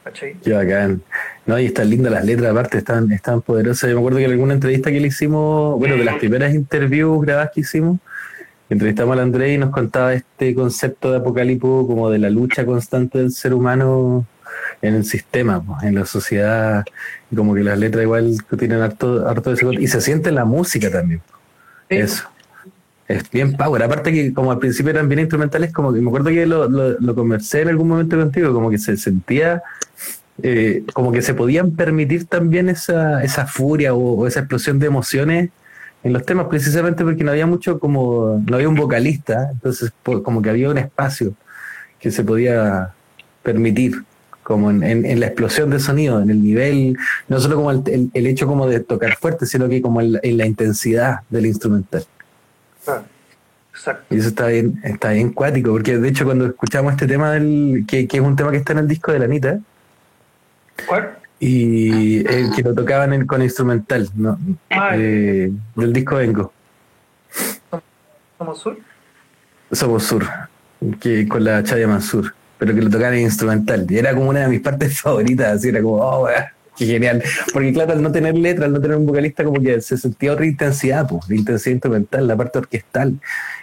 ¿Cachai? 0.05 0.35
Qué 0.45 0.53
bacán. 0.53 1.01
No, 1.47 1.59
y 1.59 1.67
están 1.67 1.89
lindas 1.89 2.13
las 2.13 2.25
letras, 2.27 2.51
aparte, 2.53 2.77
están, 2.79 3.11
están 3.13 3.41
poderosas. 3.41 3.89
Yo 3.89 3.97
me 3.97 4.01
acuerdo 4.01 4.19
que 4.19 4.25
en 4.27 4.33
alguna 4.33 4.53
entrevista 4.53 4.91
que 4.91 5.01
le 5.01 5.09
hicimos, 5.09 5.79
bueno, 5.79 5.97
de 5.97 6.05
las 6.05 6.17
primeras 6.17 6.53
interviews 6.55 7.23
grabadas 7.25 7.51
que 7.55 7.61
hicimos, 7.61 7.99
entrevistamos 8.71 9.15
al 9.15 9.21
Andrés 9.21 9.55
y 9.55 9.59
nos 9.59 9.71
contaba 9.71 10.15
este 10.15 10.55
concepto 10.55 11.11
de 11.11 11.19
apocalipsis 11.19 11.61
como 11.61 12.11
de 12.11 12.19
la 12.19 12.31
lucha 12.31 12.67
constante 12.67 13.19
del 13.19 13.33
ser 13.33 13.55
humano 13.55 14.27
en 14.83 14.95
el 14.95 15.05
sistema, 15.05 15.63
pues, 15.63 15.83
en 15.85 15.95
la 15.95 16.05
sociedad, 16.05 16.85
y 17.31 17.37
como 17.37 17.55
que 17.55 17.65
las 17.65 17.79
letras 17.79 18.03
igual 18.03 18.37
tienen 18.59 18.81
harto, 18.81 19.27
harto 19.29 19.51
de 19.51 19.57
ese 19.57 19.67
y 19.83 19.87
se 19.87 20.01
siente 20.01 20.29
en 20.29 20.37
la 20.37 20.45
música 20.45 20.91
también. 20.91 21.21
Sí. 21.89 21.97
Eso. 21.97 22.25
Es 23.07 23.31
bien 23.31 23.57
power. 23.57 23.83
Aparte 23.83 24.13
que 24.13 24.35
como 24.35 24.53
al 24.53 24.59
principio 24.59 24.91
eran 24.91 25.09
bien 25.09 25.21
instrumentales, 25.21 25.73
como 25.73 25.95
que 25.95 26.01
me 26.01 26.09
acuerdo 26.09 26.29
que 26.29 26.45
lo, 26.45 26.69
lo, 26.69 27.01
lo 27.01 27.15
conversé 27.15 27.63
en 27.63 27.69
algún 27.69 27.89
momento 27.89 28.19
contigo, 28.19 28.53
como 28.53 28.71
que 28.71 28.77
se 28.77 28.99
sentía, 28.99 29.63
eh, 30.43 30.85
como 30.93 31.11
que 31.11 31.23
se 31.23 31.33
podían 31.33 31.71
permitir 31.71 32.27
también 32.27 32.69
esa, 32.69 33.25
esa 33.25 33.47
furia 33.47 33.95
o, 33.95 34.21
o 34.21 34.27
esa 34.27 34.41
explosión 34.41 34.79
de 34.79 34.87
emociones 34.87 35.51
en 36.05 36.13
los 36.13 36.25
temas, 36.25 36.47
precisamente 36.47 37.05
porque 37.05 37.25
no 37.25 37.31
había 37.33 37.47
mucho 37.47 37.79
como, 37.79 38.43
no 38.47 38.57
había 38.57 38.69
un 38.69 38.75
vocalista, 38.77 39.51
entonces 39.53 39.93
como 40.03 40.41
que 40.43 40.51
había 40.51 40.71
un 40.71 40.79
espacio 40.79 41.33
que 41.99 42.11
se 42.11 42.23
podía 42.25 42.93
permitir 43.43 44.03
como 44.45 44.71
en, 44.71 44.83
en- 44.83 45.05
en 45.05 45.21
la 45.21 45.27
explosión 45.27 45.69
de 45.71 45.79
sonido, 45.81 46.23
en 46.23 46.31
el 46.31 46.43
nivel, 46.43 46.97
no 47.29 47.39
solo 47.41 47.57
como 47.57 47.71
el, 47.71 47.83
el- 47.87 48.11
el 48.15 48.27
hecho 48.27 48.47
como 48.47 48.67
de 48.67 48.81
tocar 48.81 49.17
fuerte, 49.17 49.45
sino 49.45 49.69
que 49.69 49.83
como 49.83 50.01
en 50.01 50.13
la- 50.13 50.21
en 50.23 50.39
la 50.39 50.47
intensidad 50.47 51.21
del 51.29 51.47
instrumental. 51.47 52.05
Exacto. 53.73 54.15
Y 54.15 54.19
eso 54.19 54.29
está 54.29 54.47
bien, 54.47 54.81
está 54.85 55.11
bien 55.11 55.33
cuático, 55.33 55.71
porque 55.73 55.99
de 55.99 56.09
hecho 56.09 56.25
cuando 56.25 56.47
escuchamos 56.47 56.93
este 56.93 57.07
tema 57.07 57.33
del, 57.33 57.85
que, 57.87 58.09
que 58.09 58.17
es 58.17 58.23
un 58.23 58.35
tema 58.37 58.51
que 58.51 58.57
está 58.57 58.73
en 58.73 58.79
el 58.79 58.89
disco 58.89 59.13
de 59.13 59.19
la 59.19 59.25
Anita, 59.27 59.59
¿Cuál? 60.87 61.18
Y 61.40 62.18
el 62.27 62.51
que 62.55 62.62
lo 62.62 62.74
tocaban 62.74 63.12
en- 63.12 63.27
con 63.27 63.42
instrumental, 63.42 64.09
¿no? 64.16 64.38
Ah, 64.70 64.90
Eh, 64.96 65.51
del 65.77 65.92
disco 65.92 66.16
Vengo, 66.16 66.53
Somos 68.38 68.59
Sur. 68.61 68.79
Somos 69.72 70.03
Sur, 70.05 70.24
que 71.01 71.27
con 71.29 71.44
la 71.44 71.62
Chaya 71.62 71.87
Mansur, 71.88 72.35
pero 72.59 72.74
que 72.74 72.81
lo 72.83 72.90
tocaban 72.90 73.14
en 73.14 73.20
instrumental. 73.22 73.87
Y 73.88 73.98
era 73.98 74.14
como 74.14 74.31
una 74.31 74.40
de 74.40 74.48
mis 74.48 74.61
partes 74.61 75.01
favoritas, 75.01 75.57
así 75.59 75.68
era 75.68 75.83
como, 75.83 75.96
oh, 75.96 76.24
weá, 76.24 76.53
qué 76.77 76.87
genial. 76.87 77.22
Porque 77.53 77.72
claro, 77.72 77.92
al 77.92 78.03
no 78.03 78.11
tener 78.12 78.37
letra, 78.37 78.66
al 78.66 78.72
no 78.72 78.81
tener 78.81 78.96
un 78.96 79.07
vocalista, 79.07 79.44
como 79.44 79.61
que 79.61 79.81
se 79.81 79.96
sentía 79.96 80.33
otra 80.33 80.46
intensidad, 80.46 81.07
pues, 81.09 81.27
de 81.29 81.37
intensidad 81.37 81.72
instrumental, 81.72 82.27
la 82.27 82.37
parte 82.37 82.59
orquestal. 82.59 83.14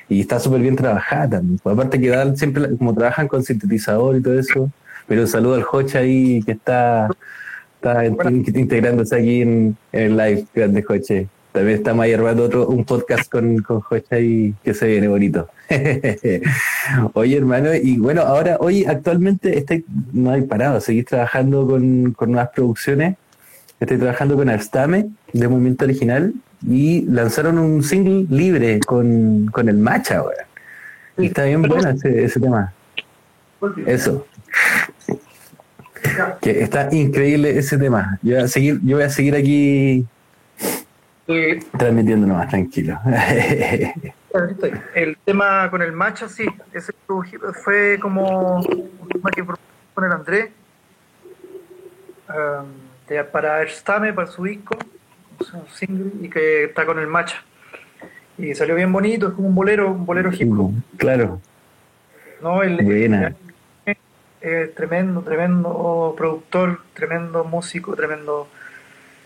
Y 0.07 0.21
está 0.21 0.39
súper 0.39 0.61
bien 0.61 0.75
trabajada 0.75 1.29
también. 1.31 1.59
Pues, 1.63 1.73
aparte 1.73 1.99
que 1.99 2.09
dan 2.09 2.37
siempre, 2.37 2.75
como 2.77 2.93
trabajan 2.93 3.27
con 3.27 3.43
sintetizador 3.43 4.17
y 4.17 4.21
todo 4.21 4.37
eso. 4.39 4.69
Pero 5.07 5.21
un 5.21 5.27
saludo 5.27 5.55
al 5.55 5.65
Hocha 5.71 5.99
ahí 5.99 6.41
que 6.43 6.51
está, 6.51 7.09
está 7.91 8.31
in- 8.31 8.45
integrándose 8.55 9.15
aquí 9.15 9.41
en, 9.41 9.77
el 9.91 10.17
live, 10.17 10.45
grande 10.53 10.83
Joche. 10.83 11.27
También 11.51 11.77
estamos 11.77 12.03
ahí 12.03 12.13
armando 12.13 12.43
otro, 12.43 12.67
un 12.67 12.83
podcast 12.83 13.31
con, 13.31 13.59
con 13.59 13.79
Jocha 13.79 14.19
y 14.19 14.53
que 14.63 14.73
se 14.73 14.87
viene 14.87 15.07
bonito. 15.07 15.47
oye, 17.13 17.37
hermano, 17.37 17.73
y 17.73 17.97
bueno, 17.97 18.21
ahora, 18.21 18.57
hoy 18.59 18.83
actualmente 18.85 19.57
estoy, 19.57 19.85
no 20.11 20.31
hay 20.31 20.41
parado, 20.41 20.81
seguís 20.81 21.05
trabajando 21.05 21.65
con, 21.65 22.11
con 22.11 22.31
nuevas 22.31 22.49
producciones. 22.53 23.15
Estoy 23.79 23.97
trabajando 23.97 24.35
con 24.35 24.49
Arstame 24.49 25.09
de 25.31 25.47
Movimiento 25.47 25.85
Original 25.85 26.33
y 26.67 27.01
lanzaron 27.03 27.57
un 27.57 27.83
single 27.83 28.25
libre 28.29 28.79
con, 28.81 29.47
con 29.47 29.69
el 29.69 29.77
Macha, 29.77 30.21
weón. 30.21 30.33
Y 31.17 31.27
está 31.27 31.45
bien 31.45 31.61
bueno 31.61 31.89
ese, 31.89 32.25
ese 32.25 32.39
tema. 32.39 32.73
Eso. 33.85 34.25
Que 36.41 36.63
está 36.63 36.89
increíble 36.91 37.57
ese 37.57 37.77
tema. 37.77 38.19
Yo 38.21 38.35
voy 38.35 38.43
a 38.43 38.47
seguir, 38.47 38.79
yo 38.83 38.97
voy 38.97 39.05
a 39.05 39.09
seguir 39.09 39.35
aquí 39.35 40.05
transmitiendo 41.77 42.27
nomás, 42.27 42.49
tranquilo. 42.49 42.99
El 44.93 45.15
tema 45.23 45.69
con 45.71 45.81
el 45.81 45.93
macho, 45.93 46.27
sí, 46.27 46.45
ese 46.73 46.91
fue 47.63 47.97
como 48.01 48.57
un 48.57 49.07
tema 49.09 49.31
que 49.31 49.45
con 49.45 50.03
el 50.03 50.11
Andrés 50.11 50.49
um, 52.27 52.65
de- 53.07 53.23
para 53.23 53.61
Erstame, 53.61 54.11
para 54.11 54.27
su 54.27 54.43
disco, 54.43 54.77
un 55.53 55.67
single, 55.73 56.11
y 56.21 56.29
que 56.29 56.65
está 56.65 56.85
con 56.85 56.99
el 56.99 57.07
macha. 57.07 57.37
Y 58.37 58.53
salió 58.55 58.75
bien 58.75 58.91
bonito, 58.91 59.29
es 59.29 59.33
como 59.35 59.47
un 59.47 59.55
bolero, 59.55 59.91
un 59.91 60.05
bolero 60.05 60.29
hip 60.33 60.51
hop. 60.51 60.73
claro, 60.97 61.39
¿no? 62.41 62.61
El, 62.61 62.83
buena. 62.83 63.33
Eh, 64.47 64.71
tremendo, 64.75 65.21
tremendo 65.21 66.13
productor, 66.15 66.79
tremendo 66.93 67.43
músico, 67.43 67.95
tremendo 67.95 68.47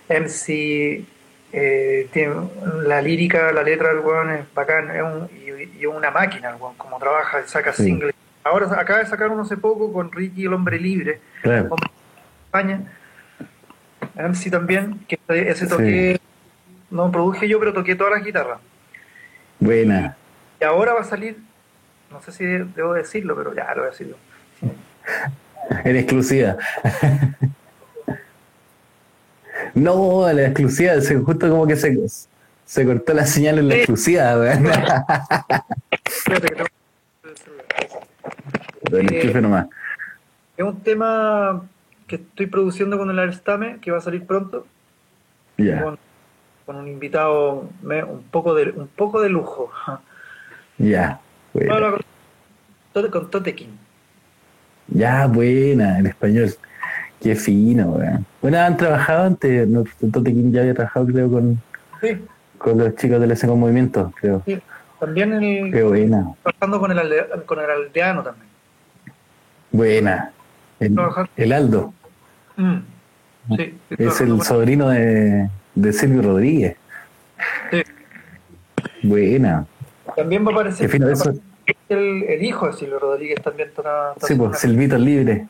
MC. 0.08 1.04
eh, 1.52 2.08
tiene 2.14 2.36
la 2.84 3.02
lírica, 3.02 3.52
la 3.52 3.64
letra 3.64 3.90
del 3.90 4.00
weón 4.00 4.30
es 4.30 4.54
bacán, 4.54 4.92
es 4.92 5.02
un, 5.02 5.28
y, 5.36 5.80
y 5.82 5.86
una 5.88 6.12
máquina 6.12 6.52
el 6.52 6.56
weón, 6.62 6.76
como 6.76 7.00
trabaja, 7.00 7.46
saca 7.48 7.74
Sí. 7.74 7.86
singles. 7.86 8.14
Ahora 8.44 8.68
acaba 8.80 9.00
de 9.00 9.08
sacar 9.08 9.30
uno 9.30 9.42
hace 9.42 9.58
poco 9.58 9.92
con 9.92 10.12
Ricky 10.12 10.46
el 10.46 10.54
hombre 10.54 10.80
libre, 10.80 11.20
Claro. 11.42 11.68
hombre 11.72 11.90
de 11.90 12.46
España. 12.46 12.82
MC 14.16 14.50
también, 14.52 15.00
que 15.08 15.18
ese 15.28 15.66
Sí. 15.66 15.70
toqué, 15.70 16.20
no 16.92 17.12
produje 17.12 17.48
yo, 17.50 17.60
pero 17.60 17.74
toqué 17.74 17.96
todas 17.96 18.14
las 18.14 18.24
guitarras. 18.24 18.60
Buena. 19.60 20.16
Y 20.62 20.64
ahora 20.64 20.94
va 20.94 21.02
a 21.02 21.04
salir, 21.04 21.38
no 22.12 22.22
sé 22.22 22.32
si 22.32 22.46
debo 22.46 22.94
decirlo, 22.94 23.36
pero 23.36 23.54
ya 23.56 23.66
lo 23.74 23.82
voy 23.82 23.88
a 23.88 23.92
decirlo. 23.92 24.18
En 25.84 25.96
exclusiva. 25.96 26.58
no, 29.76 30.32
la 30.34 30.44
exclusiva, 30.48 31.00
se- 31.02 31.18
justo 31.18 31.50
como 31.50 31.68
que 31.68 31.76
se, 31.76 31.98
se 32.66 32.86
cortó 32.86 33.14
la 33.14 33.26
señal 33.26 33.60
en 33.60 33.68
la 33.70 33.76
exclusiva, 33.76 34.38
weón. 34.38 34.64
Nomás. 39.42 39.68
Es 40.58 40.66
un 40.66 40.82
tema 40.82 41.64
que 42.08 42.16
estoy 42.16 42.48
produciendo 42.48 42.98
con 42.98 43.10
el 43.10 43.20
Arstame, 43.20 43.80
que 43.80 43.92
va 43.92 44.00
a 44.00 44.02
salir 44.02 44.26
pronto, 44.26 44.66
Ya, 45.58 45.84
con, 45.84 45.98
con 46.66 46.76
un 46.78 46.88
invitado 46.88 47.70
me- 47.82 48.04
un 48.04 48.24
poco 48.24 48.56
de 48.56 48.72
un 48.72 48.88
poco 48.88 49.22
de 49.22 49.30
lujo. 49.30 49.72
ya. 50.78 51.20
con, 51.54 52.02
Tote- 52.94 53.10
con 53.12 53.30
Totekin. 53.30 53.78
Ya, 54.92 55.28
buena, 55.28 56.00
en 56.00 56.08
español. 56.08 56.50
Qué 57.22 57.36
fino, 57.36 57.92
weón. 57.92 58.26
Bueno, 58.42 58.60
han 58.60 58.78
trabajado 58.78 59.26
antes, 59.26 59.68
no, 59.68 59.84
Tote 60.12 60.32
King 60.34 60.52
ya 60.52 60.62
había 60.62 60.74
trabajado, 60.74 61.06
creo, 61.08 61.30
con, 61.30 61.62
Sí, 62.02 62.18
con 62.58 62.78
los 62.78 62.96
chicos 62.96 63.20
del 63.20 63.32
ese 63.32 63.46
con 63.48 63.60
movimiento, 63.60 64.12
creo. 64.20 64.42
sí. 64.46 64.60
También 65.00 65.32
el, 65.34 65.72
Qué 65.72 65.84
buena. 65.84 66.28
trabajando 66.44 66.80
con 66.80 66.92
el, 66.92 66.98
alde- 67.00 67.46
con 67.46 67.60
el 67.60 67.70
aldeano 67.70 68.22
también. 68.24 68.48
Buena. 69.72 70.32
El, 70.80 70.96
el 71.38 71.54
Aldo. 71.54 71.94
Mm. 72.58 72.78
Sí, 73.56 73.78
estoy 73.90 74.08
Es 74.08 74.22
el 74.22 74.42
sobrino 74.42 74.90
de, 74.90 75.50
de 75.76 75.94
Silvio 75.94 76.22
Rodríguez. 76.22 76.76
Sí. 77.72 77.82
Buena. 79.04 79.66
También 80.16 80.46
va 80.46 80.50
a 80.50 80.54
aparecer 80.54 80.86
Qué 80.88 80.92
fino 80.92 81.06
va 81.06 81.12
a 81.12 81.14
eso. 81.14 81.24
aparecer 81.24 81.49
el, 81.90 82.24
el 82.24 82.44
hijo 82.44 82.68
de 82.68 82.74
Silvio 82.74 83.00
Rodríguez 83.00 83.42
también 83.42 83.70
está, 83.70 84.14
Sí, 84.22 84.36
pues 84.36 84.60
Silvito 84.60 84.98
Libre. 84.98 85.48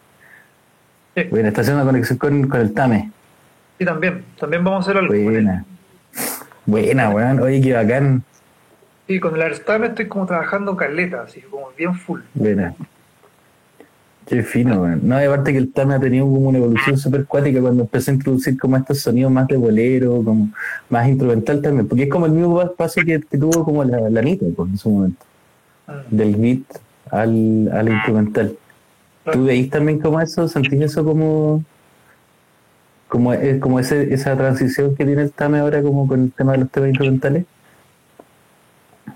Sí. 1.16 1.24
Buena, 1.24 1.50
está 1.50 1.62
haciendo 1.62 1.82
una 1.84 1.92
conexión 1.92 2.18
con, 2.18 2.48
con 2.48 2.62
el 2.62 2.74
Tame. 2.74 3.12
Sí, 3.78 3.86
también. 3.86 4.24
También 4.40 4.64
vamos 4.64 4.88
a 4.88 4.92
hacer 4.92 5.02
algo. 5.02 5.14
Buena. 5.14 5.66
Buena, 6.66 7.10
weón. 7.10 7.40
Oye, 7.42 7.62
qué 7.62 7.74
bacán. 7.74 8.24
Sí, 9.08 9.20
con 9.20 9.36
el 9.36 9.42
Arstam 9.42 9.86
estoy 9.86 10.08
como 10.08 10.26
trabajando 10.28 10.76
caleta, 10.76 11.24
así 11.24 11.42
como 11.42 11.70
bien 11.78 11.96
full. 11.96 12.22
Buena. 12.34 12.76
Qué 14.28 14.44
fino, 14.44 14.84
weón. 14.84 15.00
No, 15.04 15.18
aparte 15.18 15.52
que 15.52 15.58
el 15.58 15.74
Tame 15.74 15.96
ha 15.96 16.00
tenido 16.00 16.26
como 16.26 16.50
una 16.50 16.60
evolución 16.60 16.96
súper 17.00 17.26
cuática 17.26 17.60
cuando 17.62 17.82
empezó 17.84 18.12
a 18.12 18.14
introducir 18.14 18.60
como 18.60 18.78
estos 18.78 19.00
sonidos 19.00 19.32
más 19.32 19.48
de 19.48 19.58
bolero, 19.58 20.22
como 20.24 20.50
más 20.90 21.08
instrumental 21.08 21.60
también, 21.64 21.88
porque 21.88 22.04
es 22.04 22.10
como 22.10 22.28
el 22.28 22.34
mismo 22.34 22.56
pa- 22.58 22.72
paso 22.74 23.02
que, 23.04 23.20
que 23.22 23.38
tuvo 23.40 23.64
como 23.66 23.84
la, 23.84 24.08
la 24.12 24.20
Anita, 24.20 24.46
pues, 24.56 24.70
en 24.70 24.78
su 24.78 24.90
momento. 24.92 25.26
Del 26.10 26.36
beat 26.36 26.64
al, 27.12 27.70
al 27.72 27.90
instrumental. 27.90 28.58
¿Tú 29.32 29.46
veis 29.46 29.70
también 29.70 30.00
como 30.00 30.20
eso? 30.20 30.48
¿Sentís 30.48 30.82
eso 30.82 31.04
como 31.04 31.64
como, 33.10 33.34
como 33.60 33.80
ese, 33.80 34.14
esa 34.14 34.38
transición 34.38 34.96
que 34.96 35.04
tiene 35.04 35.24
el 35.24 35.32
Tame 35.32 35.60
ahora 35.60 35.82
como 35.82 36.08
con 36.08 36.26
el 36.26 36.32
tema 36.32 36.54
de 36.54 36.60
los 36.60 36.70
temas 36.70 36.90
instrumentales? 36.90 37.46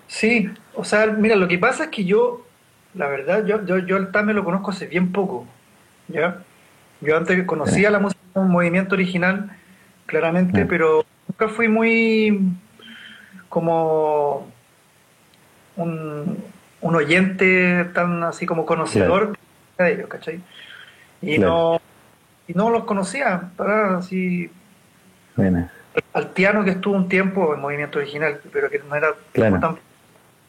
Sí, 0.07 0.49
o 0.75 0.83
sea, 0.83 1.05
mira, 1.07 1.36
lo 1.36 1.47
que 1.47 1.59
pasa 1.59 1.86
es 1.86 1.89
que 1.91 2.03
yo, 2.03 2.45
la 2.95 3.07
verdad, 3.07 3.45
yo, 3.45 3.63
yo, 3.65 3.77
yo 3.77 3.95
al 3.95 4.12
Tame 4.12 4.33
lo 4.33 4.43
conozco 4.43 4.71
hace 4.71 4.88
bien 4.88 5.12
poco, 5.12 5.45
¿ya? 6.07 6.39
Yo 7.01 7.15
antes 7.15 7.43
conocía 7.45 7.91
la 7.91 7.99
música 7.99 8.21
como 8.33 8.47
un 8.47 8.51
movimiento 8.51 8.95
original, 8.95 9.51
claramente, 10.07 10.65
pero 10.65 11.05
nunca 11.27 11.49
fui 11.49 11.67
muy 11.67 12.39
como 13.49 14.47
un, 15.75 16.38
un 16.83 16.95
oyente 16.95 17.85
tan 17.93 18.23
así 18.23 18.45
como 18.45 18.65
conocedor 18.65 19.37
de 19.77 19.93
ellos, 19.93 20.07
¿cachai? 20.07 20.41
Y 21.21 21.37
Claro. 21.37 21.51
no 21.51 21.81
y 22.47 22.53
no 22.53 22.69
los 22.69 22.83
conocía, 22.83 23.49
para 23.55 23.97
así 23.97 24.51
Buena, 25.35 25.71
Altiano 26.13 26.63
que 26.63 26.71
estuvo 26.71 26.93
un 26.95 27.07
tiempo 27.07 27.53
en 27.55 27.61
movimiento 27.61 27.99
original, 27.99 28.39
pero 28.51 28.69
que 28.69 28.79
no 28.79 28.95
era 28.95 29.09
Claro. 29.31 29.59
tan 29.59 29.77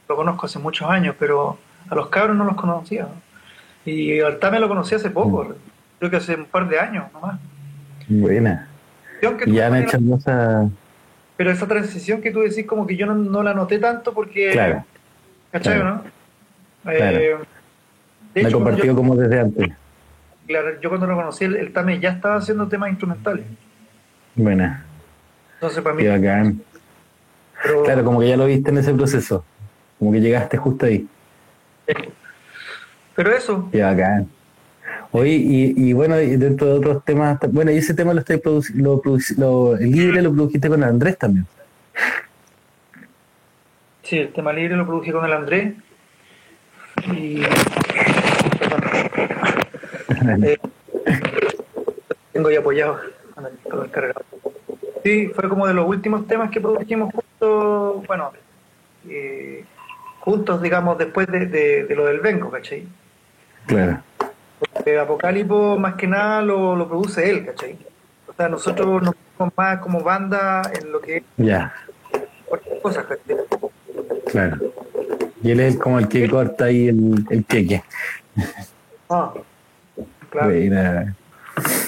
lo 0.09 0.17
conozco 0.17 0.47
hace 0.47 0.59
muchos 0.59 0.91
años, 0.91 1.15
pero 1.19 1.57
a 1.89 1.95
los 1.95 2.09
cabros 2.09 2.37
no 2.37 2.45
los 2.45 2.57
conocía. 2.57 3.07
Y 3.87 4.21
Altame 4.21 4.59
lo 4.61 4.69
conocí 4.69 4.95
hace 4.95 5.09
poco, 5.11 5.45
Mm. 5.45 5.53
creo 5.99 6.11
que 6.11 6.17
hace 6.17 6.35
un 6.35 6.45
par 6.47 6.69
de 6.69 6.79
años 6.79 7.05
nomás. 7.13 7.39
buena. 8.09 8.69
Y 9.23 9.27
aunque 9.27 9.49
Y 9.49 9.61
han 9.61 9.73
tú- 9.73 9.97
hecho 9.97 10.71
Pero 11.37 11.51
esa 11.51 11.67
transición 11.67 12.21
que 12.21 12.31
tú 12.31 12.41
decís 12.41 12.67
como 12.67 12.87
que 12.87 12.97
yo 12.97 13.07
no, 13.07 13.15
no 13.15 13.43
la 13.43 13.55
noté 13.55 13.79
tanto 13.79 14.13
porque... 14.13 14.51
claro, 14.51 14.85
¿Cachai, 15.53 15.75
claro. 15.77 15.95
no? 15.97 16.05
Eh, 16.87 16.93
de 16.93 16.99
la 17.01 17.19
he 17.19 17.31
hecho, 17.33 17.39
cuando 18.35 18.59
compartido 18.59 18.87
yo, 18.87 18.97
como 18.97 19.17
desde 19.17 19.41
antes. 19.41 19.69
claro, 20.47 20.81
yo 20.81 20.89
cuando 20.89 21.07
lo 21.07 21.17
conocí, 21.17 21.45
el, 21.45 21.57
el 21.57 21.73
Tame 21.73 22.01
ya 22.01 22.11
estaba 22.11 22.37
haciendo 22.37 22.69
temas 22.69 22.91
instrumentales. 22.91 23.45
Buena, 24.35 24.85
Entonces 25.55 25.83
para 25.83 25.95
mí... 25.95 26.03
qué 26.03 26.09
bacán. 26.09 26.61
pero- 27.63 27.83
Claro, 27.85 28.05
como 28.05 28.21
que 28.21 28.29
ya 28.29 28.37
lo 28.37 28.47
viste 28.47 28.71
en 28.71 28.79
ese 28.79 28.93
proceso, 28.93 29.45
como 29.99 30.13
que 30.13 30.21
llegaste 30.21 30.57
justo 30.57 30.87
ahí. 30.87 31.07
pero 33.15 33.33
eso, 33.35 33.69
Qué 33.71 33.83
bacán. 33.83 34.29
Oye, 35.13 35.31
y, 35.31 35.75
y 35.77 35.93
bueno, 35.93 36.17
dentro 36.17 36.67
de 36.67 36.73
otros 36.73 37.05
temas, 37.05 37.39
bueno, 37.53 37.71
y 37.71 37.77
ese 37.77 37.95
tema 37.95 38.13
lo 38.13 38.19
estoy 38.21 38.41
lo, 38.75 39.01
lo- 39.37 39.77
el 39.77 39.91
libre 39.93 40.21
lo 40.23 40.33
produjiste 40.33 40.69
con 40.69 40.83
Andrés 40.83 41.17
también. 41.17 41.47
Sí, 44.03 44.19
el 44.19 44.33
tema 44.33 44.53
libre 44.53 44.77
lo 44.77 44.85
produje 44.85 45.13
con 45.13 45.25
el 45.25 45.33
Andrés. 45.33 45.75
Y. 47.13 47.43
Eh, 50.43 50.59
tengo 52.33 52.51
ya 52.51 52.59
apoyado 52.61 52.99
con 53.35 53.85
el, 53.85 53.91
cargador. 53.91 54.25
Sí, 55.03 55.29
fue 55.35 55.49
como 55.49 55.67
de 55.67 55.75
los 55.75 55.87
últimos 55.87 56.27
temas 56.27 56.51
que 56.51 56.61
produjimos 56.61 57.13
juntos, 57.13 58.07
bueno, 58.07 58.33
eh, 59.09 59.65
juntos, 60.21 60.63
digamos, 60.63 60.97
después 60.99 61.27
de, 61.27 61.47
de- 61.47 61.85
de 61.85 61.95
lo 61.95 62.07
del 62.07 62.21
Vengo, 62.21 62.51
¿cachai? 62.51 62.87
Claro, 63.67 64.01
Porque 64.73 64.99
Apocalipo, 64.99 65.79
más 65.79 65.95
que 65.95 66.07
nada, 66.07 66.43
lo, 66.43 66.75
lo 66.77 66.89
produce 66.89 67.29
él, 67.29 67.45
¿cachai? 67.47 67.77
O 68.27 68.33
sea, 68.33 68.49
nosotros 68.49 69.03
nos 69.03 69.15
vemos 69.39 69.53
más 69.57 69.79
como 69.79 70.01
banda 70.03 70.63
en 70.81 70.91
lo 70.91 71.01
que 71.01 71.19
es 71.19 71.23
ya, 71.37 71.75
otras 72.49 72.81
cosas, 72.83 73.05
¿cachai? 73.05 73.37
claro. 74.27 74.57
Y 75.45 75.51
él 75.51 75.61
es 75.61 75.77
como 75.77 75.99
el 75.99 76.09
que 76.09 76.29
corta 76.29 76.65
ahí 76.65 76.89
el, 76.89 77.25
el 77.29 77.45
queque. 77.45 77.85
Ah, 79.11 79.33
claro. 80.31 80.51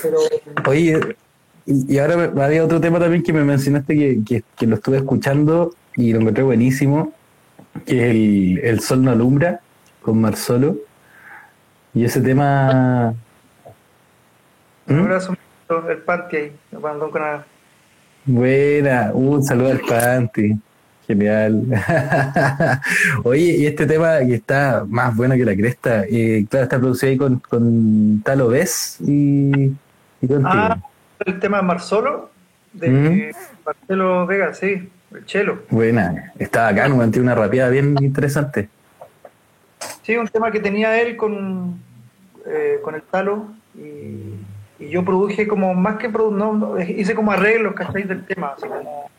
Pero 0.03 0.19
Oye, 0.67 1.17
y, 1.65 1.99
ahora 1.99 2.31
había 2.45 2.65
otro 2.65 2.81
tema 2.81 3.01
también 3.01 3.23
que 3.23 3.33
me 3.33 3.43
mencionaste 3.43 3.97
que, 3.97 4.21
que, 4.25 4.45
que 4.57 4.67
lo 4.67 4.77
estuve 4.77 4.99
escuchando 4.99 5.75
y 5.97 6.13
lo 6.13 6.21
encontré 6.21 6.45
buenísimo, 6.45 7.13
que 7.87 7.97
es 7.97 8.11
el, 8.11 8.61
el 8.63 8.81
Sol 8.81 9.03
no 9.03 9.11
alumbra 9.11 9.61
con 10.03 10.21
Marsolo. 10.21 10.77
Y 11.95 12.05
ese 12.05 12.21
tema... 12.21 13.15
un 14.87 14.97
¿Mm? 14.97 15.01
abrazo, 15.01 15.37
el 15.89 15.99
Panty 15.99 16.37
ahí, 16.37 16.53
Buena, 18.27 19.13
un 19.15 19.43
saludo 19.43 19.71
al 19.71 19.81
Panty. 19.81 20.55
Genial. 21.07 21.63
Oye, 23.25 23.57
y 23.59 23.67
este 23.67 23.87
tema 23.87 24.19
que 24.19 24.35
está 24.35 24.85
más 24.89 25.15
bueno 25.15 25.37
que 25.37 25.45
la 25.45 25.55
cresta, 25.55 26.05
eh, 26.11 26.45
claro, 26.51 26.65
está 26.65 26.79
producido 26.79 27.11
ahí 27.11 27.17
con, 27.17 27.39
con 27.39 28.23
Talo 28.25 28.49
Ves 28.49 28.99
y, 29.01 29.73
y 30.21 30.27
contigo. 30.27 30.45
Ah, 30.47 30.79
el 31.25 31.39
tema 31.39 31.59
de 31.59 31.63
Marsolo, 31.63 32.31
de 32.73 32.89
Mm. 32.91 33.31
Marcelo 33.65 34.27
Vega, 34.27 34.53
sí, 34.53 34.89
el 35.13 35.25
chelo. 35.27 35.63
Buena, 35.71 36.33
está 36.39 36.69
acá, 36.69 36.85
tiene 36.87 37.21
una 37.21 37.35
rapeada 37.35 37.71
bien 37.71 37.97
interesante. 38.01 38.69
Sí, 40.03 40.17
un 40.17 40.29
tema 40.29 40.51
que 40.51 40.61
tenía 40.61 41.01
él 41.01 41.17
con, 41.17 41.81
eh, 42.47 42.81
con 42.83 42.95
el 42.97 43.03
talo 43.03 43.47
y, 43.75 44.85
y 44.85 44.89
yo 44.91 45.05
produje 45.05 45.47
como, 45.47 45.73
más 45.75 45.97
que 45.97 46.09
produ 46.09 46.33
no, 46.33 46.53
no, 46.53 46.81
hice 46.81 47.15
como 47.15 47.33
arreglos, 47.33 47.75
¿cachai? 47.75 48.03
Del 48.03 48.25
tema, 48.25 48.55
así 48.57 48.67
como 48.67 49.11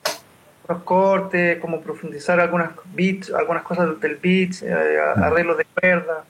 unos 0.69 0.83
cortes, 0.83 1.59
como 1.59 1.81
profundizar 1.81 2.39
algunas 2.39 2.71
beats, 2.93 3.31
algunas 3.31 3.63
cosas 3.63 3.99
del 4.01 4.15
beat, 4.17 4.61
eh, 4.63 4.99
arreglos 5.15 5.57
de 5.57 5.65
cuerda, 5.65 6.23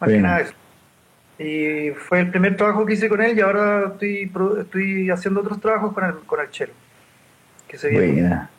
más 0.00 0.10
que 0.10 0.18
nada 0.18 0.40
eso. 0.40 0.52
Y 1.38 1.90
fue 1.92 2.20
el 2.20 2.30
primer 2.30 2.56
trabajo 2.56 2.84
que 2.84 2.94
hice 2.94 3.08
con 3.08 3.22
él 3.22 3.38
y 3.38 3.40
ahora 3.40 3.88
estoy, 3.92 4.32
estoy 4.60 5.10
haciendo 5.10 5.40
otros 5.40 5.60
trabajos 5.60 5.92
con 5.92 6.04
el, 6.04 6.14
con 6.26 6.40
el 6.40 6.50
chelo. 6.50 6.72
Que 7.68 7.78
se 7.78 7.88
viene. 7.88 8.06
Buena, 8.12 8.50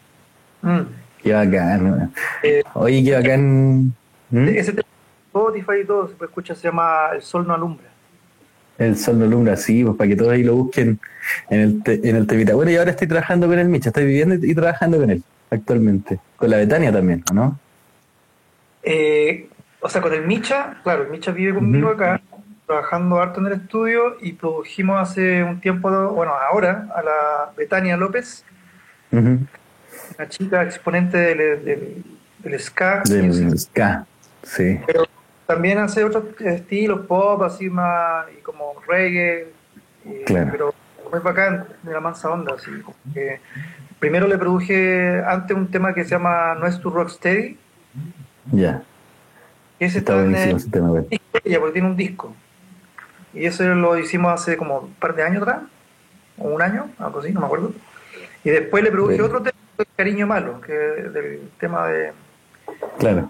Mm. 0.61 0.81
qué 1.23 1.33
bacán. 1.33 2.11
Eh, 2.43 2.63
Oye, 2.73 3.01
qué 3.03 3.13
bacán. 3.15 3.93
¿Mm? 4.29 4.47
ese 4.49 4.73
tema, 4.73 4.87
Spotify 5.27 5.81
y 5.83 5.85
todo, 5.85 6.07
se 6.09 6.15
puede 6.15 6.29
escuchar, 6.29 6.55
se 6.57 6.63
llama 6.67 7.09
El 7.13 7.21
Sol 7.21 7.47
no 7.47 7.53
alumbra. 7.53 7.87
El 8.79 8.97
sol 8.97 9.19
no 9.19 9.25
alumbra, 9.25 9.55
sí, 9.57 9.83
pues 9.83 9.97
para 9.97 10.07
que 10.07 10.15
todos 10.15 10.31
ahí 10.31 10.41
lo 10.43 10.55
busquen 10.55 10.99
en 11.49 11.59
el, 11.59 11.83
te- 11.83 12.09
en 12.09 12.15
el 12.15 12.25
temita. 12.25 12.55
Bueno, 12.55 12.71
y 12.71 12.77
ahora 12.77 12.91
estoy 12.91 13.07
trabajando 13.07 13.47
con 13.47 13.59
el 13.59 13.67
Micha, 13.69 13.89
estoy 13.89 14.05
viviendo 14.05 14.35
y, 14.35 14.51
y 14.51 14.55
trabajando 14.55 14.97
con 14.97 15.11
él 15.11 15.21
actualmente. 15.51 16.19
Con 16.37 16.49
la 16.49 16.57
Betania 16.57 16.91
también, 16.91 17.23
¿o 17.29 17.33
¿no? 17.33 17.59
Eh, 18.83 19.49
o 19.81 19.89
sea, 19.89 20.01
con 20.01 20.13
el 20.13 20.25
Micha, 20.25 20.77
claro, 20.83 21.03
el 21.03 21.09
Micha 21.09 21.31
vive 21.31 21.53
conmigo 21.53 21.89
acá, 21.89 22.21
trabajando 22.65 23.19
harto 23.19 23.39
en 23.41 23.47
el 23.47 23.53
estudio 23.53 24.17
y 24.21 24.33
produjimos 24.33 25.01
hace 25.01 25.43
un 25.43 25.59
tiempo, 25.59 25.89
bueno, 26.11 26.33
ahora, 26.33 26.87
a 26.95 27.01
la 27.01 27.51
Betania 27.57 27.97
López, 27.97 28.45
una 29.11 30.29
chica 30.29 30.63
exponente 30.63 31.17
del, 31.17 31.65
del, 31.65 32.03
del 32.39 32.59
ska, 32.59 33.03
Del 33.05 33.57
ska, 33.59 34.05
sí. 34.43 34.79
pero 34.85 35.05
también 35.49 35.79
hace 35.79 36.03
otros 36.03 36.25
estilos, 36.41 37.07
pop, 37.07 37.41
así 37.41 37.71
más, 37.71 38.27
y 38.37 38.39
como 38.41 38.75
reggae, 38.87 39.47
y- 40.05 40.23
Claro. 40.25 40.49
pero 40.51 40.73
muy 41.09 41.19
bacán, 41.21 41.65
de 41.81 41.91
la 41.91 41.99
mansa 41.99 42.29
onda, 42.29 42.53
así, 42.53 42.69
que 43.15 43.39
primero 43.97 44.27
le 44.27 44.37
produje 44.37 45.23
antes 45.25 45.57
un 45.57 45.71
tema 45.71 45.91
que 45.95 46.03
se 46.03 46.11
llama 46.11 46.53
No 46.53 46.67
es 46.67 46.79
tu 46.79 46.91
Rocksteady, 46.91 47.57
Ya, 48.51 48.83
que 49.79 49.85
ese 49.85 49.97
está 49.99 50.23
en 50.23 50.35
el- 50.35 50.55
ese 50.57 50.69
tema, 50.69 50.91
ella 51.43 51.59
porque 51.59 51.73
tiene 51.73 51.87
un 51.87 51.97
disco. 51.97 52.31
Y 53.33 53.45
eso 53.47 53.63
lo 53.63 53.97
hicimos 53.97 54.31
hace 54.31 54.55
como 54.55 54.77
un 54.81 54.93
par 54.93 55.15
de 55.15 55.23
años 55.23 55.41
atrás, 55.41 55.61
o 56.37 56.47
un 56.47 56.61
año, 56.61 56.91
algo 56.99 57.21
así, 57.21 57.31
no 57.33 57.39
me 57.39 57.47
acuerdo. 57.47 57.71
Y 58.43 58.51
después 58.51 58.83
le 58.83 58.91
produje 58.91 59.17
Bueno. 59.19 59.25
otro 59.25 59.41
tema, 59.41 59.57
Cariño 59.95 60.27
Malo, 60.27 60.61
que 60.61 60.73
es 60.99 61.11
del 61.11 61.49
tema 61.59 61.87
de 61.87 62.13
Claro. 62.99 63.27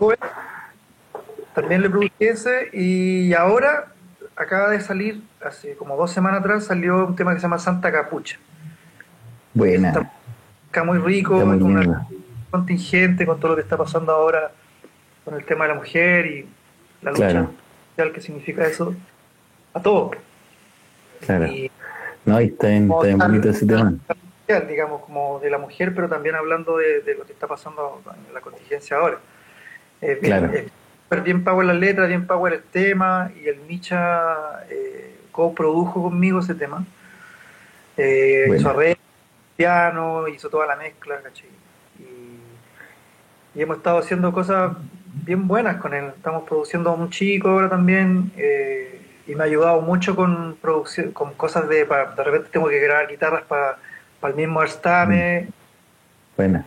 También 1.54 1.82
le 1.82 1.90
produje 1.90 2.12
ese 2.20 2.70
y 2.74 3.34
ahora 3.34 3.88
acaba 4.36 4.70
de 4.70 4.80
salir, 4.82 5.22
hace 5.44 5.76
como 5.76 5.96
dos 5.98 6.12
semanas 6.12 6.40
atrás, 6.42 6.66
salió 6.66 7.06
un 7.08 7.16
tema 7.16 7.32
que 7.34 7.40
se 7.40 7.44
llama 7.44 7.60
Santa 7.60 7.92
Capucha. 7.92 8.38
Buena. 9.54 9.90
Está, 9.90 10.12
está 10.68 10.84
muy 10.84 11.00
rico, 11.00 11.34
Está 11.36 11.46
muy 11.46 11.60
con 11.60 11.72
una 11.72 12.08
contingente 12.52 13.26
con 13.26 13.40
todo 13.40 13.50
lo 13.52 13.56
que 13.56 13.62
está 13.64 13.78
pasando 13.78 14.12
ahora 14.12 14.52
con 15.26 15.36
el 15.36 15.44
tema 15.44 15.66
de 15.66 15.70
la 15.70 15.76
mujer 15.76 16.26
y 16.26 16.46
la 17.02 17.12
lucha 17.12 17.30
Claro. 17.30 17.52
social 17.92 18.14
que 18.14 18.22
significa 18.22 18.66
eso 18.66 18.96
a 19.74 19.82
todo. 19.82 20.12
Claro. 21.22 21.48
Y 21.48 21.70
No, 22.26 22.40
y 22.42 22.46
está 22.46 22.68
bien, 22.68 22.90
está 22.92 23.06
bien 23.06 23.18
bonito 23.18 23.50
ese 23.50 23.66
tema. 23.66 23.94
social, 24.48 24.68
digamos, 24.68 25.04
como 25.04 25.40
de 25.40 25.50
la 25.50 25.58
mujer, 25.58 25.94
pero 25.94 26.08
también 26.10 26.36
hablando 26.36 26.78
de, 26.78 27.02
de 27.02 27.16
lo 27.16 27.26
que 27.26 27.34
está 27.34 27.48
pasando 27.48 28.02
en 28.28 28.34
la 28.34 28.42
contingencia 28.42 28.98
ahora. 28.98 29.18
Claro. 30.22 30.52
Bien 31.24 31.44
power 31.44 31.66
la 31.66 31.74
letra, 31.74 32.06
bien 32.06 32.28
power 32.28 32.54
el 32.54 32.64
tema, 32.64 33.32
y 33.42 33.48
el 33.48 33.60
Micha 33.62 34.64
eh, 34.70 35.16
coprodujo 35.32 36.04
conmigo 36.04 36.40
ese 36.40 36.54
tema. 36.56 36.86
Eh, 37.98 38.44
Bueno. 38.48 38.62
Hizo 38.62 38.70
arreglo, 38.70 39.02
piano, 39.58 40.28
hizo 40.28 40.50
toda 40.50 40.68
la 40.68 40.76
mezcla, 40.76 41.20
¿cachai? 41.22 41.50
Y, 42.00 43.60
y 43.60 43.62
hemos 43.62 43.78
estado 43.78 43.98
haciendo 43.98 44.32
cosas 44.32 44.74
bien 45.26 45.48
buenas 45.48 45.78
con 45.78 45.94
él. 45.94 46.06
Estamos 46.16 46.44
produciendo 46.48 46.92
a 46.92 46.94
un 46.94 47.10
chico 47.10 47.50
ahora 47.50 47.70
también, 47.70 48.32
eh, 48.38 49.02
y 49.28 49.36
me 49.36 49.44
ha 49.44 49.46
ayudado 49.48 49.82
mucho 49.82 50.16
con 50.16 50.58
producción, 50.62 51.12
con 51.12 51.34
cosas 51.34 51.68
de, 51.68 51.86
pa- 51.86 52.14
de 52.16 52.24
repente 52.24 52.50
tengo 52.52 52.68
que 52.70 52.80
grabar 52.80 53.08
guitarras 53.08 53.44
para 53.44 53.78
el 54.24 54.34
mismo 54.36 54.62
Arstame. 54.62 55.48
Buena. 56.38 56.66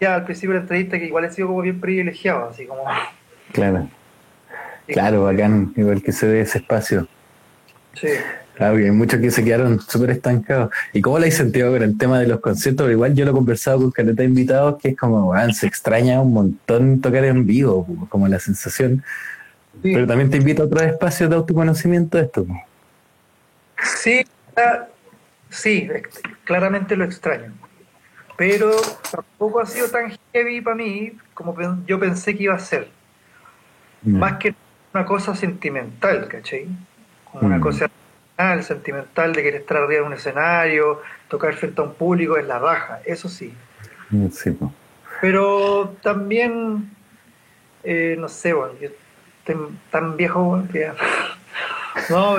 Ya 0.00 0.14
al 0.16 0.24
principio 0.24 0.50
de 0.50 0.56
la 0.56 0.62
entrevista 0.62 0.98
que 0.98 1.06
igual 1.06 1.24
he 1.24 1.30
sido 1.30 1.48
como 1.48 1.62
bien 1.62 1.80
privilegiado, 1.80 2.50
así 2.50 2.66
como... 2.66 2.84
Claro. 3.52 3.88
Claro, 4.86 5.24
bacán. 5.24 5.72
Igual 5.76 6.02
que 6.02 6.12
se 6.12 6.26
dé 6.26 6.40
ese 6.40 6.58
espacio. 6.58 7.06
Sí. 7.94 8.08
Claro, 8.54 8.76
que 8.76 8.84
hay 8.84 8.90
muchos 8.90 9.20
que 9.20 9.30
se 9.30 9.44
quedaron 9.44 9.80
súper 9.80 10.10
estancados. 10.10 10.70
¿Y 10.92 11.00
cómo 11.00 11.18
le 11.18 11.26
hay 11.26 11.32
sentido 11.32 11.70
con 11.70 11.82
el 11.82 11.96
tema 11.96 12.18
de 12.18 12.26
los 12.26 12.40
conciertos? 12.40 12.90
Igual 12.90 13.14
yo 13.14 13.24
lo 13.24 13.30
he 13.30 13.34
conversado 13.34 13.78
con 13.78 13.92
caleta 13.92 14.22
de 14.22 14.28
invitados, 14.28 14.78
que 14.82 14.88
es 14.88 14.96
como, 14.96 15.30
weón, 15.30 15.54
se 15.54 15.66
extraña 15.66 16.20
un 16.20 16.32
montón 16.32 17.00
tocar 17.00 17.24
en 17.24 17.46
vivo, 17.46 17.86
como 18.08 18.26
la 18.26 18.40
sensación. 18.40 19.04
Sí. 19.82 19.92
Pero 19.94 20.08
también 20.08 20.28
te 20.28 20.38
invito 20.38 20.62
a 20.64 20.66
otros 20.66 20.82
espacios 20.82 21.30
de 21.30 21.36
autoconocimiento 21.36 22.18
de 22.18 22.24
esto. 22.24 22.46
Sí, 23.80 24.26
ah, 24.56 24.86
sí, 25.50 25.88
claramente 26.42 26.96
lo 26.96 27.04
extraño. 27.04 27.52
Pero 28.36 28.72
tampoco 29.10 29.60
ha 29.60 29.66
sido 29.66 29.88
tan 29.88 30.16
heavy 30.32 30.60
para 30.60 30.76
mí 30.76 31.12
como 31.34 31.56
yo 31.86 32.00
pensé 32.00 32.36
que 32.36 32.44
iba 32.44 32.54
a 32.54 32.58
ser. 32.58 32.88
Más 34.02 34.34
que 34.38 34.54
una 34.94 35.04
cosa 35.04 35.34
sentimental, 35.34 36.28
¿cachai? 36.28 36.66
Como 37.24 37.46
una 37.46 37.58
Mm. 37.58 37.60
cosa 37.60 37.90
sentimental 38.62 39.32
de 39.32 39.42
querer 39.42 39.60
estar 39.62 39.76
arriba 39.78 40.02
de 40.02 40.06
un 40.06 40.12
escenario, 40.12 41.02
tocar 41.28 41.54
frente 41.54 41.80
a 41.80 41.84
un 41.84 41.94
público 41.94 42.36
es 42.36 42.46
la 42.46 42.58
raja, 42.58 43.00
eso 43.04 43.28
sí. 43.28 43.52
Mm, 44.10 44.28
Sí, 44.30 44.50
po. 44.52 44.72
Pero 45.20 45.96
también, 46.02 46.88
eh, 47.82 48.14
no 48.18 48.28
sé, 48.28 48.52
bueno, 48.52 48.74
yo 48.80 48.88
estoy 49.40 49.56
tan 49.90 50.16
viejo 50.16 50.62
que... 50.72 50.92
No, 52.10 52.36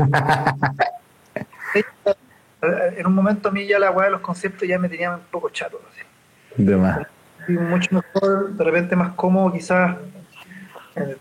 en 2.97 3.07
un 3.07 3.14
momento 3.14 3.49
a 3.49 3.51
mí 3.51 3.66
ya 3.68 3.80
la 3.80 3.91
weá 3.91 4.05
de 4.05 4.12
los 4.12 4.22
conceptos 4.22 4.68
ya 4.68 4.78
me 4.80 4.89
tenía 4.89 5.12
un 5.12 5.22
poco 5.32 5.49
chato. 5.49 5.82
así. 5.91 6.64
de 6.64 6.76
más. 6.76 7.07
Y 7.47 7.53
mucho 7.53 7.89
mejor, 7.95 8.51
de 8.53 8.64
repente 8.64 8.95
más 8.95 9.14
cómodo 9.14 9.51
quizás 9.53 9.95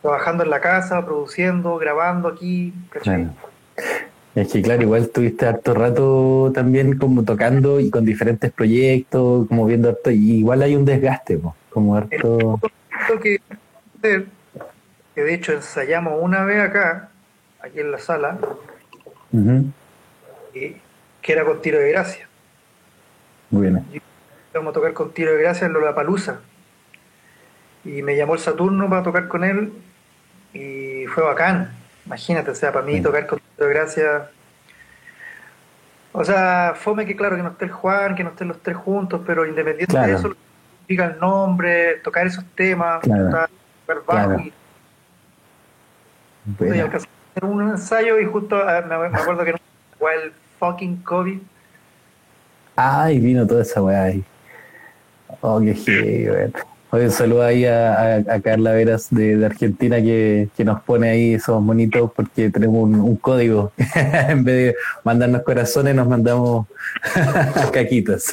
trabajando 0.03 0.45
en 0.45 0.51
la 0.51 0.61
casa, 0.61 1.05
produciendo, 1.05 1.77
grabando 1.79 2.29
aquí, 2.29 2.73
¿cachai? 2.91 3.25
Claro. 3.25 3.35
Es 4.35 4.53
que 4.53 4.63
claro, 4.63 4.83
igual 4.83 5.03
estuviste 5.03 5.47
harto 5.47 5.75
rato 5.75 6.53
también 6.55 6.97
como 6.99 7.25
tocando 7.25 7.81
y 7.81 7.91
con 7.91 8.05
diferentes 8.05 8.53
proyectos, 8.53 9.49
como 9.49 9.67
viendo 9.67 9.89
harto, 9.89 10.11
y 10.11 10.33
igual 10.33 10.63
hay 10.63 10.77
un 10.77 10.85
desgaste, 10.85 11.39
po, 11.39 11.57
como 11.71 11.97
harto... 11.97 12.61
Lo 13.09 13.21
que, 13.21 13.41
que 14.03 15.23
de 15.23 15.35
hecho 15.35 15.53
ensayamos 15.53 16.15
una 16.21 16.45
vez 16.45 16.61
acá, 16.61 17.09
aquí 17.61 17.81
en 17.81 17.91
la 17.91 17.99
sala, 17.99 18.39
y- 20.55 20.77
que 21.21 21.33
era 21.33 21.45
con 21.45 21.61
tiro 21.61 21.79
de 21.79 21.91
gracia. 21.91 22.29
Bueno, 23.51 23.85
Íbamos 24.53 24.71
a 24.71 24.75
tocar 24.75 24.93
con 24.93 25.11
tiro 25.13 25.33
de 25.33 25.43
gracia 25.43 25.67
en 25.67 25.73
Lollapalooza. 25.73 26.41
Y 27.85 28.03
me 28.03 28.17
llamó 28.17 28.35
el 28.35 28.41
Saturno 28.41 28.89
para 28.89 29.03
tocar 29.03 29.29
con 29.29 29.45
él 29.45 29.73
y 30.53 31.07
fue 31.07 31.23
bacán. 31.23 31.71
Imagínate, 32.07 32.51
o 32.51 32.55
sea, 32.55 32.73
para 32.73 32.85
mí 32.85 32.97
Sí. 32.97 33.03
tocar 33.03 33.27
con 33.27 33.41
de 33.59 33.69
gracia. 33.69 34.31
O 36.13 36.25
sea, 36.25 36.75
fome 36.75 37.07
que 37.07 37.15
claro 37.17 37.37
que 37.37 37.43
no 37.43 37.51
esté 37.51 37.67
el 37.67 37.71
Juan, 37.71 38.15
que 38.15 38.25
no 38.25 38.31
estén 38.31 38.49
los 38.49 38.63
tres 38.63 38.77
juntos, 38.77 39.21
pero 39.27 39.47
independiente 39.47 39.93
Claro. 39.93 40.09
de 40.09 40.15
eso, 40.15 40.37
diga 40.89 41.07
el 41.07 41.19
nombre, 41.19 41.97
tocar 41.97 42.27
esos 42.27 42.45
temas, 42.55 43.01
Claro. 43.03 43.25
tocar 43.27 43.51
bajo 43.87 44.05
Claro. 44.07 44.41
y, 44.41 44.53
bueno. 46.59 46.85
alcancé 46.85 47.07
a 47.07 47.39
hacer 47.39 47.45
un 47.45 47.71
ensayo 47.71 48.19
y 48.19 48.25
justo 48.25 48.57
ah, 48.57 48.83
me, 48.89 48.95
acuerdo 49.19 49.45
que 49.45 49.53
no 49.53 49.59
fue 49.99 50.15
el 50.15 50.33
fucking 50.59 51.03
COVID. 51.03 51.39
Ay, 52.75 53.19
vino 53.19 53.47
toda 53.47 53.63
esa 53.63 53.83
weá 53.83 54.05
ahí. 54.05 54.25
Oh, 55.41 55.61
qué 55.61 56.31
weón. 56.31 56.53
Oye, 56.91 57.11
saludo 57.11 57.43
ahí 57.43 57.67
a, 57.67 58.17
a- 58.17 58.17
a 58.17 58.41
Carla 58.41 58.73
Veras 58.73 59.09
de, 59.11 59.37
de 59.37 59.45
Argentina 59.47 59.97
que, 60.01 60.49
que 60.57 60.65
nos 60.65 60.81
pone 60.83 61.11
ahí 61.11 61.35
esos 61.35 61.61
monitos 61.61 62.11
porque 62.17 62.49
tenemos 62.51 62.83
un, 62.83 62.95
un 62.95 63.17
código. 63.17 63.73
en 64.29 64.43
vez 64.43 64.55
de 64.55 64.77
mandarnos 65.05 65.43
corazones, 65.43 65.95
nos 65.95 66.09
mandamos 66.09 66.67
caquitas. 67.73 68.33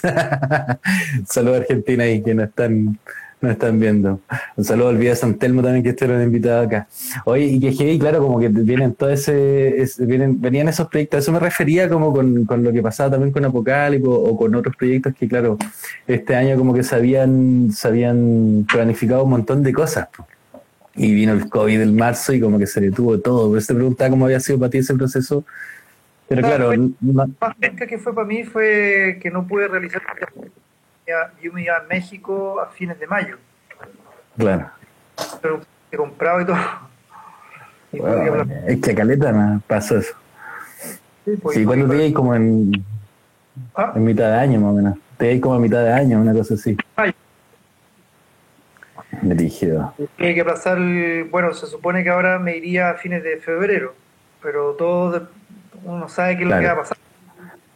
saludo 1.28 1.56
a 1.56 1.58
Argentina 1.58 2.06
ahí 2.06 2.22
que 2.24 2.34
nos 2.34 2.48
están, 2.48 2.98
nos 3.42 3.52
están 3.52 3.80
viendo. 3.80 4.20
Un 4.56 4.64
saludo 4.64 4.90
al 4.90 4.98
Vida 4.98 5.16
San 5.16 5.36
Telmo 5.36 5.62
también 5.62 5.84
que 5.84 5.90
estuvieron 5.90 6.24
invitados 6.24 6.68
acá. 6.68 6.88
Oye, 7.26 7.46
y 7.46 7.60
que 7.60 8.00
claro, 8.00 8.20
como 8.20 8.40
que 8.40 8.48
vienen 8.50 8.94
todo 8.96 9.10
ese, 9.10 9.82
ese- 9.82 10.06
vienen, 10.06 10.42
venían 10.42 10.68
esos 10.68 10.88
proyectos, 10.88 11.18
a 11.18 11.20
eso 11.20 11.32
me 11.32 11.40
refería 11.40 11.88
como 11.90 12.12
con, 12.14 12.46
con 12.46 12.64
lo 12.64 12.72
que 12.72 12.82
pasaba 12.82 13.12
también 13.12 13.32
con 13.32 13.46
Apocalipsis 13.46 14.08
o 14.10 14.36
con 14.38 14.56
otros 14.56 14.76
proyectos 14.76 15.14
que 15.16 15.28
claro, 15.28 15.58
este 16.08 16.36
año 16.36 16.58
como 16.58 16.74
que 16.74 16.84
se 16.84 16.96
habían, 16.96 17.72
se 17.72 17.88
habían 17.88 18.66
planificado 18.72 19.24
un 19.24 19.30
montón 19.32 19.62
de 19.64 19.74
cosas. 19.74 20.08
Y 20.96 21.14
vino 21.14 21.34
el 21.34 21.50
COVID 21.50 21.78
del 21.78 21.92
marzo 21.92 22.32
y 22.34 22.40
como 22.40 22.58
que 22.58 22.66
se 22.68 22.80
detuvo 22.80 23.20
todo. 23.20 23.50
Por 23.50 23.58
eso 23.58 23.68
te 23.68 23.76
preguntaba 23.76 24.10
cómo 24.10 24.26
había 24.26 24.40
sido 24.40 24.58
para 24.60 24.70
ti 24.70 24.78
ese 24.78 24.96
proceso. 24.96 25.44
Pero 26.30 26.42
Claro, 26.42 26.68
claro, 26.70 26.82
fue- 26.82 26.92
no- 27.02 27.28
más 27.40 27.56
cerca 27.60 27.86
que 27.86 27.98
fue 28.00 28.16
para 28.16 28.26
mí 28.26 28.44
fue 28.46 29.20
que 29.22 29.30
no 29.30 29.46
pude 29.46 29.68
realizar 29.68 30.02
yo 31.42 31.54
me 31.54 31.64
iba 31.64 31.78
a 31.78 31.84
México 31.84 32.60
a 32.60 32.68
fines 32.68 33.00
de 33.00 33.08
mayo 33.08 33.38
claro. 34.38 34.70
pero 35.42 35.62
he 35.92 35.98
comprado 35.98 36.42
y 36.42 36.46
todo 36.46 36.58
y 37.92 38.00
es 38.68 38.82
que 38.82 38.94
Caleta 38.96 39.32
me 39.32 39.60
pasó 39.68 39.98
eso. 39.98 40.14
sí, 41.24 41.38
pues, 41.42 41.56
Sí, 41.56 41.62
y 41.62 41.66
¿cuántos 41.66 41.88
tuve 41.88 41.98
que- 41.98 42.04
días? 42.04 42.14
Como 42.16 42.36
en, 42.36 42.72
Ah, 43.74 43.94
en 43.96 44.04
mitad 44.04 44.28
de 44.32 44.38
año 44.38 44.60
más 44.60 44.72
o 44.72 44.74
menos. 44.74 44.98
Te 45.18 45.28
di 45.30 45.40
como 45.40 45.56
a 45.56 45.60
mitad 45.60 45.82
de 45.82 45.94
año, 45.94 46.20
una 46.20 46.34
cosa 46.34 46.56
así. 46.56 46.76
Rígido. 49.22 49.94
Tuve 50.18 50.36
que 50.36 50.42
el- 50.42 51.24
bueno 51.32 51.54
se 51.54 51.68
supone 51.68 52.04
que 52.04 52.10
ahora 52.10 52.38
me 52.38 52.58
iría 52.58 52.90
a 52.90 52.94
fines 52.96 53.24
de 53.24 53.38
febrero 53.38 53.94
pero 54.44 54.74
todo 54.74 55.30
uno 55.86 56.00
no 56.00 56.10
sabe 56.10 56.36
qué 56.38 56.44
es 56.44 56.50
lo 56.50 56.58
Claro. 56.58 56.62
que 56.62 56.68
va 56.68 56.74
a 56.74 56.78
pasar 56.78 56.98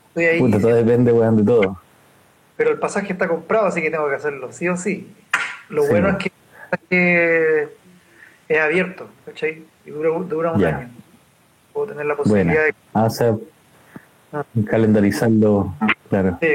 estoy 0.10 0.26
ahí 0.26 0.40
Puta, 0.40 0.60
todo 0.60 0.76
depende, 0.76 1.12
weón, 1.14 1.38
de 1.38 1.44
todo. 1.44 1.82
Pero 2.60 2.72
el 2.72 2.78
pasaje 2.78 3.14
está 3.14 3.26
comprado 3.30 3.68
así 3.68 3.82
que 3.82 3.90
tengo 3.90 4.10
que 4.10 4.16
hacerlo 4.16 4.52
sí 4.52 4.68
o 4.68 4.76
sí 4.76 5.08
lo 5.70 5.84
Sí. 5.84 5.90
bueno 5.92 6.10
es 6.10 6.18
que, 6.90 7.68
es 8.50 8.60
abierto 8.60 9.08
¿cachai? 9.26 9.64
y 9.86 9.90
dura, 9.92 10.10
dura 10.28 10.52
un 10.52 10.66
año 10.66 10.90
puedo 11.72 11.88
tener 11.88 12.06
la 12.06 12.16
posibilidad 12.18 12.66
de 12.66 12.76
Ah, 12.94 13.06
o 13.06 13.10
sea, 13.10 13.36
calendarizando, 14.68 15.74
claro. 16.10 16.38
Sí, 16.42 16.48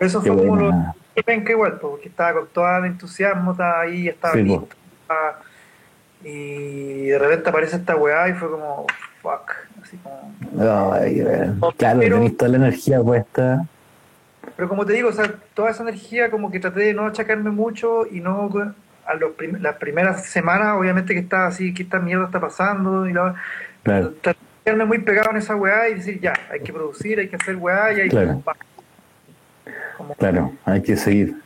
eso 0.00 0.22
Qué 0.22 0.30
fue 0.32 0.36
como 0.46 0.56
lo 0.56 0.94
que 1.14 1.22
penca 1.22 1.52
igual, 1.52 1.78
po, 1.78 1.92
porque 1.92 2.08
estaba 2.08 2.40
con 2.40 2.48
todo 2.48 2.78
el 2.78 2.84
entusiasmo, 2.84 3.52
estaba 3.52 3.80
ahí, 3.80 4.08
estaba 4.08 4.34
Sí, 4.34 4.42
listo. 4.42 4.68
estaba- 5.02 5.40
y 6.24 7.06
de 7.06 7.18
repente 7.18 7.48
aparece 7.48 7.76
esta 7.76 7.96
weá 7.96 8.28
y 8.28 8.34
fue 8.34 8.50
como, 8.50 8.86
fuck, 9.22 9.52
así 9.82 9.96
como... 9.98 10.34
Ay, 10.92 11.22
claro, 11.78 12.00
Pero- 12.00 12.16
tenéis 12.16 12.36
toda 12.36 12.50
la 12.50 12.56
energía 12.58 13.00
puesta. 13.00 13.64
Pero 14.56 14.68
como 14.68 14.86
te 14.86 14.94
digo, 14.94 15.08
o 15.10 15.12
sea, 15.12 15.30
toda 15.54 15.70
esa 15.70 15.82
energía 15.82 16.30
como 16.30 16.50
que 16.50 16.60
traté 16.60 16.80
de 16.80 16.94
no 16.94 17.06
achacarme 17.06 17.50
mucho 17.50 18.06
y 18.10 18.20
no... 18.20 18.50
A 19.08 19.14
los 19.14 19.32
prim- 19.34 19.58
las 19.60 19.76
primeras 19.76 20.24
semanas, 20.26 20.74
obviamente 20.76 21.14
que 21.14 21.20
estaba 21.20 21.46
así, 21.46 21.72
¿qué 21.72 21.84
esta 21.84 22.00
mierda 22.00 22.24
está 22.24 22.40
pasando? 22.40 23.06
Y 23.08 23.12
la, 23.12 23.36
Claro. 23.84 24.12
traté 24.20 24.40
de 24.40 24.64
quedarme 24.64 24.84
muy 24.84 24.98
pegado 24.98 25.30
en 25.30 25.36
esa 25.36 25.54
weá 25.54 25.88
y 25.88 25.94
decir, 25.94 26.18
ya, 26.20 26.32
hay 26.50 26.58
que 26.58 26.72
producir, 26.72 27.20
hay 27.20 27.28
que 27.28 27.36
hacer 27.36 27.54
weá 27.54 27.92
y 27.92 28.00
hay 28.00 28.08
Claro. 28.08 28.42
como- 29.96 30.14
Claro, 30.16 30.52
hay 30.64 30.82
que 30.82 30.96
seguir. 30.96 31.36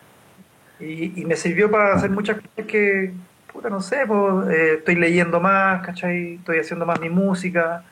Y, 0.78 1.20
y 1.20 1.24
me 1.26 1.36
sirvió 1.36 1.70
para 1.70 1.94
hacer 1.96 2.08
muchas 2.08 2.36
cosas 2.38 2.66
que 2.66 3.12
puta, 3.52 3.68
no 3.68 3.82
sé, 3.82 4.04
pues, 4.06 4.48
eh, 4.56 4.74
estoy 4.78 4.94
leyendo 4.94 5.38
más, 5.38 5.84
¿cachai? 5.84 6.36
Estoy 6.36 6.60
haciendo 6.60 6.86
más 6.86 6.98
mi 6.98 7.10
música, 7.10 7.82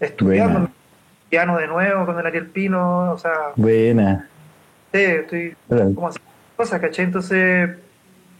estudiando 0.00 0.68
piano 1.28 1.56
de 1.58 1.68
nuevo 1.68 2.04
con 2.06 2.18
el 2.18 2.26
Ariel 2.26 2.46
Pino, 2.46 3.12
o 3.12 3.18
sea, 3.18 3.32
Buena. 3.54 4.28
Sí, 4.94 5.00
estoy 5.00 5.56
como 5.94 6.08
haciendo 6.08 6.30
cosas, 6.56 6.80
¿cachai? 6.80 7.04
Entonces, 7.06 7.70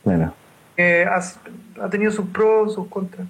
claro. 0.04 0.32
eh, 0.76 1.04
has- 1.10 1.38
ha 1.82 1.88
tenido 1.90 2.10
sus 2.12 2.26
pros, 2.26 2.74
sus 2.74 2.86
contras. 2.88 3.26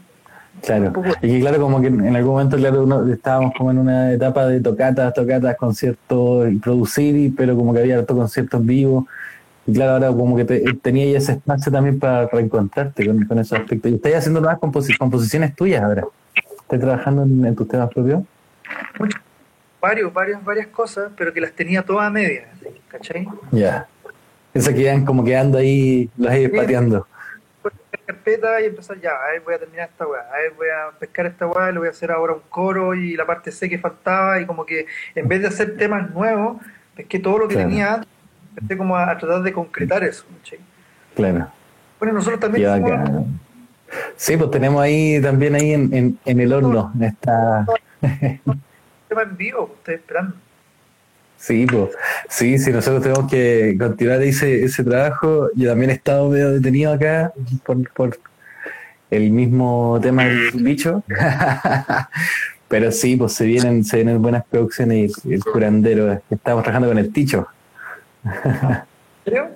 Claro, 0.63 0.93
y 1.21 1.29
que 1.29 1.41
claro, 1.41 1.61
como 1.61 1.81
que 1.81 1.89
en 1.89 2.15
algún 2.15 2.33
momento, 2.35 2.57
claro, 2.57 2.85
uno- 2.85 3.07
estábamos 3.13 3.53
como 3.59 3.71
en 3.73 3.79
una 3.79 4.13
etapa 4.13 4.47
de 4.47 4.61
tocatas, 4.61 5.13
tocatas, 5.13 5.57
conciertos 5.57 6.53
y 6.53 6.57
producir, 6.57 7.17
y- 7.17 7.31
pero 7.31 7.57
como 7.57 7.75
que 7.75 7.81
había 7.81 7.99
harto 7.99 8.15
conciertos 8.15 8.65
vivos, 8.65 9.05
y 9.67 9.73
claro, 9.73 9.93
ahora 9.95 10.09
como 10.09 10.37
que 10.37 10.45
te- 10.45 10.61
tenía 10.81 11.11
ya 11.11 11.19
ese 11.19 11.33
espacio 11.33 11.73
también 11.73 11.99
para 11.99 12.29
reencontrarte 12.29 13.05
con, 13.07 13.25
con 13.25 13.39
esos 13.41 13.59
aspectos. 13.59 13.91
Y 13.91 13.95
estás 13.97 14.15
haciendo 14.15 14.41
nuevas 14.41 14.61
composi- 14.61 14.97
composiciones 14.97 15.55
tuyas 15.57 15.83
ahora. 15.83 16.05
¿Estás 16.63 16.81
trabajando 16.81 17.23
en, 17.25 17.45
en 17.47 17.55
tus 17.57 17.67
temas 17.67 17.91
propios? 17.93 18.23
Varios, 19.85 20.11
varias, 20.15 20.43
varias 20.43 20.67
cosas, 20.69 21.13
pero 21.15 21.31
que 21.31 21.43
las 21.43 21.53
tenía 21.53 21.83
todas 21.83 22.07
a 22.07 22.11
medias, 22.11 22.47
¿cachai? 22.89 23.29
Ya. 23.51 23.87
Esas 24.55 24.73
que 24.73 25.05
como 25.05 25.23
quedando 25.23 25.59
ahí, 25.59 26.09
las 26.17 26.37
ibas 26.37 26.53
Sí. 26.53 26.57
pateando. 26.59 27.07
carpeta 28.07 28.63
y 28.63 28.67
empezar 28.67 28.99
ya, 28.99 29.11
a 29.11 29.33
ver, 29.33 29.43
voy 29.43 29.55
a 29.55 29.59
terminar 29.59 29.89
esta 29.91 30.07
weá, 30.07 30.23
a 30.23 30.39
ver, 30.39 30.53
voy 30.57 30.69
a 30.69 30.99
pescar 30.99 31.27
esta 31.27 31.47
weá, 31.47 31.71
le 31.71 31.79
voy 31.81 31.89
a 31.89 31.91
hacer 31.91 32.11
ahora 32.11 32.33
un 32.33 32.41
coro 32.49 32.95
y 32.95 33.15
la 33.15 33.27
parte 33.27 33.51
C 33.53 33.69
que 33.69 33.79
faltaba 33.79 34.41
y 34.41 34.47
como 34.47 34.65
que 34.65 34.87
en 35.15 35.29
vez 35.29 35.43
de 35.43 35.49
hacer 35.49 35.77
temas 35.77 36.11
nuevos, 36.11 36.63
es 36.97 37.05
que 37.07 37.19
todo 37.19 37.37
lo 37.39 37.47
que 37.49 37.55
Claro. 37.57 37.69
tenía 37.69 37.95
antes, 37.95 38.09
empecé 38.57 38.79
como 38.79 38.97
a, 38.97 39.11
a 39.11 39.19
tratar 39.19 39.43
de 39.43 39.53
concretar 39.53 40.03
eso, 40.03 40.25
¿cachai? 40.39 40.61
Claro. 41.15 41.49
Bueno, 41.99 42.15
nosotros 42.15 42.41
también 42.41 42.71
hicimos. 42.71 43.27
Sí, 44.17 44.35
pues 44.39 44.51
tenemos 44.51 44.81
ahí 44.83 45.21
también 45.21 45.55
ahí 45.55 45.73
en, 45.75 45.93
en, 45.95 46.19
en 46.25 46.41
el 46.41 46.53
horno, 46.55 46.91
esta, 47.03 47.67
un 48.47 48.63
tema 49.15 49.31
en 49.31 49.37
vivo, 49.37 49.75
estoy 49.79 49.95
esperando. 49.95 50.35
Sí, 51.37 51.67
pues, 51.67 51.91
sí, 52.29 52.59
sí, 52.59 52.71
nosotros 52.71 53.03
tenemos 53.03 53.31
que 53.31 53.77
continuar 53.79 54.23
ese, 54.23 54.65
ese 54.65 54.83
trabajo. 54.83 55.51
Yo 55.55 55.69
también 55.69 55.91
he 55.91 55.95
estado 55.95 56.31
medio 56.31 56.51
detenido 56.53 56.93
acá 56.93 57.33
por, 57.65 57.93
por 57.93 58.19
el 59.11 59.31
mismo 59.31 59.99
tema 60.03 60.25
del 60.25 60.51
bicho. 60.53 61.03
Pero 62.69 62.91
sí, 62.91 63.17
pues 63.17 63.35
se 63.35 63.45
vienen, 63.45 63.85
se 63.85 63.97
vienen 63.99 64.23
buenas 64.23 64.45
producciones 64.47 65.13
y 65.25 65.35
el 65.35 65.45
curandero. 65.45 66.21
Estamos 66.31 66.63
trabajando 66.63 66.89
con 66.89 66.99
el 66.99 67.13
Ticho. 67.13 67.47
¿En 68.25 68.83
serio? 69.25 69.51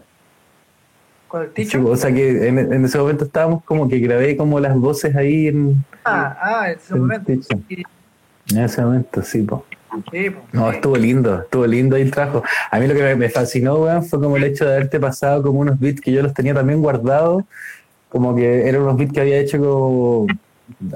Con 1.26 1.42
el 1.42 1.50
ticho. 1.50 1.82
pues, 1.82 1.92
o 1.92 1.96
sea 1.96 2.14
que 2.14 2.48
en, 2.48 2.58
en 2.58 2.84
ese 2.84 2.98
momento 2.98 3.24
estábamos 3.24 3.62
como 3.64 3.88
que 3.88 3.98
grabé 3.98 4.36
como 4.36 4.60
las 4.60 4.76
voces 4.76 5.14
ahí 5.14 5.48
en, 5.48 5.84
ah, 6.04 6.38
ah, 6.40 6.70
en 6.70 6.78
ese 6.78 6.94
momento. 6.94 7.32
Ticho. 7.32 7.88
En 8.50 8.58
ese 8.58 8.82
momento, 8.82 9.22
sí, 9.22 9.40
sí, 9.40 10.30
pues, 10.30 10.34
No, 10.52 10.70
estuvo 10.70 10.96
lindo, 10.96 11.42
estuvo 11.42 11.66
lindo 11.66 11.96
ahí 11.96 12.02
el 12.02 12.10
trabajo. 12.10 12.42
A 12.70 12.78
mí 12.78 12.86
lo 12.86 12.94
que 12.94 13.02
me, 13.02 13.16
me 13.16 13.28
fascinó, 13.28 13.76
weón, 13.76 14.04
fue 14.04 14.20
como 14.20 14.36
el 14.36 14.44
hecho 14.44 14.64
de 14.64 14.72
haberte 14.72 14.98
pasado 14.98 15.42
como 15.42 15.60
unos 15.60 15.78
beats 15.78 16.00
que 16.00 16.12
yo 16.12 16.22
los 16.22 16.32
tenía 16.34 16.54
también 16.54 16.80
guardados, 16.80 17.44
como 18.08 18.34
que 18.34 18.68
eran 18.68 18.82
unos 18.82 18.96
beats 18.96 19.12
que 19.12 19.20
había 19.20 19.38
hecho 19.38 19.58
como 19.58 20.26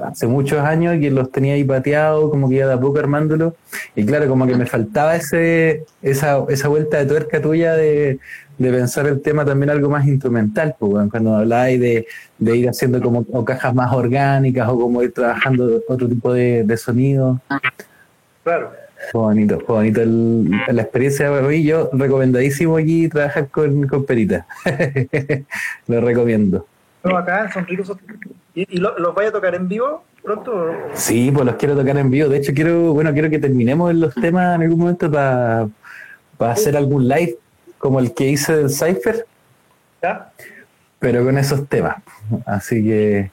hace 0.03 0.27
muchos 0.27 0.59
años 0.59 0.99
que 0.99 1.09
los 1.11 1.31
tenía 1.31 1.53
ahí 1.55 1.63
pateados, 1.63 2.29
como 2.29 2.49
que 2.49 2.55
iba 2.55 2.67
de 2.67 2.73
a 2.73 2.79
poco 2.79 2.99
armándolo. 2.99 3.55
Y 3.95 4.05
claro, 4.05 4.27
como 4.27 4.45
que 4.47 4.55
me 4.55 4.65
faltaba 4.65 5.15
ese 5.15 5.83
esa, 6.01 6.43
esa 6.49 6.67
vuelta 6.67 6.97
de 6.97 7.05
tuerca 7.05 7.41
tuya 7.41 7.73
de, 7.73 8.19
de 8.57 8.71
pensar 8.71 9.07
el 9.07 9.21
tema 9.21 9.43
también 9.45 9.69
algo 9.71 9.89
más 9.89 10.05
instrumental, 10.07 10.75
pues, 10.79 11.09
cuando 11.09 11.35
hablabais 11.35 11.79
de, 11.79 12.07
de 12.37 12.57
ir 12.57 12.69
haciendo 12.69 13.01
como 13.01 13.25
o 13.31 13.43
cajas 13.45 13.73
más 13.73 13.91
orgánicas 13.93 14.67
o 14.69 14.79
como 14.79 15.01
ir 15.01 15.11
trabajando 15.11 15.81
otro 15.87 16.07
tipo 16.07 16.33
de, 16.33 16.63
de 16.63 16.77
sonido. 16.77 17.39
Claro. 18.43 18.71
Fue 19.11 19.19
bonito, 19.19 19.59
fue 19.65 19.75
bonito 19.75 20.01
el- 20.01 20.49
la 20.71 20.81
experiencia 20.81 21.29
para 21.29 21.41
mí. 21.45 21.61
Yo 21.63 21.89
recomendadísimo 21.91 22.77
aquí 22.77 23.09
trabajar 23.09 23.49
con, 23.49 23.85
con 23.87 24.05
Perita. 24.05 24.45
Lo 25.87 25.99
recomiendo. 25.99 26.65
Pero 27.01 27.17
acá 27.17 27.51
son 27.51 27.65
ricos. 27.67 27.91
¿Y, 28.55 28.75
y 28.75 28.77
lo- 28.79 28.97
los 28.99 29.15
vaya 29.15 29.29
a 29.29 29.31
tocar 29.31 29.55
en 29.55 29.67
vivo 29.67 30.03
pronto? 30.23 30.71
Sí, 30.93 31.31
pues 31.33 31.45
los 31.45 31.55
quiero 31.55 31.75
tocar 31.75 31.97
en 31.97 32.09
vivo. 32.09 32.29
De 32.29 32.37
hecho, 32.37 32.53
quiero, 32.53 32.93
bueno, 32.93 33.11
quiero 33.13 33.29
que 33.29 33.39
terminemos 33.39 33.93
los 33.95 34.13
temas 34.15 34.55
en 34.55 34.61
algún 34.63 34.79
momento 34.79 35.11
para 35.11 35.67
hacer 36.39 36.77
algún 36.77 37.07
live 37.07 37.37
como 37.77 37.99
el 37.99 38.13
que 38.13 38.29
hice 38.29 38.55
del 38.55 38.69
Cypher, 38.69 39.25
¿Ya? 40.01 40.31
pero 40.99 41.23
con 41.25 41.37
esos 41.37 41.67
temas. 41.67 41.97
Así 42.45 42.83
que 42.83 43.31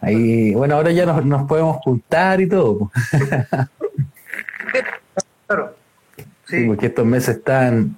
ahí, 0.00 0.52
bueno, 0.54 0.74
ahora 0.76 0.90
ya 0.90 1.06
nos, 1.06 1.24
nos 1.24 1.46
podemos 1.48 1.76
juntar 1.78 2.40
y 2.40 2.48
todo. 2.48 2.90
Claro. 5.46 5.74
Sí, 6.46 6.58
Sí. 6.62 6.64
porque 6.66 6.86
estos 6.86 7.06
meses 7.06 7.36
están 7.36 7.96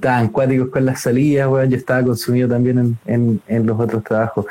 tan 0.00 0.28
cuáticos 0.28 0.68
con 0.68 0.84
las 0.84 1.00
salidas, 1.00 1.48
weón. 1.48 1.70
Yo 1.70 1.76
estaba 1.76 2.02
consumido 2.02 2.48
también 2.48 2.78
en, 2.78 2.98
en, 3.06 3.42
en 3.46 3.66
los 3.66 3.78
otros 3.78 4.02
trabajos. 4.04 4.46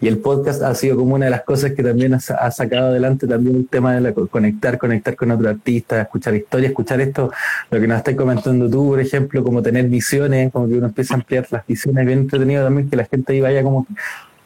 Y 0.00 0.08
el 0.08 0.18
podcast 0.18 0.62
ha 0.62 0.74
sido 0.74 0.96
como 0.96 1.14
una 1.16 1.26
de 1.26 1.30
las 1.30 1.42
cosas 1.42 1.72
que 1.72 1.82
también 1.82 2.14
ha, 2.14 2.20
sa- 2.20 2.36
ha 2.36 2.50
sacado 2.50 2.86
adelante 2.88 3.26
también 3.26 3.56
el 3.56 3.68
tema 3.68 3.94
de 3.94 4.00
la, 4.00 4.12
co- 4.12 4.26
conectar, 4.28 4.78
conectar 4.78 5.14
con 5.14 5.30
otro 5.30 5.48
artista, 5.50 6.00
escuchar 6.00 6.34
historias, 6.34 6.70
escuchar 6.70 7.00
esto, 7.02 7.30
lo 7.70 7.80
que 7.80 7.86
nos 7.86 7.98
estás 7.98 8.14
comentando 8.14 8.70
tú, 8.70 8.88
por 8.88 9.00
ejemplo, 9.00 9.44
como 9.44 9.60
tener 9.62 9.86
visiones, 9.88 10.50
como 10.52 10.68
que 10.68 10.74
uno 10.74 10.86
empieza 10.86 11.14
a 11.14 11.16
ampliar 11.18 11.46
las 11.50 11.66
visiones, 11.66 12.06
bien 12.06 12.20
entretenido 12.20 12.64
también 12.64 12.88
que 12.88 12.96
la 12.96 13.04
gente 13.04 13.32
ahí 13.34 13.40
vaya 13.42 13.62
como 13.62 13.86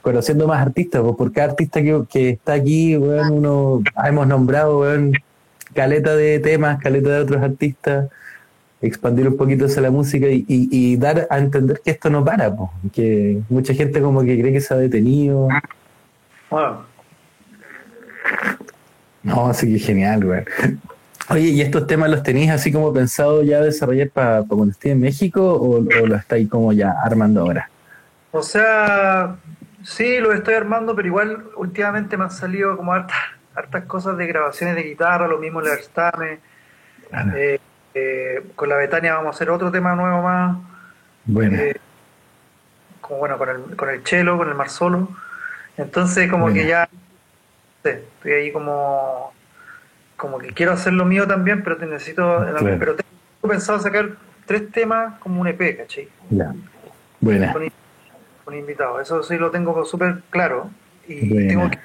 conociendo 0.02 0.46
más 0.48 0.60
artistas, 0.60 1.00
pues 1.02 1.14
por 1.16 1.32
cada 1.32 1.50
artista 1.52 1.80
que, 1.82 2.02
que 2.10 2.30
está 2.30 2.54
aquí, 2.54 2.96
weón, 2.96 3.30
uno 3.32 3.80
hemos 4.04 4.26
nombrado, 4.26 4.80
weón, 4.80 5.12
caleta 5.72 6.14
de 6.16 6.40
temas, 6.40 6.78
caleta 6.82 7.10
de 7.10 7.18
otros 7.20 7.42
artistas, 7.42 8.08
expandir 8.86 9.26
un 9.28 9.36
poquito 9.36 9.66
hacia 9.66 9.82
la 9.82 9.90
música 9.90 10.26
y, 10.28 10.44
y- 10.48 10.68
y 10.70 10.96
dar 10.96 11.26
a 11.30 11.38
entender 11.38 11.80
que 11.84 11.90
esto 11.92 12.10
no 12.10 12.24
para, 12.24 12.54
po, 12.54 12.72
que 12.92 13.40
mucha 13.48 13.74
gente 13.74 14.00
como 14.00 14.22
que 14.22 14.38
cree 14.40 14.52
que 14.52 14.60
se 14.60 14.74
ha 14.74 14.76
detenido. 14.76 15.48
Bueno, 16.50 16.84
No, 19.22 19.46
así 19.48 19.72
que 19.72 19.78
genial, 19.78 20.24
güey. 20.24 20.42
Oye, 21.30 21.48
¿y 21.48 21.62
estos 21.62 21.86
temas 21.86 22.10
los 22.10 22.22
tenéis 22.22 22.50
así 22.50 22.70
como 22.70 22.92
pensado 22.92 23.42
ya 23.42 23.60
desarrollar 23.62 24.10
para 24.10 24.42
cuando 24.42 24.70
estés 24.72 24.92
en 24.92 25.00
México 25.00 25.54
o, 25.54 25.76
o 25.78 26.06
lo 26.06 26.14
estáis 26.16 26.48
como 26.50 26.72
ya 26.72 26.94
armando 27.02 27.40
ahora? 27.40 27.70
O 28.32 28.42
sea, 28.42 29.36
sí, 29.82 30.18
lo 30.18 30.32
estoy 30.34 30.54
armando, 30.54 30.94
pero 30.94 31.08
igual 31.08 31.44
últimamente 31.56 32.16
me 32.18 32.24
han 32.24 32.30
salido 32.30 32.76
como 32.76 32.92
hartas, 32.92 33.16
hartas 33.54 33.84
cosas 33.86 34.18
de 34.18 34.26
grabaciones 34.26 34.76
de 34.76 34.82
guitarra, 34.82 35.26
lo 35.26 35.38
mismo 35.38 35.60
el 35.60 35.66
Verstame. 35.66 36.40
Eh, 37.36 37.58
eh, 37.94 38.42
con 38.56 38.68
la 38.68 38.76
Betania 38.76 39.14
vamos 39.14 39.28
a 39.28 39.36
hacer 39.36 39.50
otro 39.50 39.70
tema 39.70 39.94
nuevo 39.94 40.22
más, 40.22 40.56
Bueno, 41.24 41.56
eh, 41.58 41.76
como 43.00 43.18
bueno, 43.20 43.38
con 43.38 43.48
el, 43.48 43.76
con 43.76 43.88
el 43.90 44.04
cello, 44.04 44.36
con 44.36 44.48
el 44.48 44.54
Marsolo. 44.54 45.08
Entonces 45.76 46.30
como 46.30 46.44
Bueno. 46.44 46.54
que 46.60 46.66
ya, 46.68 46.88
sé, 47.82 48.04
estoy 48.16 48.32
ahí 48.32 48.52
como, 48.52 49.32
como 50.16 50.38
que 50.38 50.48
quiero 50.52 50.72
hacer 50.72 50.92
lo 50.92 51.04
mío 51.04 51.26
también, 51.26 51.62
pero 51.62 51.76
te 51.76 51.86
necesito, 51.86 52.38
Claro. 52.38 52.76
pero 52.78 52.96
tengo 52.96 53.48
pensado 53.52 53.78
sacar 53.80 54.10
tres 54.46 54.70
temas 54.70 55.18
como 55.20 55.40
un 55.40 55.46
EP, 55.48 55.76
¿cachai? 55.76 56.08
ya. 56.30 56.52
Buena. 57.20 57.52
con, 57.52 57.70
con 58.44 58.54
invitados. 58.54 59.00
Eso 59.02 59.22
sí 59.22 59.36
lo 59.38 59.50
tengo 59.50 59.84
súper 59.84 60.18
claro. 60.30 60.70
Y 61.08 61.28
Buena. 61.28 61.48
tengo 61.48 61.70
que 61.70 61.78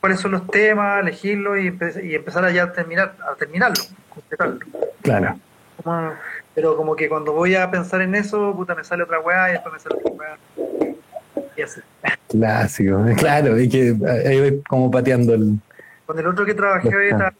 cuáles 0.00 0.20
son 0.20 0.32
los 0.32 0.46
temas, 0.48 1.00
elegirlos 1.02 1.58
y, 1.58 1.70
empe- 1.70 2.02
y 2.04 2.14
empezar 2.14 2.44
a 2.44 2.50
ya 2.50 2.72
terminar, 2.72 3.14
a 3.30 3.34
terminarlo, 3.34 3.82
completarlo. 4.08 4.58
Claro. 5.02 5.38
Como- 5.82 6.12
pero 6.54 6.76
como 6.76 6.96
que 6.96 7.08
cuando 7.08 7.32
voy 7.32 7.54
a 7.54 7.70
pensar 7.70 8.02
en 8.02 8.14
eso, 8.14 8.54
puta, 8.56 8.74
me 8.74 8.82
sale 8.84 9.02
otra 9.04 9.20
weá 9.20 9.50
y 9.50 9.52
después 9.52 9.72
me 9.74 9.78
sale 9.80 9.96
otra 9.96 10.12
weá. 10.12 10.36
Y 11.56 11.62
así. 11.62 11.80
Clásico. 12.28 13.04
Claro, 13.16 13.58
y 13.58 13.68
que 13.68 13.94
ahí 14.26 14.40
voy 14.40 14.62
como 14.68 14.90
pateando 14.90 15.34
el. 15.34 15.58
Con 16.06 16.18
el 16.18 16.26
otro 16.26 16.44
que 16.44 16.54
trabajé 16.54 16.94
hoy 16.94 17.08
está. 17.10 17.32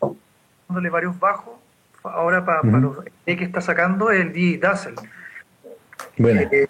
dándole 0.68 0.90
varios 0.90 1.18
bajos. 1.18 1.54
Ahora 2.02 2.44
para 2.44 2.60
Ujú. 2.60 2.76
los 2.78 2.96
que 3.26 3.44
está 3.44 3.60
sacando 3.60 4.10
es 4.10 4.20
el 4.20 4.32
DJ 4.32 4.58
Dazzle. 4.58 4.94
Buena. 6.16 6.42
Eh, 6.42 6.68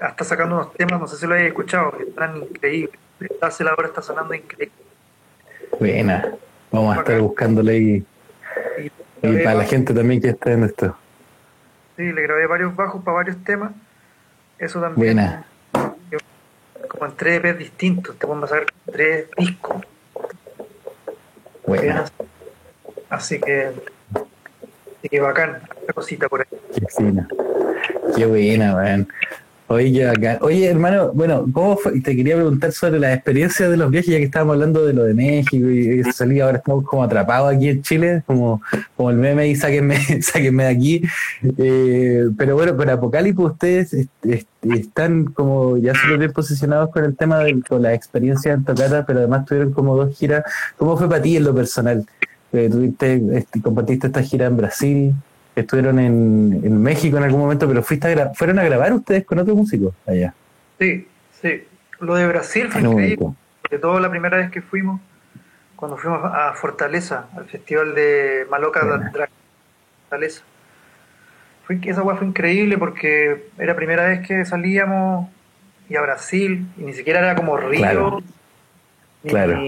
está 0.00 0.24
sacando 0.24 0.56
unos 0.56 0.72
temas, 0.72 0.98
no 0.98 1.06
sé 1.06 1.16
si 1.16 1.26
lo 1.26 1.34
hayas 1.34 1.48
escuchado, 1.48 1.92
que 1.96 2.04
están 2.04 2.36
increíbles. 2.38 2.98
Dazzle 3.40 3.68
ahora 3.70 3.88
está 3.88 4.02
sonando 4.02 4.34
increíble. 4.34 4.72
Buena. 5.78 6.26
Vamos 6.70 6.96
a 6.96 7.00
estar 7.00 7.20
buscándole 7.20 7.76
y, 7.78 8.06
Y, 9.22 9.28
y 9.28 9.36
para 9.44 9.54
la 9.54 9.64
gente 9.64 9.94
también 9.94 10.20
que 10.20 10.28
está 10.30 10.52
en 10.52 10.64
esto. 10.64 10.96
Sí, 11.96 12.12
le 12.12 12.22
grabé 12.22 12.46
varios 12.46 12.74
bajos 12.76 13.02
para 13.02 13.16
varios 13.16 13.42
temas. 13.44 13.72
Eso 14.58 14.80
también. 14.80 15.14
Buena. 15.16 15.44
Yo- 16.10 16.18
como 16.88 17.06
en 17.06 17.16
tres 17.16 17.42
EPs 17.44 17.58
distintos. 17.58 18.16
Te 18.18 18.26
vamos 18.26 18.44
a 18.44 18.54
sacar 18.54 18.66
tres 18.90 19.26
discos. 19.36 19.82
Buena. 21.66 22.04
Así 23.10 23.40
que. 23.40 23.72
Así 24.98 25.08
que 25.10 25.20
bacán. 25.20 25.62
Esta 25.80 25.92
cosita 25.92 26.28
por 26.28 26.40
ahí. 26.40 26.46
Qué 28.16 28.26
buena, 28.26 28.76
weón. 28.76 29.08
Oye, 29.68 30.04
bacán. 30.06 30.38
Oye, 30.42 30.66
hermano, 30.66 31.10
bueno, 31.12 31.44
¿cómo 31.52 31.76
fue? 31.76 32.00
Te 32.00 32.14
quería 32.14 32.36
preguntar 32.36 32.70
sobre 32.70 33.00
las 33.00 33.14
experiencias 33.16 33.68
de 33.68 33.76
los 33.76 33.90
viajes, 33.90 34.12
ya 34.12 34.18
que 34.18 34.24
estábamos 34.24 34.54
hablando 34.54 34.86
de 34.86 34.92
lo 34.92 35.02
de 35.02 35.12
México 35.12 35.68
y, 35.68 36.00
y 36.00 36.04
salí, 36.12 36.38
ahora 36.38 36.58
estamos 36.58 36.84
como 36.84 37.02
atrapados 37.02 37.52
aquí 37.52 37.70
en 37.70 37.82
Chile, 37.82 38.22
como, 38.26 38.62
como 38.96 39.10
el 39.10 39.16
meme 39.16 39.48
y 39.48 39.56
sáquenme, 39.56 39.96
sáquenme 40.22 40.64
de 40.64 40.68
aquí. 40.70 41.02
Eh, 41.58 42.26
pero 42.38 42.54
bueno, 42.54 42.76
pero 42.76 42.92
Apocalipsis, 42.92 43.44
ustedes 43.44 43.92
est- 43.92 44.26
est- 44.26 44.48
están 44.72 45.24
como 45.24 45.76
ya 45.78 45.94
súper 45.94 46.18
bien 46.18 46.32
posicionados 46.32 46.90
con 46.90 47.04
el 47.04 47.16
tema 47.16 47.40
de 47.40 47.60
con 47.68 47.82
la 47.82 47.92
experiencia 47.92 48.52
en 48.52 48.64
Tocata, 48.64 49.04
pero 49.04 49.18
además 49.18 49.46
tuvieron 49.46 49.72
como 49.72 49.96
dos 49.96 50.16
giras. 50.16 50.44
¿Cómo 50.76 50.96
fue 50.96 51.08
para 51.08 51.22
ti 51.22 51.36
en 51.38 51.42
lo 51.44 51.52
personal? 51.52 52.06
Eh, 52.52 52.68
tuviste, 52.70 53.20
este, 53.34 53.60
compartiste 53.60 54.06
esta 54.06 54.22
gira 54.22 54.46
en 54.46 54.56
Brasil, 54.56 55.14
estuvieron 55.60 55.98
en, 55.98 56.60
en 56.62 56.82
México 56.82 57.16
en 57.16 57.24
algún 57.24 57.40
momento, 57.40 57.66
pero 57.66 57.82
fuiste 57.82 58.12
a 58.20 58.34
fueron 58.34 58.58
a 58.58 58.64
grabar 58.64 58.92
ustedes 58.92 59.24
con 59.24 59.38
otros 59.38 59.56
músicos 59.56 59.94
allá. 60.06 60.34
Sí, 60.78 61.08
sí. 61.40 61.64
Lo 62.00 62.14
de 62.14 62.26
Brasil 62.26 62.68
fue 62.68 62.82
increíble. 62.82 63.28
Sobre 63.62 63.78
todo 63.78 63.98
la 63.98 64.10
primera 64.10 64.36
vez 64.36 64.50
que 64.50 64.60
fuimos, 64.62 65.00
cuando 65.74 65.96
fuimos 65.96 66.20
a 66.24 66.52
Fortaleza, 66.54 67.26
al 67.36 67.46
festival 67.46 67.94
de 67.94 68.46
Maloca. 68.50 68.84
Drag 69.12 69.30
Fortaleza. 70.02 70.42
Fue, 71.66 71.80
esa 71.82 72.02
weá 72.02 72.16
fue 72.16 72.26
increíble 72.26 72.78
porque 72.78 73.46
era 73.58 73.68
la 73.72 73.76
primera 73.76 74.06
vez 74.06 74.26
que 74.26 74.44
salíamos 74.44 75.28
y 75.88 75.96
a 75.96 76.02
Brasil, 76.02 76.66
y 76.76 76.82
ni 76.82 76.92
siquiera 76.92 77.20
era 77.20 77.34
como 77.34 77.56
Río, 77.56 77.78
Claro. 77.80 78.22
ni 79.22 79.30
Claro. 79.30 79.60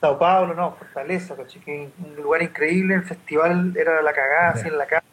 Sao 0.00 0.18
Paulo, 0.18 0.54
no, 0.54 0.72
Fortaleza, 0.72 1.34
caché, 1.36 1.60
que 1.60 1.88
un 2.04 2.22
lugar 2.22 2.42
increíble, 2.42 2.94
el 2.94 3.02
festival 3.02 3.74
era 3.76 4.00
la 4.02 4.12
cagada, 4.12 4.50
así 4.50 4.68
en 4.68 4.78
la 4.78 4.86
casa. 4.86 5.04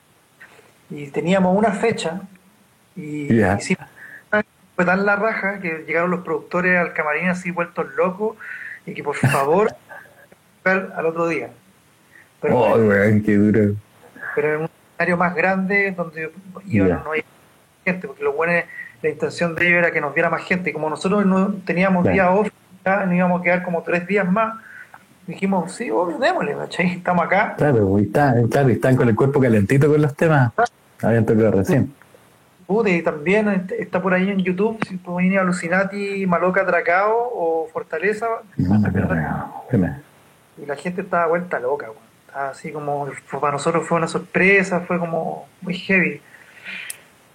Y 0.90 1.08
teníamos 1.08 1.58
una 1.58 1.72
fecha 1.72 2.22
y 2.96 3.34
Ya. 3.36 3.56
hicimos 3.58 3.86
fue 4.76 4.84
tan 4.84 5.06
la 5.06 5.16
raja 5.16 5.60
que 5.62 5.86
llegaron 5.88 6.12
los 6.12 6.20
productores 6.26 6.78
al 6.78 6.92
camarín 6.92 7.30
así 7.30 7.50
vueltos 7.50 7.88
locos 7.96 8.36
y 8.86 8.94
que 8.94 9.02
por 9.04 9.16
favor 9.16 9.70
al 10.66 11.06
otro 11.06 11.28
día. 11.30 11.50
Pero, 12.42 12.58
Oh, 12.60 12.76
weón, 12.76 13.24
qué 13.24 13.36
duro. 13.38 13.76
pero 14.36 14.56
en 14.56 14.62
un 14.64 14.70
escenario 14.92 15.16
más 15.18 15.34
grande 15.34 15.92
donde 15.92 16.30
iban, 16.68 17.02
no 17.06 17.12
hay 17.14 17.24
gente, 17.86 18.06
porque 18.08 18.24
lo 18.24 18.34
bueno 18.34 18.52
es- 18.54 18.66
la 19.02 19.10
intención 19.10 19.56
de 19.56 19.66
ellos 19.68 19.78
era 19.80 19.92
que 19.92 20.02
nos 20.02 20.14
viera 20.14 20.30
más 20.30 20.44
gente. 20.44 20.72
Y 20.72 20.74
como 20.74 20.90
nosotros 20.90 21.26
no 21.26 21.54
teníamos 21.66 22.04
Claro. 22.04 22.14
día 22.14 22.32
off, 22.32 22.50
ya 22.84 23.06
nos 23.06 23.16
íbamos 23.16 23.40
a 23.40 23.44
quedar 23.44 23.64
como 23.64 23.82
tres 23.84 24.06
días 24.08 24.30
más, 24.30 24.56
dijimos, 25.28 25.72
sí, 25.72 25.90
obvio, 25.92 26.18
démosle, 26.18 26.56
¿cachai? 26.56 26.94
Estamos 26.94 27.26
acá. 27.26 27.56
Claro, 27.58 28.00
y 28.00 28.04
están, 28.04 28.48
claro, 28.48 28.70
están 28.70 28.96
con 28.96 29.10
el 29.10 29.16
cuerpo 29.16 29.40
calentito 29.40 29.90
con 29.90 30.02
los 30.02 30.16
temas. 30.16 30.52
Habían 31.02 31.26
tocado 31.26 31.52
recién. 31.52 31.94
Pude, 32.68 33.02
también 33.04 33.48
este- 33.50 33.82
está 33.82 34.02
por 34.02 34.14
ahí 34.14 34.30
en 34.30 34.40
YouTube, 34.40 34.80
si 34.88 35.00
ir 35.26 35.38
a 35.38 35.42
Alucinati, 35.42 36.26
Maloca, 36.26 36.64
Dracao 36.64 37.16
o 37.34 37.70
Fortaleza. 37.72 38.26
No, 38.58 38.80
no, 38.80 38.90
no, 38.90 39.16
no, 39.16 39.64
espérame. 39.64 40.02
Y 40.62 40.66
la 40.66 40.76
gente 40.76 41.02
estaba 41.02 41.28
vuelta 41.28 41.60
loca, 41.60 41.88
weón. 41.88 41.98
Estaba 42.28 42.50
así 42.50 42.72
como, 42.72 43.08
para 43.40 43.54
nosotros 43.54 43.88
fue 43.88 43.98
una 43.98 44.08
sorpresa, 44.08 44.82
fue 44.82 44.98
como 44.98 45.48
muy 45.62 45.76
heavy. 45.76 46.22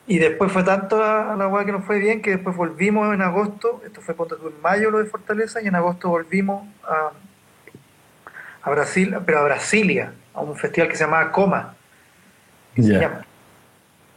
Y 0.07 0.19
después 0.19 0.51
fue 0.51 0.65
tanto 0.65 0.99
la, 0.99 1.37
la 1.37 1.47
weá 1.47 1.65
que 1.65 1.71
nos 1.71 1.85
fue 1.85 2.01
bien 2.01 2.21
que 2.21 2.31
después 2.33 2.57
volvimos 2.57 3.15
en 3.15 3.23
agosto, 3.23 3.81
esto 3.87 4.01
fue 4.01 4.15
tú, 4.15 4.49
en 4.49 4.61
mayo 4.61 4.91
lo 4.91 4.99
de 4.99 5.05
Fortaleza, 5.05 5.63
y 5.63 5.69
en 5.69 5.77
agosto 5.77 6.09
volvimos 6.09 6.67
a, 6.83 7.11
a 8.63 8.71
Brasil, 8.71 9.17
pero 9.25 9.39
a 9.41 9.45
Brasilia, 9.45 10.13
a 10.35 10.41
un 10.41 10.57
festival 10.57 10.89
que 10.89 10.97
se 10.97 11.05
llamaba 11.05 11.33
Coma, 11.33 11.75
que 12.75 12.83
se 12.83 12.93
Ya. 12.93 13.01
llama. 13.01 13.27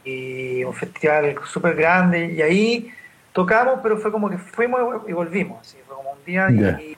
Y 0.04 0.62
un 0.64 0.74
festival 0.74 1.36
súper 1.44 1.74
grande, 1.74 2.26
y 2.26 2.42
ahí 2.42 2.92
tocamos, 3.32 3.80
pero 3.82 3.96
fue 3.96 4.12
como 4.12 4.28
que 4.28 4.38
fuimos 4.38 4.80
y 5.08 5.12
volvimos, 5.12 5.60
así, 5.60 5.78
fue 5.86 5.96
como 5.96 6.12
un 6.12 6.24
día 6.24 6.50
y- 6.50 6.60
Ya. 6.60 6.80
y 6.80 6.96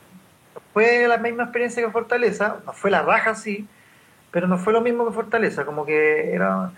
fue 0.72 1.06
la 1.06 1.16
misma 1.18 1.44
experiencia 1.44 1.82
que 1.84 1.90
Fortaleza, 1.90 2.56
no 2.66 2.72
fue 2.72 2.90
la 2.90 3.02
raja 3.02 3.34
sí, 3.34 3.66
pero 4.32 4.46
no 4.48 4.58
fue 4.58 4.72
lo 4.72 4.80
mismo 4.80 5.06
que 5.06 5.12
Fortaleza, 5.14 5.64
como 5.64 5.86
que 5.86 6.34
era, 6.34 6.70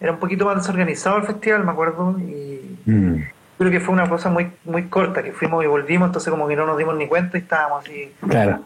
era 0.00 0.12
un 0.12 0.18
poquito 0.18 0.46
más 0.46 0.56
desorganizado 0.56 1.18
el 1.18 1.24
festival, 1.24 1.64
me 1.64 1.72
acuerdo, 1.72 2.16
y 2.18 2.78
Mm, 2.86 3.16
creo 3.58 3.70
que 3.70 3.80
fue 3.80 3.92
una 3.92 4.08
cosa 4.08 4.30
muy 4.30 4.50
muy 4.64 4.84
corta, 4.88 5.22
que 5.22 5.32
fuimos 5.32 5.62
y 5.62 5.66
volvimos, 5.66 6.08
entonces 6.08 6.30
como 6.30 6.48
que 6.48 6.56
no 6.56 6.64
nos 6.64 6.78
dimos 6.78 6.96
ni 6.96 7.06
cuenta 7.06 7.36
y 7.36 7.42
estábamos 7.42 7.84
así. 7.84 8.10
claro. 8.26 8.60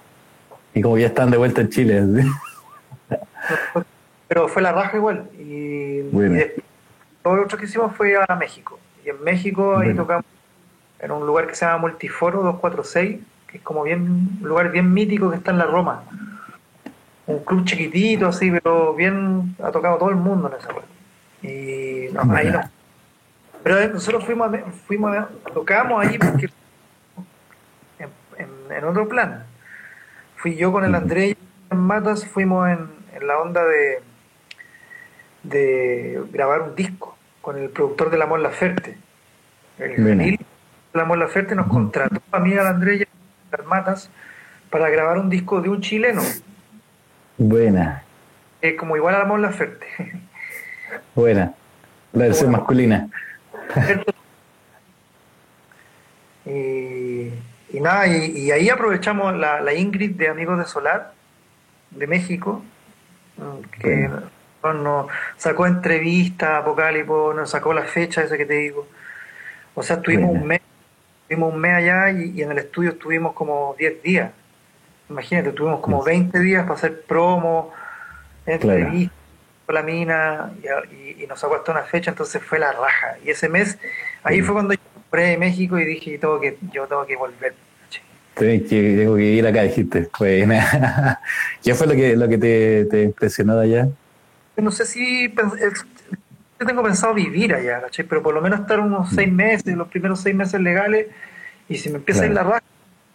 Y 0.75 0.83
como 0.83 0.99
ya 0.99 1.07
están 1.07 1.31
de 1.31 1.37
vuelta 1.37 1.61
en 1.61 1.69
Chile. 1.71 2.03
¿sí? 2.23 2.29
Pero 4.29 4.49
fue 4.49 4.63
la 4.63 4.73
raja 4.73 4.97
igual. 4.97 5.29
Y, 5.39 6.01
Bueno. 6.11 6.35
y 6.35 6.39
después, 6.39 6.65
lo 7.25 7.43
otro 7.45 7.59
que 7.59 7.65
hicimos 7.67 7.95
fue 7.97 8.15
a 8.17 8.35
México. 8.37 8.79
Y 9.05 9.11
en 9.11 9.23
México 9.23 9.77
ahí 9.77 9.95
tocamos 9.95 10.25
en 10.99 11.11
un 11.11 11.27
lugar 11.27 11.47
que 11.47 11.55
se 11.55 11.65
llama 11.67 11.79
Multiforo 11.79 12.43
246, 12.43 13.21
que 13.47 13.57
es 13.59 13.63
como 13.63 13.83
bien 13.83 14.01
un 14.03 14.39
lugar 14.49 14.71
bien 14.71 14.93
mítico 14.93 15.31
que 15.31 15.37
está 15.37 15.51
en 15.53 15.59
la 15.59 15.67
Roma. 15.67 16.03
Un 17.27 17.39
club 17.45 17.65
chiquitito 17.65 18.27
así, 18.29 18.51
pero 18.51 18.95
bien 18.95 19.55
ha 19.63 19.71
tocado 19.71 19.97
todo 19.99 20.11
el 20.11 20.17
mundo 20.17 20.49
en 20.53 20.59
esa 20.61 20.73
web. 20.73 20.85
Y 21.43 22.13
no, 22.13 22.35
ahí 22.35 22.51
no. 22.51 22.61
Pero 23.63 23.89
nosotros 23.95 24.25
fuimos, 24.25 24.53
a, 24.53 24.59
fuimos 24.87 25.17
a- 25.17 25.29
tocamos 25.53 26.05
ahí 26.05 26.19
porque 26.19 26.49
en, 27.99 28.09
en- 28.39 28.77
en 28.77 28.85
otro 28.85 29.09
plan. 29.09 29.45
Fui 30.45 30.57
yo 30.57 30.71
con 30.73 30.85
el 30.85 30.95
Andrés 30.95 31.39
en 31.71 31.79
Matas, 31.79 32.27
fuimos 32.27 32.69
en, 32.69 32.87
en 33.15 33.27
la 33.27 33.39
onda 33.39 33.65
de, 33.65 34.03
de 35.43 36.23
grabar 36.33 36.61
un 36.61 36.75
disco 36.77 37.17
con 37.41 37.57
el 37.57 37.71
productor 37.71 38.11
de 38.11 38.19
La 38.19 38.27
Mon 38.27 38.43
Laferte. 38.43 38.99
El. 39.79 39.97
Janil 39.97 40.37
de 40.37 40.45
La 40.93 41.07
Mon 41.07 41.19
Laferte 41.19 41.55
nos 41.55 41.67
contrató 41.69 42.21
a 42.31 42.41
mí, 42.41 42.53
al 42.53 42.67
Andrés 42.67 43.01
y 43.01 43.05
a 43.05 43.57
las 43.57 43.67
Matas 43.67 44.11
para 44.69 44.91
grabar 44.91 45.17
un 45.17 45.31
disco 45.31 45.63
de 45.63 45.71
un 45.71 45.81
chileno, 45.81 46.21
Buena, 47.39 48.03
es 48.61 48.75
como 48.75 48.97
igual 48.97 49.15
a 49.15 49.21
La 49.21 49.25
Mon 49.25 49.41
Laferte. 49.41 49.87
buena. 51.15 51.55
La 52.13 52.25
versión 52.25 52.51
Bueno. 52.51 52.59
masculina. 52.59 53.09
Y, 56.45 56.51
y 57.77 57.81
nada, 57.81 58.07
y, 58.07 58.39
y 58.39 58.51
ahí 58.53 58.69
aprovechamos 58.69 59.35
la, 59.37 59.61
la 59.61 59.73
Ingrid 59.75 60.13
de 60.17 60.29
Amigos 60.29 60.59
de 60.59 60.65
Solar, 60.65 61.13
de 61.91 62.07
México, 62.07 62.63
que 63.81 64.09
nos, 64.63 65.07
sacó 65.37 65.67
entrevista, 65.67 66.59
Apocalipo, 66.59 67.33
nos 67.35 67.51
sacó 67.51 67.75
la 67.75 67.83
fecha 67.83 68.23
esa 68.23 68.37
que 68.37 68.47
te 68.47 68.55
digo. 68.55 68.87
O 69.75 69.83
sea, 69.83 69.97
estuvimos 69.97 70.29
Buena. 70.31 70.43
un 70.43 70.49
mes, 70.49 70.61
estuvimos 71.23 71.53
un 71.55 71.61
mes 71.61 71.75
allá 71.75 72.11
y, 72.13 72.31
y 72.31 72.43
en 72.43 72.53
el 72.53 72.59
estudio 72.59 72.91
estuvimos 72.91 73.33
como 73.35 73.75
10 73.79 74.03
días. 74.03 74.31
Imagínate, 75.11 75.53
tuvimos 75.53 75.81
como 75.81 76.03
20 76.03 76.39
días 76.39 76.63
para 76.63 76.75
hacer 76.75 77.03
promo, 77.03 77.73
entrevistas 78.47 79.19
con 79.67 79.75
la 79.75 79.83
mina 79.83 80.53
y, 80.63 80.95
y- 80.95 81.25
y 81.25 81.27
nos 81.27 81.41
sacó 81.41 81.57
hasta 81.57 81.73
una 81.73 81.83
fecha, 81.83 82.11
entonces 82.11 82.43
fue 82.43 82.59
la 82.59 82.73
raja. 82.73 83.17
Y 83.25 83.31
ese 83.31 83.49
mes, 83.49 83.79
ahí 84.23 84.41
fue 84.43 84.55
cuando 84.55 84.75
yo 84.75 84.81
compré 85.15 85.39
México 85.39 85.79
y 85.79 85.85
dije, 85.85 86.19
tengo 86.19 86.41
que, 86.41 86.59
yo 86.73 86.87
tengo 86.89 87.07
que 87.07 87.15
volver. 87.17 87.55
Tengo 88.35 88.69
que, 88.69 88.97
tengo 88.97 89.15
que 89.15 89.23
ir 89.23 89.47
acá, 89.47 89.63
dijiste. 89.63 90.09
Buena. 90.19 91.21
¿Qué 91.63 91.73
fue 91.75 91.87
lo 91.87 91.93
que, 91.95 92.17
lo 92.17 92.29
que 92.29 92.37
te, 92.37 92.85
te 92.87 93.03
impresionó 93.05 93.57
de 93.57 93.65
allá? 93.65 93.89
No 94.57 94.73
sé 94.73 94.85
si 94.87 95.33
yo 95.33 96.67
tengo 96.67 96.83
pensado 96.83 97.15
vivir 97.15 97.55
allá, 97.55 97.81
¿cachai? 97.83 98.05
pero 98.07 98.23
por 98.25 98.35
lo 98.35 98.41
menos 98.43 98.59
estar 98.61 98.81
unos 98.81 99.11
seis 99.11 99.31
meses, 99.33 99.77
los 99.77 99.87
primeros 99.87 100.21
seis 100.21 100.35
meses 100.35 100.61
legales, 100.61 101.07
y 101.69 101.77
si 101.79 101.91
me 101.91 101.97
empieza 101.99 102.25
a 102.25 102.27
ir 102.27 102.33
la 102.33 102.43
Claro. 102.43 102.59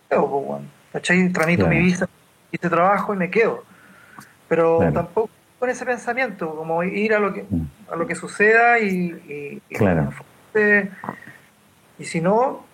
raja, 0.10 0.28
pues, 0.30 0.62
¿cachai? 0.94 1.30
Tramito 1.34 1.66
Claro. 1.66 1.76
mi 1.76 1.84
visa, 1.84 2.08
hice 2.52 2.70
trabajo 2.70 3.14
y 3.14 3.18
me 3.18 3.30
quedo. 3.30 3.66
Pero 4.48 4.78
Claro. 4.78 4.94
tampoco 4.94 5.30
con 5.60 5.70
ese 5.70 5.86
pensamiento, 5.86 6.56
como 6.56 6.82
ir 6.84 7.14
a 7.14 7.20
lo 7.20 7.34
que, 7.34 7.44
Mm. 7.50 7.66
a 7.92 7.96
lo 7.98 8.08
que 8.08 8.16
suceda 8.16 8.80
y, 8.80 8.88
y- 8.88 9.62
y- 9.70 9.76
Claro. 9.76 10.14
y 10.56 10.60
si 12.06 12.22
no, 12.22 12.66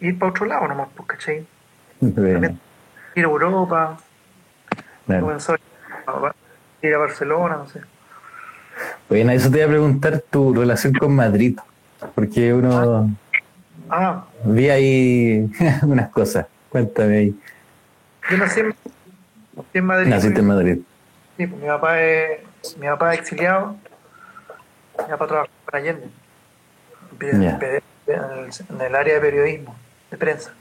ir 0.00 0.18
para 0.18 0.30
otro 0.30 0.46
lado 0.46 0.68
nomás, 0.68 0.88
pues, 0.94 1.08
¿cachai? 1.08 1.46
Ir 2.00 2.58
a 3.16 3.20
Europa, 3.28 3.98
claro. 5.06 5.22
comenzar 5.22 5.60
a 6.06 6.32
ir 6.82 6.94
a 6.94 6.98
Barcelona, 6.98 7.56
no 7.56 7.66
sé. 7.68 7.80
Bueno, 9.08 9.32
eso 9.32 9.50
te 9.50 9.58
iba 9.58 9.66
a 9.66 9.70
preguntar 9.70 10.20
tu 10.30 10.54
relación 10.54 10.92
con 10.94 11.14
Madrid, 11.14 11.58
porque 12.14 12.52
uno 12.52 13.10
Ah, 13.88 14.24
vi 14.44 14.68
ahí 14.68 15.48
unas 15.82 16.10
cosas. 16.10 16.46
Cuéntame 16.68 17.16
ahí. 17.16 17.40
yo 18.30 18.36
nací 18.38 18.60
en, 18.60 18.74
nací 19.54 19.68
en 19.78 19.84
Madrid. 19.84 20.08
Naciste 20.08 20.40
en 20.40 20.46
Madrid. 20.46 20.78
Sí, 21.36 21.46
pues 21.46 21.62
mi 21.62 21.68
papá 21.68 22.00
es, 22.02 22.40
mi 22.78 22.86
papá 22.86 23.14
es 23.14 23.20
exiliado, 23.20 23.76
mi 24.98 25.10
papá 25.10 25.26
trabaja 25.26 25.50
para 25.64 25.78
Allende, 25.78 26.08
en 27.20 27.42
el, 27.42 27.82
en 28.06 28.80
el 28.80 28.94
área 28.94 29.14
de 29.14 29.20
periodismo, 29.20 29.74
de 30.10 30.16
prensa. 30.16 30.52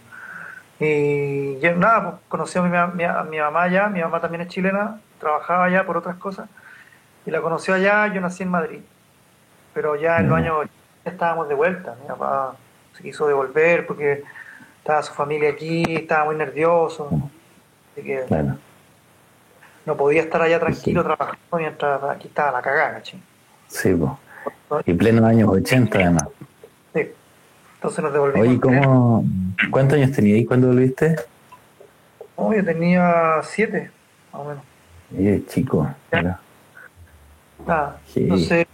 Y 0.80 1.60
yo, 1.60 1.74
nada, 1.76 2.04
pues, 2.12 2.16
conocí 2.28 2.58
a 2.58 2.62
mi, 2.62 3.04
a 3.04 3.24
mi 3.24 3.40
mamá 3.40 3.64
allá, 3.64 3.88
mi 3.88 4.02
mamá 4.02 4.20
también 4.20 4.42
es 4.42 4.48
chilena, 4.50 5.00
trabajaba 5.20 5.66
allá 5.66 5.86
por 5.86 5.98
otras 5.98 6.18
cosas, 6.18 6.50
y 7.26 7.32
la 7.32 7.42
conoció 7.42 7.74
allá, 7.74 8.08
yo 8.14 8.20
nací 8.22 8.44
en 8.44 8.50
Madrid, 8.50 8.80
pero 9.74 9.96
ya 9.96 10.18
en 10.20 10.30
los 10.30 10.38
Ya. 10.40 10.44
años 10.46 10.70
estábamos 11.06 11.48
de 11.50 11.56
vuelta. 11.56 11.96
Mi 12.02 12.08
papá 12.08 12.56
se 12.96 13.04
quiso 13.04 13.28
devolver 13.28 13.86
porque 13.88 14.24
estaba 14.80 15.02
su 15.02 15.14
familia 15.14 15.50
aquí, 15.52 15.84
estaba 15.96 16.26
muy 16.26 16.36
nervioso. 16.36 17.10
Así 17.92 18.04
que 18.06 18.24
Claro. 18.28 18.58
no 19.86 19.96
podía 19.98 20.22
estar 20.22 20.42
allá 20.42 20.60
tranquilo 20.60 21.04
trabajando 21.04 21.40
mientras 21.58 22.04
aquí 22.04 22.28
estaba 22.28 22.52
la 22.52 22.62
cagada, 22.62 22.94
¿cachai? 22.96 23.22
Sí, 23.68 23.94
po. 23.94 24.20
Y 24.86 24.94
pleno 24.94 25.26
años 25.26 25.50
80 25.50 25.98
además. 25.98 26.28
Entonces 27.86 28.04
nos 28.04 28.14
devolvimos. 28.14 28.48
Oye, 28.48 28.60
¿cómo, 28.60 29.26
¿cuántos 29.70 30.00
años 30.00 30.12
tenías 30.12 30.38
ahí 30.38 30.46
cuando 30.46 30.68
volviste? 30.70 31.18
No, 32.36 32.52
yo 32.52 32.66
tenía 32.66 33.42
siete, 33.44 33.92
más 34.34 34.42
o 34.42 34.46
menos. 34.46 34.64
Eh, 35.16 35.44
chico. 35.48 35.88
Nada. 36.12 38.00
Sí. 38.08 38.22
Entonces, 38.22 38.66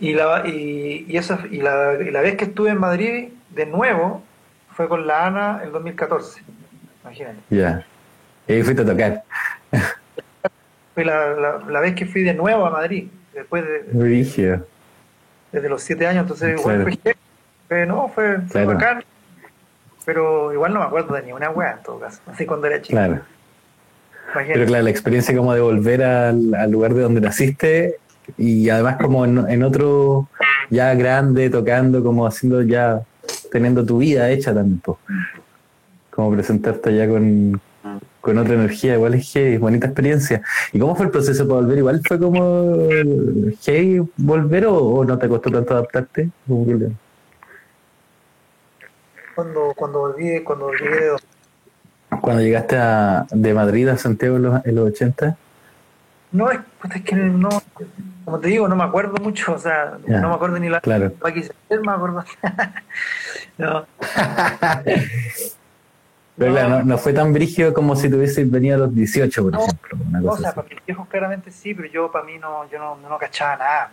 y 0.00 0.12
la, 0.12 0.42
y, 0.44 1.06
y, 1.08 1.16
esa, 1.16 1.38
y, 1.48 1.58
la, 1.58 1.94
y 2.04 2.10
la 2.10 2.20
vez 2.20 2.34
que 2.34 2.46
estuve 2.46 2.70
en 2.70 2.78
Madrid 2.78 3.28
de 3.50 3.66
nuevo 3.66 4.24
fue 4.72 4.88
con 4.88 5.06
la 5.06 5.26
Ana 5.26 5.60
el 5.62 5.70
2014. 5.70 6.42
Imagínate. 7.04 7.38
Ya. 7.50 7.86
Y 8.48 8.54
ahí 8.54 8.62
fuiste 8.64 8.82
a 8.82 8.86
tocar. 8.86 9.22
Fue 10.94 11.04
la, 11.04 11.28
la, 11.34 11.58
la 11.68 11.78
vez 11.80 11.94
que 11.94 12.06
fui 12.06 12.24
de 12.24 12.34
nuevo 12.34 12.66
a 12.66 12.70
Madrid, 12.70 13.06
después 13.32 13.64
de, 13.64 13.84
desde 15.52 15.68
los 15.68 15.80
siete 15.80 16.08
años. 16.08 16.22
Entonces, 16.22 16.58
igual 16.58 16.82
Claro. 16.84 16.98
fue, 17.02 17.16
fue- 17.74 17.86
no, 17.86 18.08
fue, 18.08 18.36
fue 18.38 18.46
Claro. 18.62 18.66
bacán. 18.74 19.04
Pero 20.04 20.52
igual 20.52 20.72
no 20.74 20.80
me 20.80 20.86
acuerdo 20.86 21.14
de 21.14 21.22
ni 21.22 21.32
una 21.32 21.50
weá 21.50 21.72
en 21.72 21.82
todo 21.82 21.98
caso. 21.98 22.20
Así 22.26 22.44
cuando 22.46 22.66
era 22.66 22.80
chico. 22.80 22.96
Claro. 22.96 23.20
Imagínate. 24.32 24.52
Pero 24.54 24.66
claro, 24.66 24.84
la 24.84 24.90
experiencia 24.90 25.36
como 25.36 25.54
de 25.54 25.60
volver 25.60 26.02
al, 26.02 26.54
al 26.54 26.70
lugar 26.70 26.92
de 26.94 27.02
donde 27.02 27.20
naciste 27.20 27.96
y 28.36 28.68
además 28.68 28.96
como 29.00 29.24
en, 29.24 29.48
en 29.48 29.62
otro 29.62 30.28
ya 30.70 30.94
grande, 30.94 31.50
tocando, 31.50 32.02
como 32.02 32.26
haciendo 32.26 32.62
ya, 32.62 33.00
teniendo 33.50 33.84
tu 33.84 33.98
vida 33.98 34.28
hecha 34.30 34.52
po. 34.82 34.98
como 36.10 36.32
presentarte 36.32 36.94
ya 36.96 37.08
con, 37.08 37.60
con 38.20 38.38
otra 38.38 38.54
energía, 38.54 38.94
igual 38.94 39.14
es 39.14 39.30
heavy, 39.32 39.56
bonita 39.58 39.86
experiencia. 39.86 40.42
¿Y 40.72 40.78
cómo 40.78 40.96
fue 40.96 41.06
el 41.06 41.12
proceso 41.12 41.46
para 41.46 41.60
volver? 41.60 41.78
¿Igual 41.78 42.00
fue 42.06 42.18
como 42.18 42.76
heavy 43.62 44.02
volver 44.16 44.66
o, 44.66 44.76
o 44.76 45.04
no 45.04 45.16
te 45.18 45.28
costó 45.28 45.50
tanto 45.50 45.74
adaptarte? 45.74 46.28
Como 46.48 46.66
que- 46.66 46.88
Cuando, 49.34 49.72
cuando 49.76 49.98
volví, 50.00 50.42
cuando 50.42 50.72
llegué 50.72 51.00
de 51.00 51.16
Cuando 52.20 52.42
llegaste 52.42 52.76
a- 52.78 53.26
de 53.30 53.54
Madrid 53.54 53.88
a 53.88 53.96
Santiago 53.98 54.36
en 54.36 54.42
los, 54.44 54.64
en 54.66 54.74
los 54.74 54.88
80, 54.90 55.36
No, 56.32 56.50
es, 56.50 56.60
pues 56.80 56.96
es 56.96 57.02
que 57.02 57.14
no, 57.16 57.48
como 58.24 58.38
te 58.40 58.48
digo, 58.48 58.66
no 58.68 58.76
me 58.76 58.84
acuerdo 58.84 59.16
mucho, 59.22 59.54
o 59.54 59.58
sea, 59.58 59.98
no 60.06 60.28
me 60.28 60.34
acuerdo 60.34 60.58
ni 60.58 60.68
la 60.68 60.80
claro. 60.80 61.12
pa' 61.12 61.32
quise 61.32 61.52
hacer, 61.66 61.80
me 61.80 61.92
acuerdo. 61.92 62.24
no, 63.58 63.86
Pero 66.36 66.50
No. 66.50 66.56
claro, 66.56 66.68
no, 66.70 66.82
no 66.84 66.98
fue 66.98 67.12
tan 67.12 67.32
brígido 67.32 67.72
como 67.72 67.94
si 67.94 68.10
tuvieses 68.10 68.50
venido 68.50 68.74
a 68.74 68.78
los 68.78 68.94
18, 68.94 69.42
por 69.44 69.52
No. 69.52 69.60
ejemplo. 69.60 69.98
Una 70.08 70.20
no, 70.20 70.32
o 70.32 70.36
sea, 70.36 70.48
así. 70.48 70.56
para 70.56 70.68
mis 70.68 70.84
viejos 70.86 71.08
claramente 71.08 71.50
sí, 71.52 71.74
pero 71.74 71.88
yo 71.88 72.10
para 72.10 72.24
mí 72.24 72.38
no, 72.38 72.68
yo 72.70 72.78
no, 72.78 72.96
no 72.96 73.18
cachaba 73.18 73.56
nada. 73.56 73.90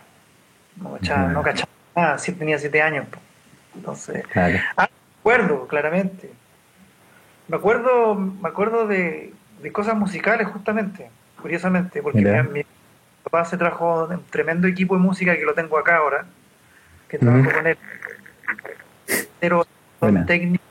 No 0.76 0.92
cachaba, 0.94 1.28
no 1.32 1.42
cachaba 1.42 1.68
nada, 1.94 2.18
sí 2.18 2.32
tenía 2.32 2.58
siete 2.58 2.82
años. 2.82 3.06
po. 3.06 3.18
Entonces, 3.76 4.26
Claro. 4.26 4.58
ah, 4.76 4.88
acuerdo, 5.22 5.66
claramente. 5.68 6.30
Me 7.48 7.56
acuerdo, 7.56 8.14
me 8.14 8.48
acuerdo 8.48 8.86
de, 8.86 9.32
de 9.62 9.72
cosas 9.72 9.96
musicales 9.96 10.48
justamente, 10.48 11.10
curiosamente, 11.40 12.02
porque 12.02 12.20
mi, 12.20 12.60
mi 12.60 12.64
papá 13.24 13.44
se 13.44 13.56
trajo 13.56 14.06
un 14.06 14.24
tremendo 14.30 14.66
equipo 14.66 14.96
de 14.96 15.00
música 15.02 15.36
que 15.36 15.44
lo 15.44 15.54
tengo 15.54 15.78
acá 15.78 15.96
ahora, 15.96 16.24
que 17.08 17.18
trabajo 17.18 17.50
con 17.52 17.66
él. 17.66 17.78
Pero 19.40 19.66
Buena. 20.00 20.26
técnico 20.26 20.62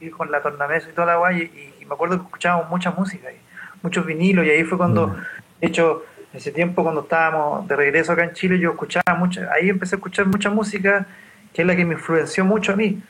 y 0.00 0.10
con 0.10 0.30
la 0.30 0.40
tornamesa 0.42 0.88
y 0.88 0.92
toda 0.92 1.06
la 1.08 1.16
guay, 1.16 1.42
y, 1.42 1.82
y 1.82 1.84
me 1.84 1.94
acuerdo 1.94 2.16
que 2.18 2.24
escuchábamos 2.24 2.70
mucha 2.70 2.90
música, 2.92 3.30
y 3.32 3.36
muchos 3.82 4.06
vinilos, 4.06 4.46
y 4.46 4.50
ahí 4.50 4.64
fue 4.64 4.78
cuando, 4.78 5.08
Mm. 5.08 5.16
de 5.60 5.66
hecho, 5.66 6.04
ese 6.32 6.52
tiempo 6.52 6.82
cuando 6.82 7.02
estábamos 7.02 7.66
de 7.66 7.74
regreso 7.74 8.12
acá 8.12 8.22
en 8.24 8.32
Chile, 8.32 8.58
yo 8.58 8.70
escuchaba 8.70 9.14
mucho, 9.18 9.40
ahí 9.52 9.68
empecé 9.70 9.96
a 9.96 9.98
escuchar 9.98 10.26
mucha 10.26 10.50
música, 10.50 11.06
que 11.52 11.62
es 11.62 11.66
la 11.66 11.74
que 11.74 11.84
me 11.84 11.94
influenció 11.94 12.44
mucho 12.44 12.72
a 12.72 12.76
mí. 12.76 13.02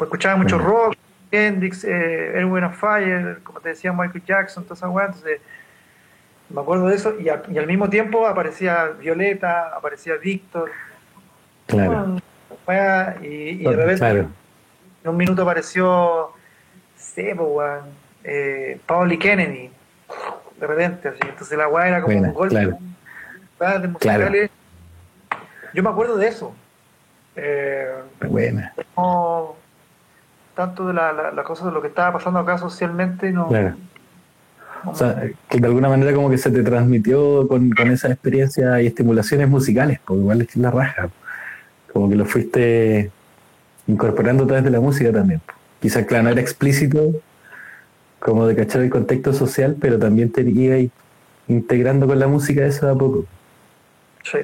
Pues 0.00 0.08
escuchaba 0.08 0.36
mucho 0.36 0.56
rock, 0.56 0.96
Hendrix, 1.30 1.84
eh, 1.84 2.38
Erwin 2.38 2.64
of 2.64 2.74
Fire, 2.74 3.40
como 3.44 3.60
te 3.60 3.68
decía 3.68 3.92
Michael 3.92 4.24
Jackson, 4.24 4.64
toda 4.64 4.74
esa 4.74 4.88
weá, 4.88 5.04
entonces 5.04 5.42
me 6.48 6.58
acuerdo 6.62 6.86
de 6.88 6.96
eso, 6.96 7.20
y, 7.20 7.28
a- 7.28 7.42
y 7.50 7.58
al 7.58 7.66
mismo 7.66 7.90
tiempo 7.90 8.26
aparecía 8.26 8.86
Violeta, 8.98 9.76
aparecía 9.76 10.14
Víctor, 10.16 10.70
Claro. 11.66 12.16
y, 13.20 13.26
y 13.26 13.62
de 13.62 13.72
repente 13.76 13.98
Claro. 13.98 14.20
en 15.04 15.10
un 15.10 15.16
minuto 15.18 15.42
apareció 15.42 16.30
Sebo, 16.96 17.44
weón, 17.58 17.80
eh, 18.24 18.80
Pauli 18.86 19.18
Kennedy, 19.18 19.70
de 20.58 20.66
repente, 20.66 21.08
así. 21.08 21.18
Entonces 21.28 21.58
la 21.58 21.68
weá 21.68 21.88
era 21.88 22.00
como 22.00 22.14
Buena, 22.14 22.28
un 22.28 22.34
golpe 22.34 22.54
claro. 23.58 23.80
de 23.80 23.88
musicales. 23.88 24.50
Yo 25.74 25.82
me 25.82 25.90
acuerdo 25.90 26.16
de 26.16 26.26
eso. 26.26 26.54
Eh, 27.36 27.86
Buena. 28.26 28.72
no 28.96 29.59
tanto 30.60 30.86
de 30.86 30.94
la, 30.94 31.12
la, 31.12 31.30
la 31.30 31.42
cosa 31.42 31.66
de 31.66 31.72
lo 31.72 31.80
que 31.80 31.88
estaba 31.88 32.12
pasando 32.12 32.38
acá 32.38 32.58
socialmente, 32.58 33.32
no. 33.32 33.48
Claro. 33.48 33.74
O 34.84 34.94
sea, 34.94 35.28
que 35.48 35.58
de 35.58 35.66
alguna 35.66 35.88
manera 35.88 36.14
como 36.14 36.30
que 36.30 36.38
se 36.38 36.50
te 36.50 36.62
transmitió 36.62 37.46
con, 37.48 37.70
con 37.70 37.90
esa 37.90 38.08
experiencia 38.08 38.80
y 38.80 38.86
estimulaciones 38.86 39.48
musicales, 39.48 40.00
porque 40.04 40.20
igual 40.20 40.40
es 40.40 40.56
la 40.56 40.70
raja. 40.70 41.10
Como 41.92 42.08
que 42.08 42.16
lo 42.16 42.24
fuiste 42.24 43.10
incorporando 43.86 44.44
a 44.44 44.46
través 44.46 44.64
de 44.64 44.70
la 44.70 44.80
música 44.80 45.12
también. 45.12 45.40
Quizás, 45.80 46.06
claro, 46.06 46.24
no 46.24 46.30
era 46.30 46.40
explícito 46.40 47.10
como 48.18 48.46
de 48.46 48.54
cachar 48.54 48.82
el 48.82 48.90
contexto 48.90 49.32
social, 49.32 49.76
pero 49.80 49.98
también 49.98 50.30
te 50.30 50.42
iba 50.42 50.76
integrando 51.48 52.06
con 52.06 52.18
la 52.18 52.28
música 52.28 52.64
eso 52.64 52.86
de 52.86 52.92
a 52.92 52.94
poco. 52.94 53.24
sí. 54.24 54.38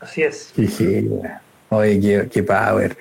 Así 0.00 0.22
es. 0.22 0.52
Oye, 1.68 2.00
qué, 2.00 2.28
qué 2.32 2.42
power. 2.42 2.96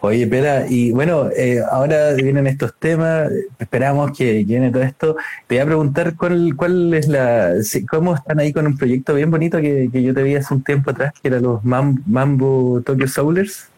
Oye, 0.00 0.22
espera, 0.22 0.64
y 0.68 0.92
bueno, 0.92 1.28
eh, 1.36 1.60
ahora 1.68 2.12
vienen 2.12 2.46
estos 2.46 2.72
temas, 2.78 3.30
esperamos 3.58 4.16
que 4.16 4.44
viene 4.44 4.70
todo 4.70 4.82
esto. 4.84 5.16
Te 5.48 5.56
voy 5.56 5.62
a 5.62 5.66
preguntar 5.66 6.14
cuál, 6.16 6.52
cuál 6.56 6.94
es 6.94 7.08
la, 7.08 7.60
si- 7.62 7.84
cómo 7.84 8.14
están 8.14 8.38
ahí 8.38 8.52
con 8.52 8.64
un 8.66 8.76
proyecto 8.78 9.14
bien 9.14 9.28
bonito 9.30 9.58
que, 9.60 9.88
que 9.92 10.02
yo 10.02 10.14
te 10.14 10.22
vi 10.22 10.36
hace 10.36 10.54
un 10.54 10.62
tiempo 10.62 10.90
atrás, 10.92 11.12
que 11.20 11.26
era 11.28 11.40
los 11.40 11.62
Mam- 11.64 12.00
Mambo 12.06 12.80
Tokyo 12.86 13.08
Soulers. 13.08 13.68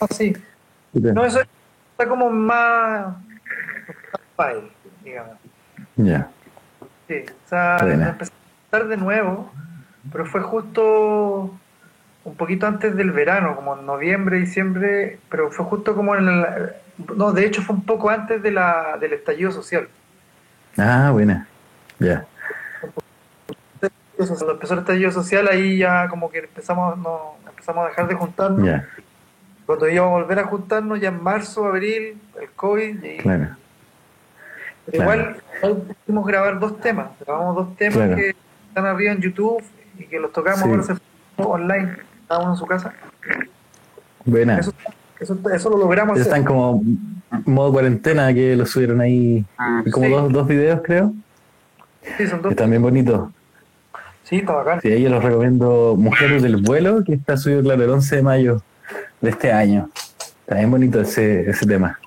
Ah, 0.00 0.06
sí. 0.10 0.34
No, 0.94 1.26
eso 1.26 1.40
está 1.40 2.08
como 2.08 2.30
más. 2.30 3.14
digamos. 5.04 5.36
Ya, 5.96 6.28
Sí, 7.08 7.14
o 7.28 7.48
sea, 7.48 7.76
estar 8.66 8.88
de 8.88 8.96
nuevo, 8.96 9.52
pero 10.10 10.24
fue 10.26 10.40
justo 10.40 11.58
un 12.26 12.34
poquito 12.34 12.66
antes 12.66 12.96
del 12.96 13.12
verano, 13.12 13.54
como 13.54 13.78
en 13.78 13.86
noviembre, 13.86 14.38
diciembre, 14.38 15.18
pero 15.30 15.50
fue 15.50 15.64
justo 15.64 15.94
como 15.94 16.14
en 16.16 16.28
el... 16.28 16.46
No, 17.16 17.32
de 17.32 17.46
hecho 17.46 17.62
fue 17.62 17.76
un 17.76 17.84
poco 17.84 18.10
antes 18.10 18.42
de 18.42 18.50
la, 18.50 18.96
del 19.00 19.12
estallido 19.12 19.52
social. 19.52 19.88
Ah, 20.76 21.10
buena. 21.12 21.46
Ya, 21.98 22.26
Cuando 24.16 24.52
empezó 24.52 24.74
el 24.74 24.80
estallido 24.80 25.10
social, 25.12 25.46
ahí 25.48 25.78
ya 25.78 26.08
como 26.08 26.30
que 26.30 26.38
empezamos, 26.40 26.96
no, 26.98 27.36
empezamos 27.48 27.84
a 27.84 27.88
dejar 27.88 28.08
de 28.08 28.14
juntarnos. 28.14 28.64
ya, 28.66 28.88
Cuando 29.66 29.88
íbamos 29.88 30.10
a 30.18 30.22
volver 30.22 30.38
a 30.40 30.44
juntarnos, 30.44 31.00
ya 31.00 31.08
en 31.08 31.22
marzo, 31.22 31.66
abril, 31.66 32.20
el 32.40 32.50
COVID, 32.56 33.04
y, 33.04 33.16
claro. 33.18 33.48
Pero 34.86 35.04
Claro. 35.04 35.20
igual 35.20 35.36
hoy 35.62 35.94
pudimos 36.04 36.26
grabar 36.26 36.58
dos 36.60 36.80
temas. 36.80 37.08
Grabamos 37.20 37.56
dos 37.56 37.76
temas 37.76 37.96
Claro. 37.96 38.16
que 38.16 38.34
están 38.68 38.86
arriba 38.86 39.12
en 39.12 39.20
YouTube 39.20 39.62
y 39.98 40.04
que 40.06 40.18
los 40.20 40.32
tocamos 40.32 40.60
Sí. 40.60 40.68
ahora 40.70 40.82
se- 40.82 40.94
online, 41.38 41.96
cada 42.28 42.40
uno 42.42 42.52
en 42.52 42.56
su 42.56 42.66
casa. 42.66 42.92
Buena. 44.24 44.58
Eso, 44.58 44.72
eso, 45.20 45.38
eso 45.54 45.70
lo 45.70 45.78
logramos 45.78 46.14
hacer. 46.14 46.26
están 46.26 46.44
como 46.44 46.82
modo 47.44 47.72
cuarentena 47.72 48.32
que 48.34 48.56
lo 48.56 48.66
subieron 48.66 49.00
ahí, 49.00 49.44
como 49.92 50.06
Sí. 50.06 50.12
dos, 50.12 50.32
dos 50.32 50.48
videos 50.48 50.80
creo, 50.84 51.12
Sí, 52.16 52.26
son 52.26 52.38
que 52.38 52.42
dos. 52.44 52.50
están 52.52 52.70
bien 52.70 52.82
bonitos. 52.82 53.30
Sí, 54.24 54.36
está 54.38 54.54
bacán. 54.54 54.80
Sí, 54.80 55.00
yo 55.00 55.08
los 55.08 55.22
recomiendo 55.22 55.94
Mujeres 55.96 56.42
del 56.42 56.56
Vuelo, 56.56 57.04
que 57.04 57.14
está 57.14 57.36
subido, 57.36 57.62
claro, 57.62 57.84
el 57.84 57.90
11 57.90 58.16
de 58.16 58.22
mayo 58.22 58.62
de 59.20 59.30
este 59.30 59.52
año. 59.52 59.88
Está 60.40 60.56
bien 60.56 60.70
bonito 60.70 61.00
ese, 61.00 61.48
ese 61.48 61.64
tema. 61.66 61.98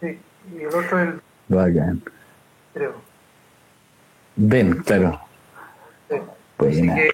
Sí. 0.00 0.18
Y 0.56 0.60
el 0.62 0.68
otro 0.68 0.98
es 1.00 1.08
el, 1.08 1.20
Bacán. 1.48 2.02
creo. 2.72 2.94
Ven, 4.36 4.74
claro. 4.84 5.20
Sí. 6.08 6.16
Buena. 6.58 6.92
Así 6.94 7.02
que, 7.02 7.10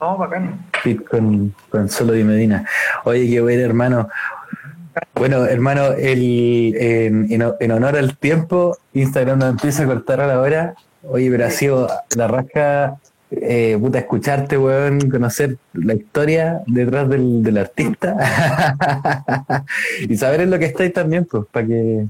no, 0.00 0.16
bacán. 0.16 0.66
Con, 1.10 1.54
con 1.70 1.88
Solo 1.88 2.12
Di 2.12 2.24
Medina. 2.24 2.64
Oye, 3.04 3.28
qué 3.28 3.40
bueno, 3.40 3.62
hermano. 3.62 4.08
Bueno, 5.14 5.44
hermano, 5.46 5.92
el, 5.92 6.74
en, 6.76 7.30
en- 7.32 7.52
en 7.60 7.70
honor 7.72 7.96
al 7.96 8.16
tiempo, 8.16 8.76
Instagram 8.94 9.38
nos 9.38 9.50
empieza 9.50 9.84
a 9.84 9.86
cortar 9.86 10.20
a 10.20 10.26
la 10.26 10.40
hora. 10.40 10.74
Oye, 11.04 11.30
pero 11.30 11.46
ha 11.46 11.50
sido 11.50 11.88
la 12.16 12.26
rasca 12.26 12.96
eh, 13.30 13.76
puta, 13.80 13.98
escucharte, 13.98 14.56
weón, 14.58 15.10
conocer 15.10 15.56
la 15.74 15.94
historia 15.94 16.62
detrás 16.66 17.08
del, 17.08 17.42
del 17.42 17.58
artista 17.58 18.16
y 20.08 20.16
saber 20.16 20.40
en 20.42 20.50
lo 20.50 20.58
que 20.58 20.64
estáis 20.66 20.92
también, 20.92 21.24
pues, 21.26 21.44
para 21.52 21.66
que 21.66 22.06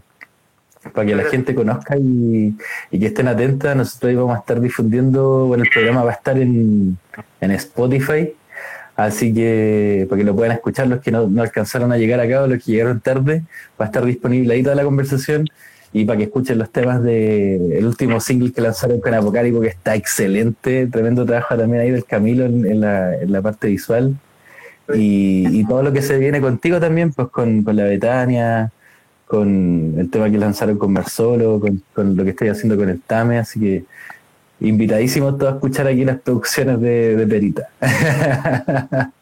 para 0.93 1.07
que 1.07 1.15
la 1.15 1.25
gente 1.25 1.55
conozca 1.55 1.97
y, 1.97 2.55
y 2.91 2.99
que 2.99 3.07
estén 3.07 3.29
atentas. 3.29 3.77
Nosotros 3.77 4.13
íbamos 4.13 4.37
a 4.37 4.41
estar 4.41 4.61
difundiendo, 4.61 5.47
bueno, 5.47 5.65
el 5.65 5.71
programa 5.71 6.05
va 6.05 6.11
a 6.11 6.15
estar 6.15 6.39
en, 6.39 6.99
en 7.41 7.51
Spotify, 7.53 8.33
así 8.97 9.33
que 9.33 10.07
para 10.09 10.19
que 10.19 10.25
lo 10.25 10.35
puedan 10.35 10.53
escuchar 10.53 10.87
los 10.89 11.01
que 11.01 11.11
no, 11.11 11.29
no 11.29 11.43
alcanzaron 11.43 11.93
a 11.93 11.99
llegar 11.99 12.21
acá 12.21 12.43
o 12.43 12.47
los 12.47 12.65
que 12.65 12.73
llegaron 12.73 13.01
tarde, 13.01 13.45
va 13.81 13.85
a 13.85 13.89
estar 13.89 14.05
disponible 14.05 14.55
ahí 14.55 14.63
toda 14.63 14.75
la 14.75 14.85
conversación 14.85 15.47
y 15.93 16.05
para 16.05 16.19
que 16.19 16.25
escuchen 16.25 16.59
los 16.59 16.71
temas 16.71 17.03
del 17.03 17.73
el 17.73 17.87
último 17.87 18.21
single 18.21 18.53
que 18.53 18.61
lanzaron 18.61 19.01
con 19.01 19.15
Apocalipsis, 19.15 19.63
que 19.63 19.69
está 19.69 19.95
excelente, 19.95 20.87
tremendo 20.87 21.25
trabajo 21.25 21.57
también 21.57 21.83
ahí 21.83 21.91
del 21.91 22.05
Camilo 22.05 22.45
en, 22.45 22.67
en 22.67 22.81
la, 22.81 23.15
en 23.15 23.33
la 23.33 23.41
parte 23.41 23.69
visual. 23.69 24.17
Y, 24.95 25.47
y 25.51 25.67
todo 25.67 25.83
lo 25.83 25.93
que 25.93 26.01
se 26.01 26.17
viene 26.19 26.41
contigo 26.41 26.81
también, 26.81 27.13
pues 27.13 27.29
con, 27.29 27.63
con 27.63 27.77
la 27.77 27.85
Betania, 27.85 28.73
con 29.29 29.95
el 29.99 30.11
tema 30.11 30.31
que 30.31 30.39
lanzaron 30.39 30.79
con 30.79 30.93
Marsolo, 30.93 31.61
con, 31.61 31.83
con 31.93 32.17
lo 32.17 32.25
que 32.25 32.31
estoy 32.31 32.49
haciendo 32.49 32.77
con 32.77 32.89
el 32.89 33.01
Tame, 33.03 33.39
así 33.39 33.61
que 33.61 33.85
invitadísimos 34.61 35.39
todos 35.39 35.53
a 35.53 35.57
escuchar 35.57 35.87
aquí 35.87 36.05
las 36.05 36.19
producciones 36.19 36.81
de, 36.81 37.15
de 37.15 37.27
Perita. 37.27 37.69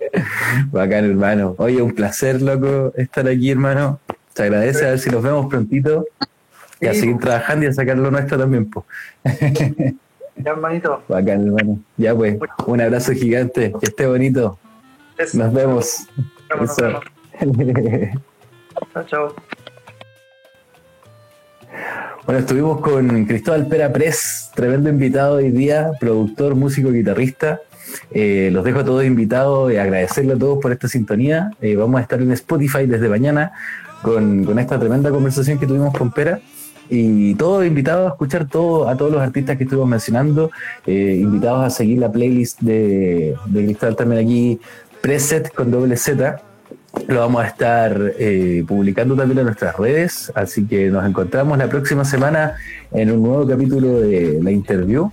Bacán, 0.71 1.05
hermano. 1.05 1.57
Oye, 1.59 1.83
un 1.83 1.93
placer, 1.93 2.41
loco, 2.41 2.93
estar 2.97 3.29
aquí, 3.29 3.51
hermano. 3.51 3.99
Te 4.33 4.45
agradece, 4.45 4.87
a 4.87 4.91
ver 4.91 4.99
si 5.01 5.11
nos 5.11 5.23
vemos 5.23 5.47
prontito. 5.47 6.07
Y 6.81 6.87
a 6.87 6.95
seguir 6.95 7.17
po. 7.17 7.23
trabajando 7.23 7.67
y 7.67 7.69
a 7.69 7.73
sacar 7.73 7.99
lo 7.99 8.11
nuestro 8.11 8.39
también, 8.39 8.71
pues. 8.71 8.87
Ya, 10.39 10.51
hermanito. 10.51 11.03
Bacán, 11.09 11.47
hermano. 11.47 11.79
Ya, 11.97 12.15
pues, 12.15 12.39
un 12.67 12.81
abrazo 12.81 13.13
gigante. 13.13 13.73
Que 13.81 13.87
esté 13.87 14.07
bonito. 14.07 14.59
Nos 15.33 15.53
vemos. 15.53 16.07
Nos 16.55 16.77
vemos. 16.77 17.03
Chao, 18.93 19.05
chao. 19.05 19.35
Bueno, 22.27 22.41
estuvimos 22.41 22.81
con 22.81 23.25
Cristóbal 23.25 23.69
Pera 23.69 23.93
Pres, 23.93 24.51
tremendo 24.55 24.91
invitado 24.91 25.37
hoy 25.37 25.51
día, 25.53 25.93
productor, 26.01 26.57
músico, 26.57 26.91
guitarrista. 26.91 27.61
Eh, 28.11 28.51
los 28.53 28.65
dejo 28.65 28.81
a 28.81 28.85
todos 28.85 29.05
invitados 29.05 29.73
y 29.73 29.77
agradecerle 29.77 30.35
a 30.35 30.37
todos 30.39 30.59
por 30.61 30.73
esta 30.73 30.89
sintonía. 30.89 31.53
Eh, 31.61 31.77
vamos 31.77 31.99
a 31.99 32.03
estar 32.03 32.21
en 32.21 32.33
Spotify 32.33 32.87
desde 32.87 33.09
mañana 33.09 33.53
con, 34.03 34.59
esta 34.59 34.79
tremenda 34.79 35.11
conversación 35.11 35.59
que 35.59 35.67
tuvimos 35.67 35.97
con 35.97 36.11
Pera. 36.11 36.41
Y 36.89 37.35
todos 37.35 37.65
invitados 37.67 38.07
a 38.07 38.13
escuchar 38.13 38.43
a 38.43 38.47
todos 38.47 39.13
los 39.13 39.21
artistas 39.21 39.57
que 39.57 39.65
estuvimos 39.65 39.89
mencionando, 39.89 40.51
eh, 40.87 41.19
invitados 41.21 41.65
a 41.65 41.71
seguir 41.71 41.99
la 41.99 42.11
playlist 42.11 42.61
de, 42.61 43.37
de 43.47 43.65
Cristóbal 43.65 43.97
también 43.97 44.25
aquí, 44.25 44.61
preset 45.01 45.53
con 45.53 45.71
doble 45.71 45.97
Z. 45.97 46.41
Lo 47.07 47.21
vamos 47.21 47.45
a 47.45 47.47
estar 47.47 48.15
eh, 48.19 48.65
publicando 48.67 49.15
también 49.15 49.39
en 49.39 49.45
nuestras 49.45 49.77
redes, 49.77 50.33
así 50.35 50.67
que 50.67 50.91
nos 50.91 51.05
encontramos 51.07 51.57
la 51.57 51.69
próxima 51.69 52.05
semana 52.05 52.55
en 52.91 53.13
un 53.13 53.23
nuevo 53.23 53.47
capítulo 53.47 54.01
de 54.01 54.41
la 54.43 54.51
interview. 54.51 55.11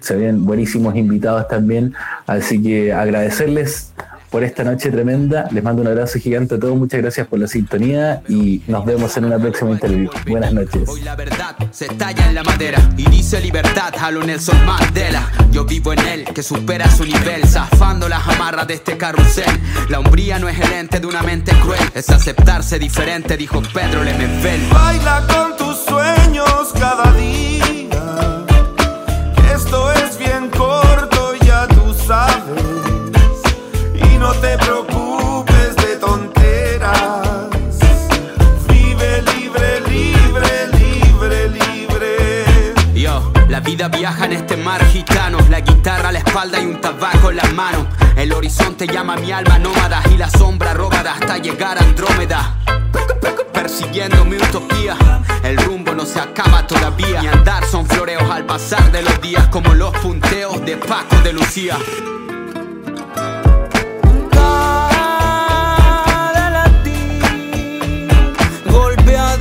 Se 0.00 0.16
ven 0.16 0.44
buenísimos 0.44 0.94
invitados 0.94 1.48
también, 1.48 1.94
así 2.26 2.62
que 2.62 2.92
agradecerles 2.92 3.94
por 4.32 4.42
esta 4.42 4.64
noche 4.64 4.90
tremenda. 4.90 5.46
Les 5.52 5.62
mando 5.62 5.82
un 5.82 5.88
abrazo 5.88 6.18
gigante 6.18 6.54
a 6.54 6.58
todos, 6.58 6.74
muchas 6.76 7.02
gracias 7.02 7.26
por 7.28 7.38
la 7.38 7.46
sintonía 7.46 8.22
y 8.28 8.62
nos 8.66 8.84
vemos 8.86 9.14
en 9.18 9.26
una 9.26 9.38
próxima 9.38 9.72
interview. 9.72 10.10
Buenas 10.26 10.52
noches. 10.54 10.88
Hoy 10.88 11.02
la 11.02 11.14
verdad 11.14 11.54
se 11.70 11.86
talla 11.86 12.26
en 12.26 12.34
la 12.34 12.42
madera 12.42 12.78
y 12.96 13.08
dice 13.10 13.40
libertad 13.40 13.92
a 14.00 14.10
lo 14.10 14.24
Nelson 14.24 14.64
Mandela. 14.64 15.30
Yo 15.52 15.66
vivo 15.66 15.92
en 15.92 16.00
él 16.00 16.24
que 16.34 16.42
supera 16.42 16.90
su 16.90 17.04
nivel, 17.04 17.46
zafando 17.46 18.08
las 18.08 18.26
amarras 18.26 18.66
de 18.66 18.74
este 18.74 18.96
carrusel. 18.96 19.60
La 19.90 20.00
hombría 20.00 20.38
no 20.38 20.48
es 20.48 20.58
el 20.58 20.72
ente 20.72 20.98
de 20.98 21.06
una 21.06 21.22
mente 21.22 21.52
cruel, 21.60 21.80
es 21.94 22.08
aceptarse 22.08 22.78
diferente, 22.78 23.36
dijo 23.36 23.62
Pedro 23.74 24.02
Lemebel. 24.02 24.62
Baila 24.72 25.26
con 25.28 25.56
tus 25.58 25.76
sueños 25.84 26.72
cada 26.72 27.12
día. 27.12 27.71
Te 34.42 34.58
preocupes 34.58 35.76
de 35.76 35.96
tonteras. 35.98 37.48
Vive 38.68 39.22
libre, 39.22 39.80
libre, 39.88 40.66
libre, 40.78 41.48
libre. 41.48 42.74
Yo, 42.92 43.32
la 43.48 43.60
vida 43.60 43.88
viaja 43.88 44.26
en 44.26 44.32
este 44.32 44.56
mar 44.56 44.84
gitano, 44.86 45.38
la 45.48 45.60
guitarra 45.60 46.08
a 46.08 46.12
la 46.12 46.18
espalda 46.18 46.60
y 46.60 46.66
un 46.66 46.80
tabaco 46.80 47.30
en 47.30 47.36
las 47.36 47.52
manos. 47.52 47.86
El 48.16 48.32
horizonte 48.32 48.88
llama 48.88 49.14
a 49.14 49.16
mi 49.16 49.30
alma 49.30 49.60
nómada 49.60 50.02
y 50.12 50.16
la 50.16 50.28
sombra 50.28 50.74
robada 50.74 51.14
hasta 51.14 51.38
llegar 51.38 51.78
a 51.78 51.82
Andrómeda. 51.82 52.56
Persiguiendo 53.52 54.24
mi 54.24 54.36
utopía, 54.36 54.96
el 55.44 55.56
rumbo 55.56 55.94
no 55.94 56.04
se 56.04 56.18
acaba 56.18 56.66
todavía. 56.66 57.22
Mi 57.22 57.28
andar 57.28 57.64
son 57.64 57.86
floreos 57.86 58.28
al 58.28 58.44
pasar 58.44 58.90
de 58.90 59.02
los 59.02 59.20
días, 59.20 59.46
como 59.48 59.72
los 59.74 59.96
punteos 59.98 60.64
de 60.64 60.76
Paco 60.78 61.16
de 61.20 61.32
Lucía. 61.32 61.78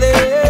de 0.01 0.40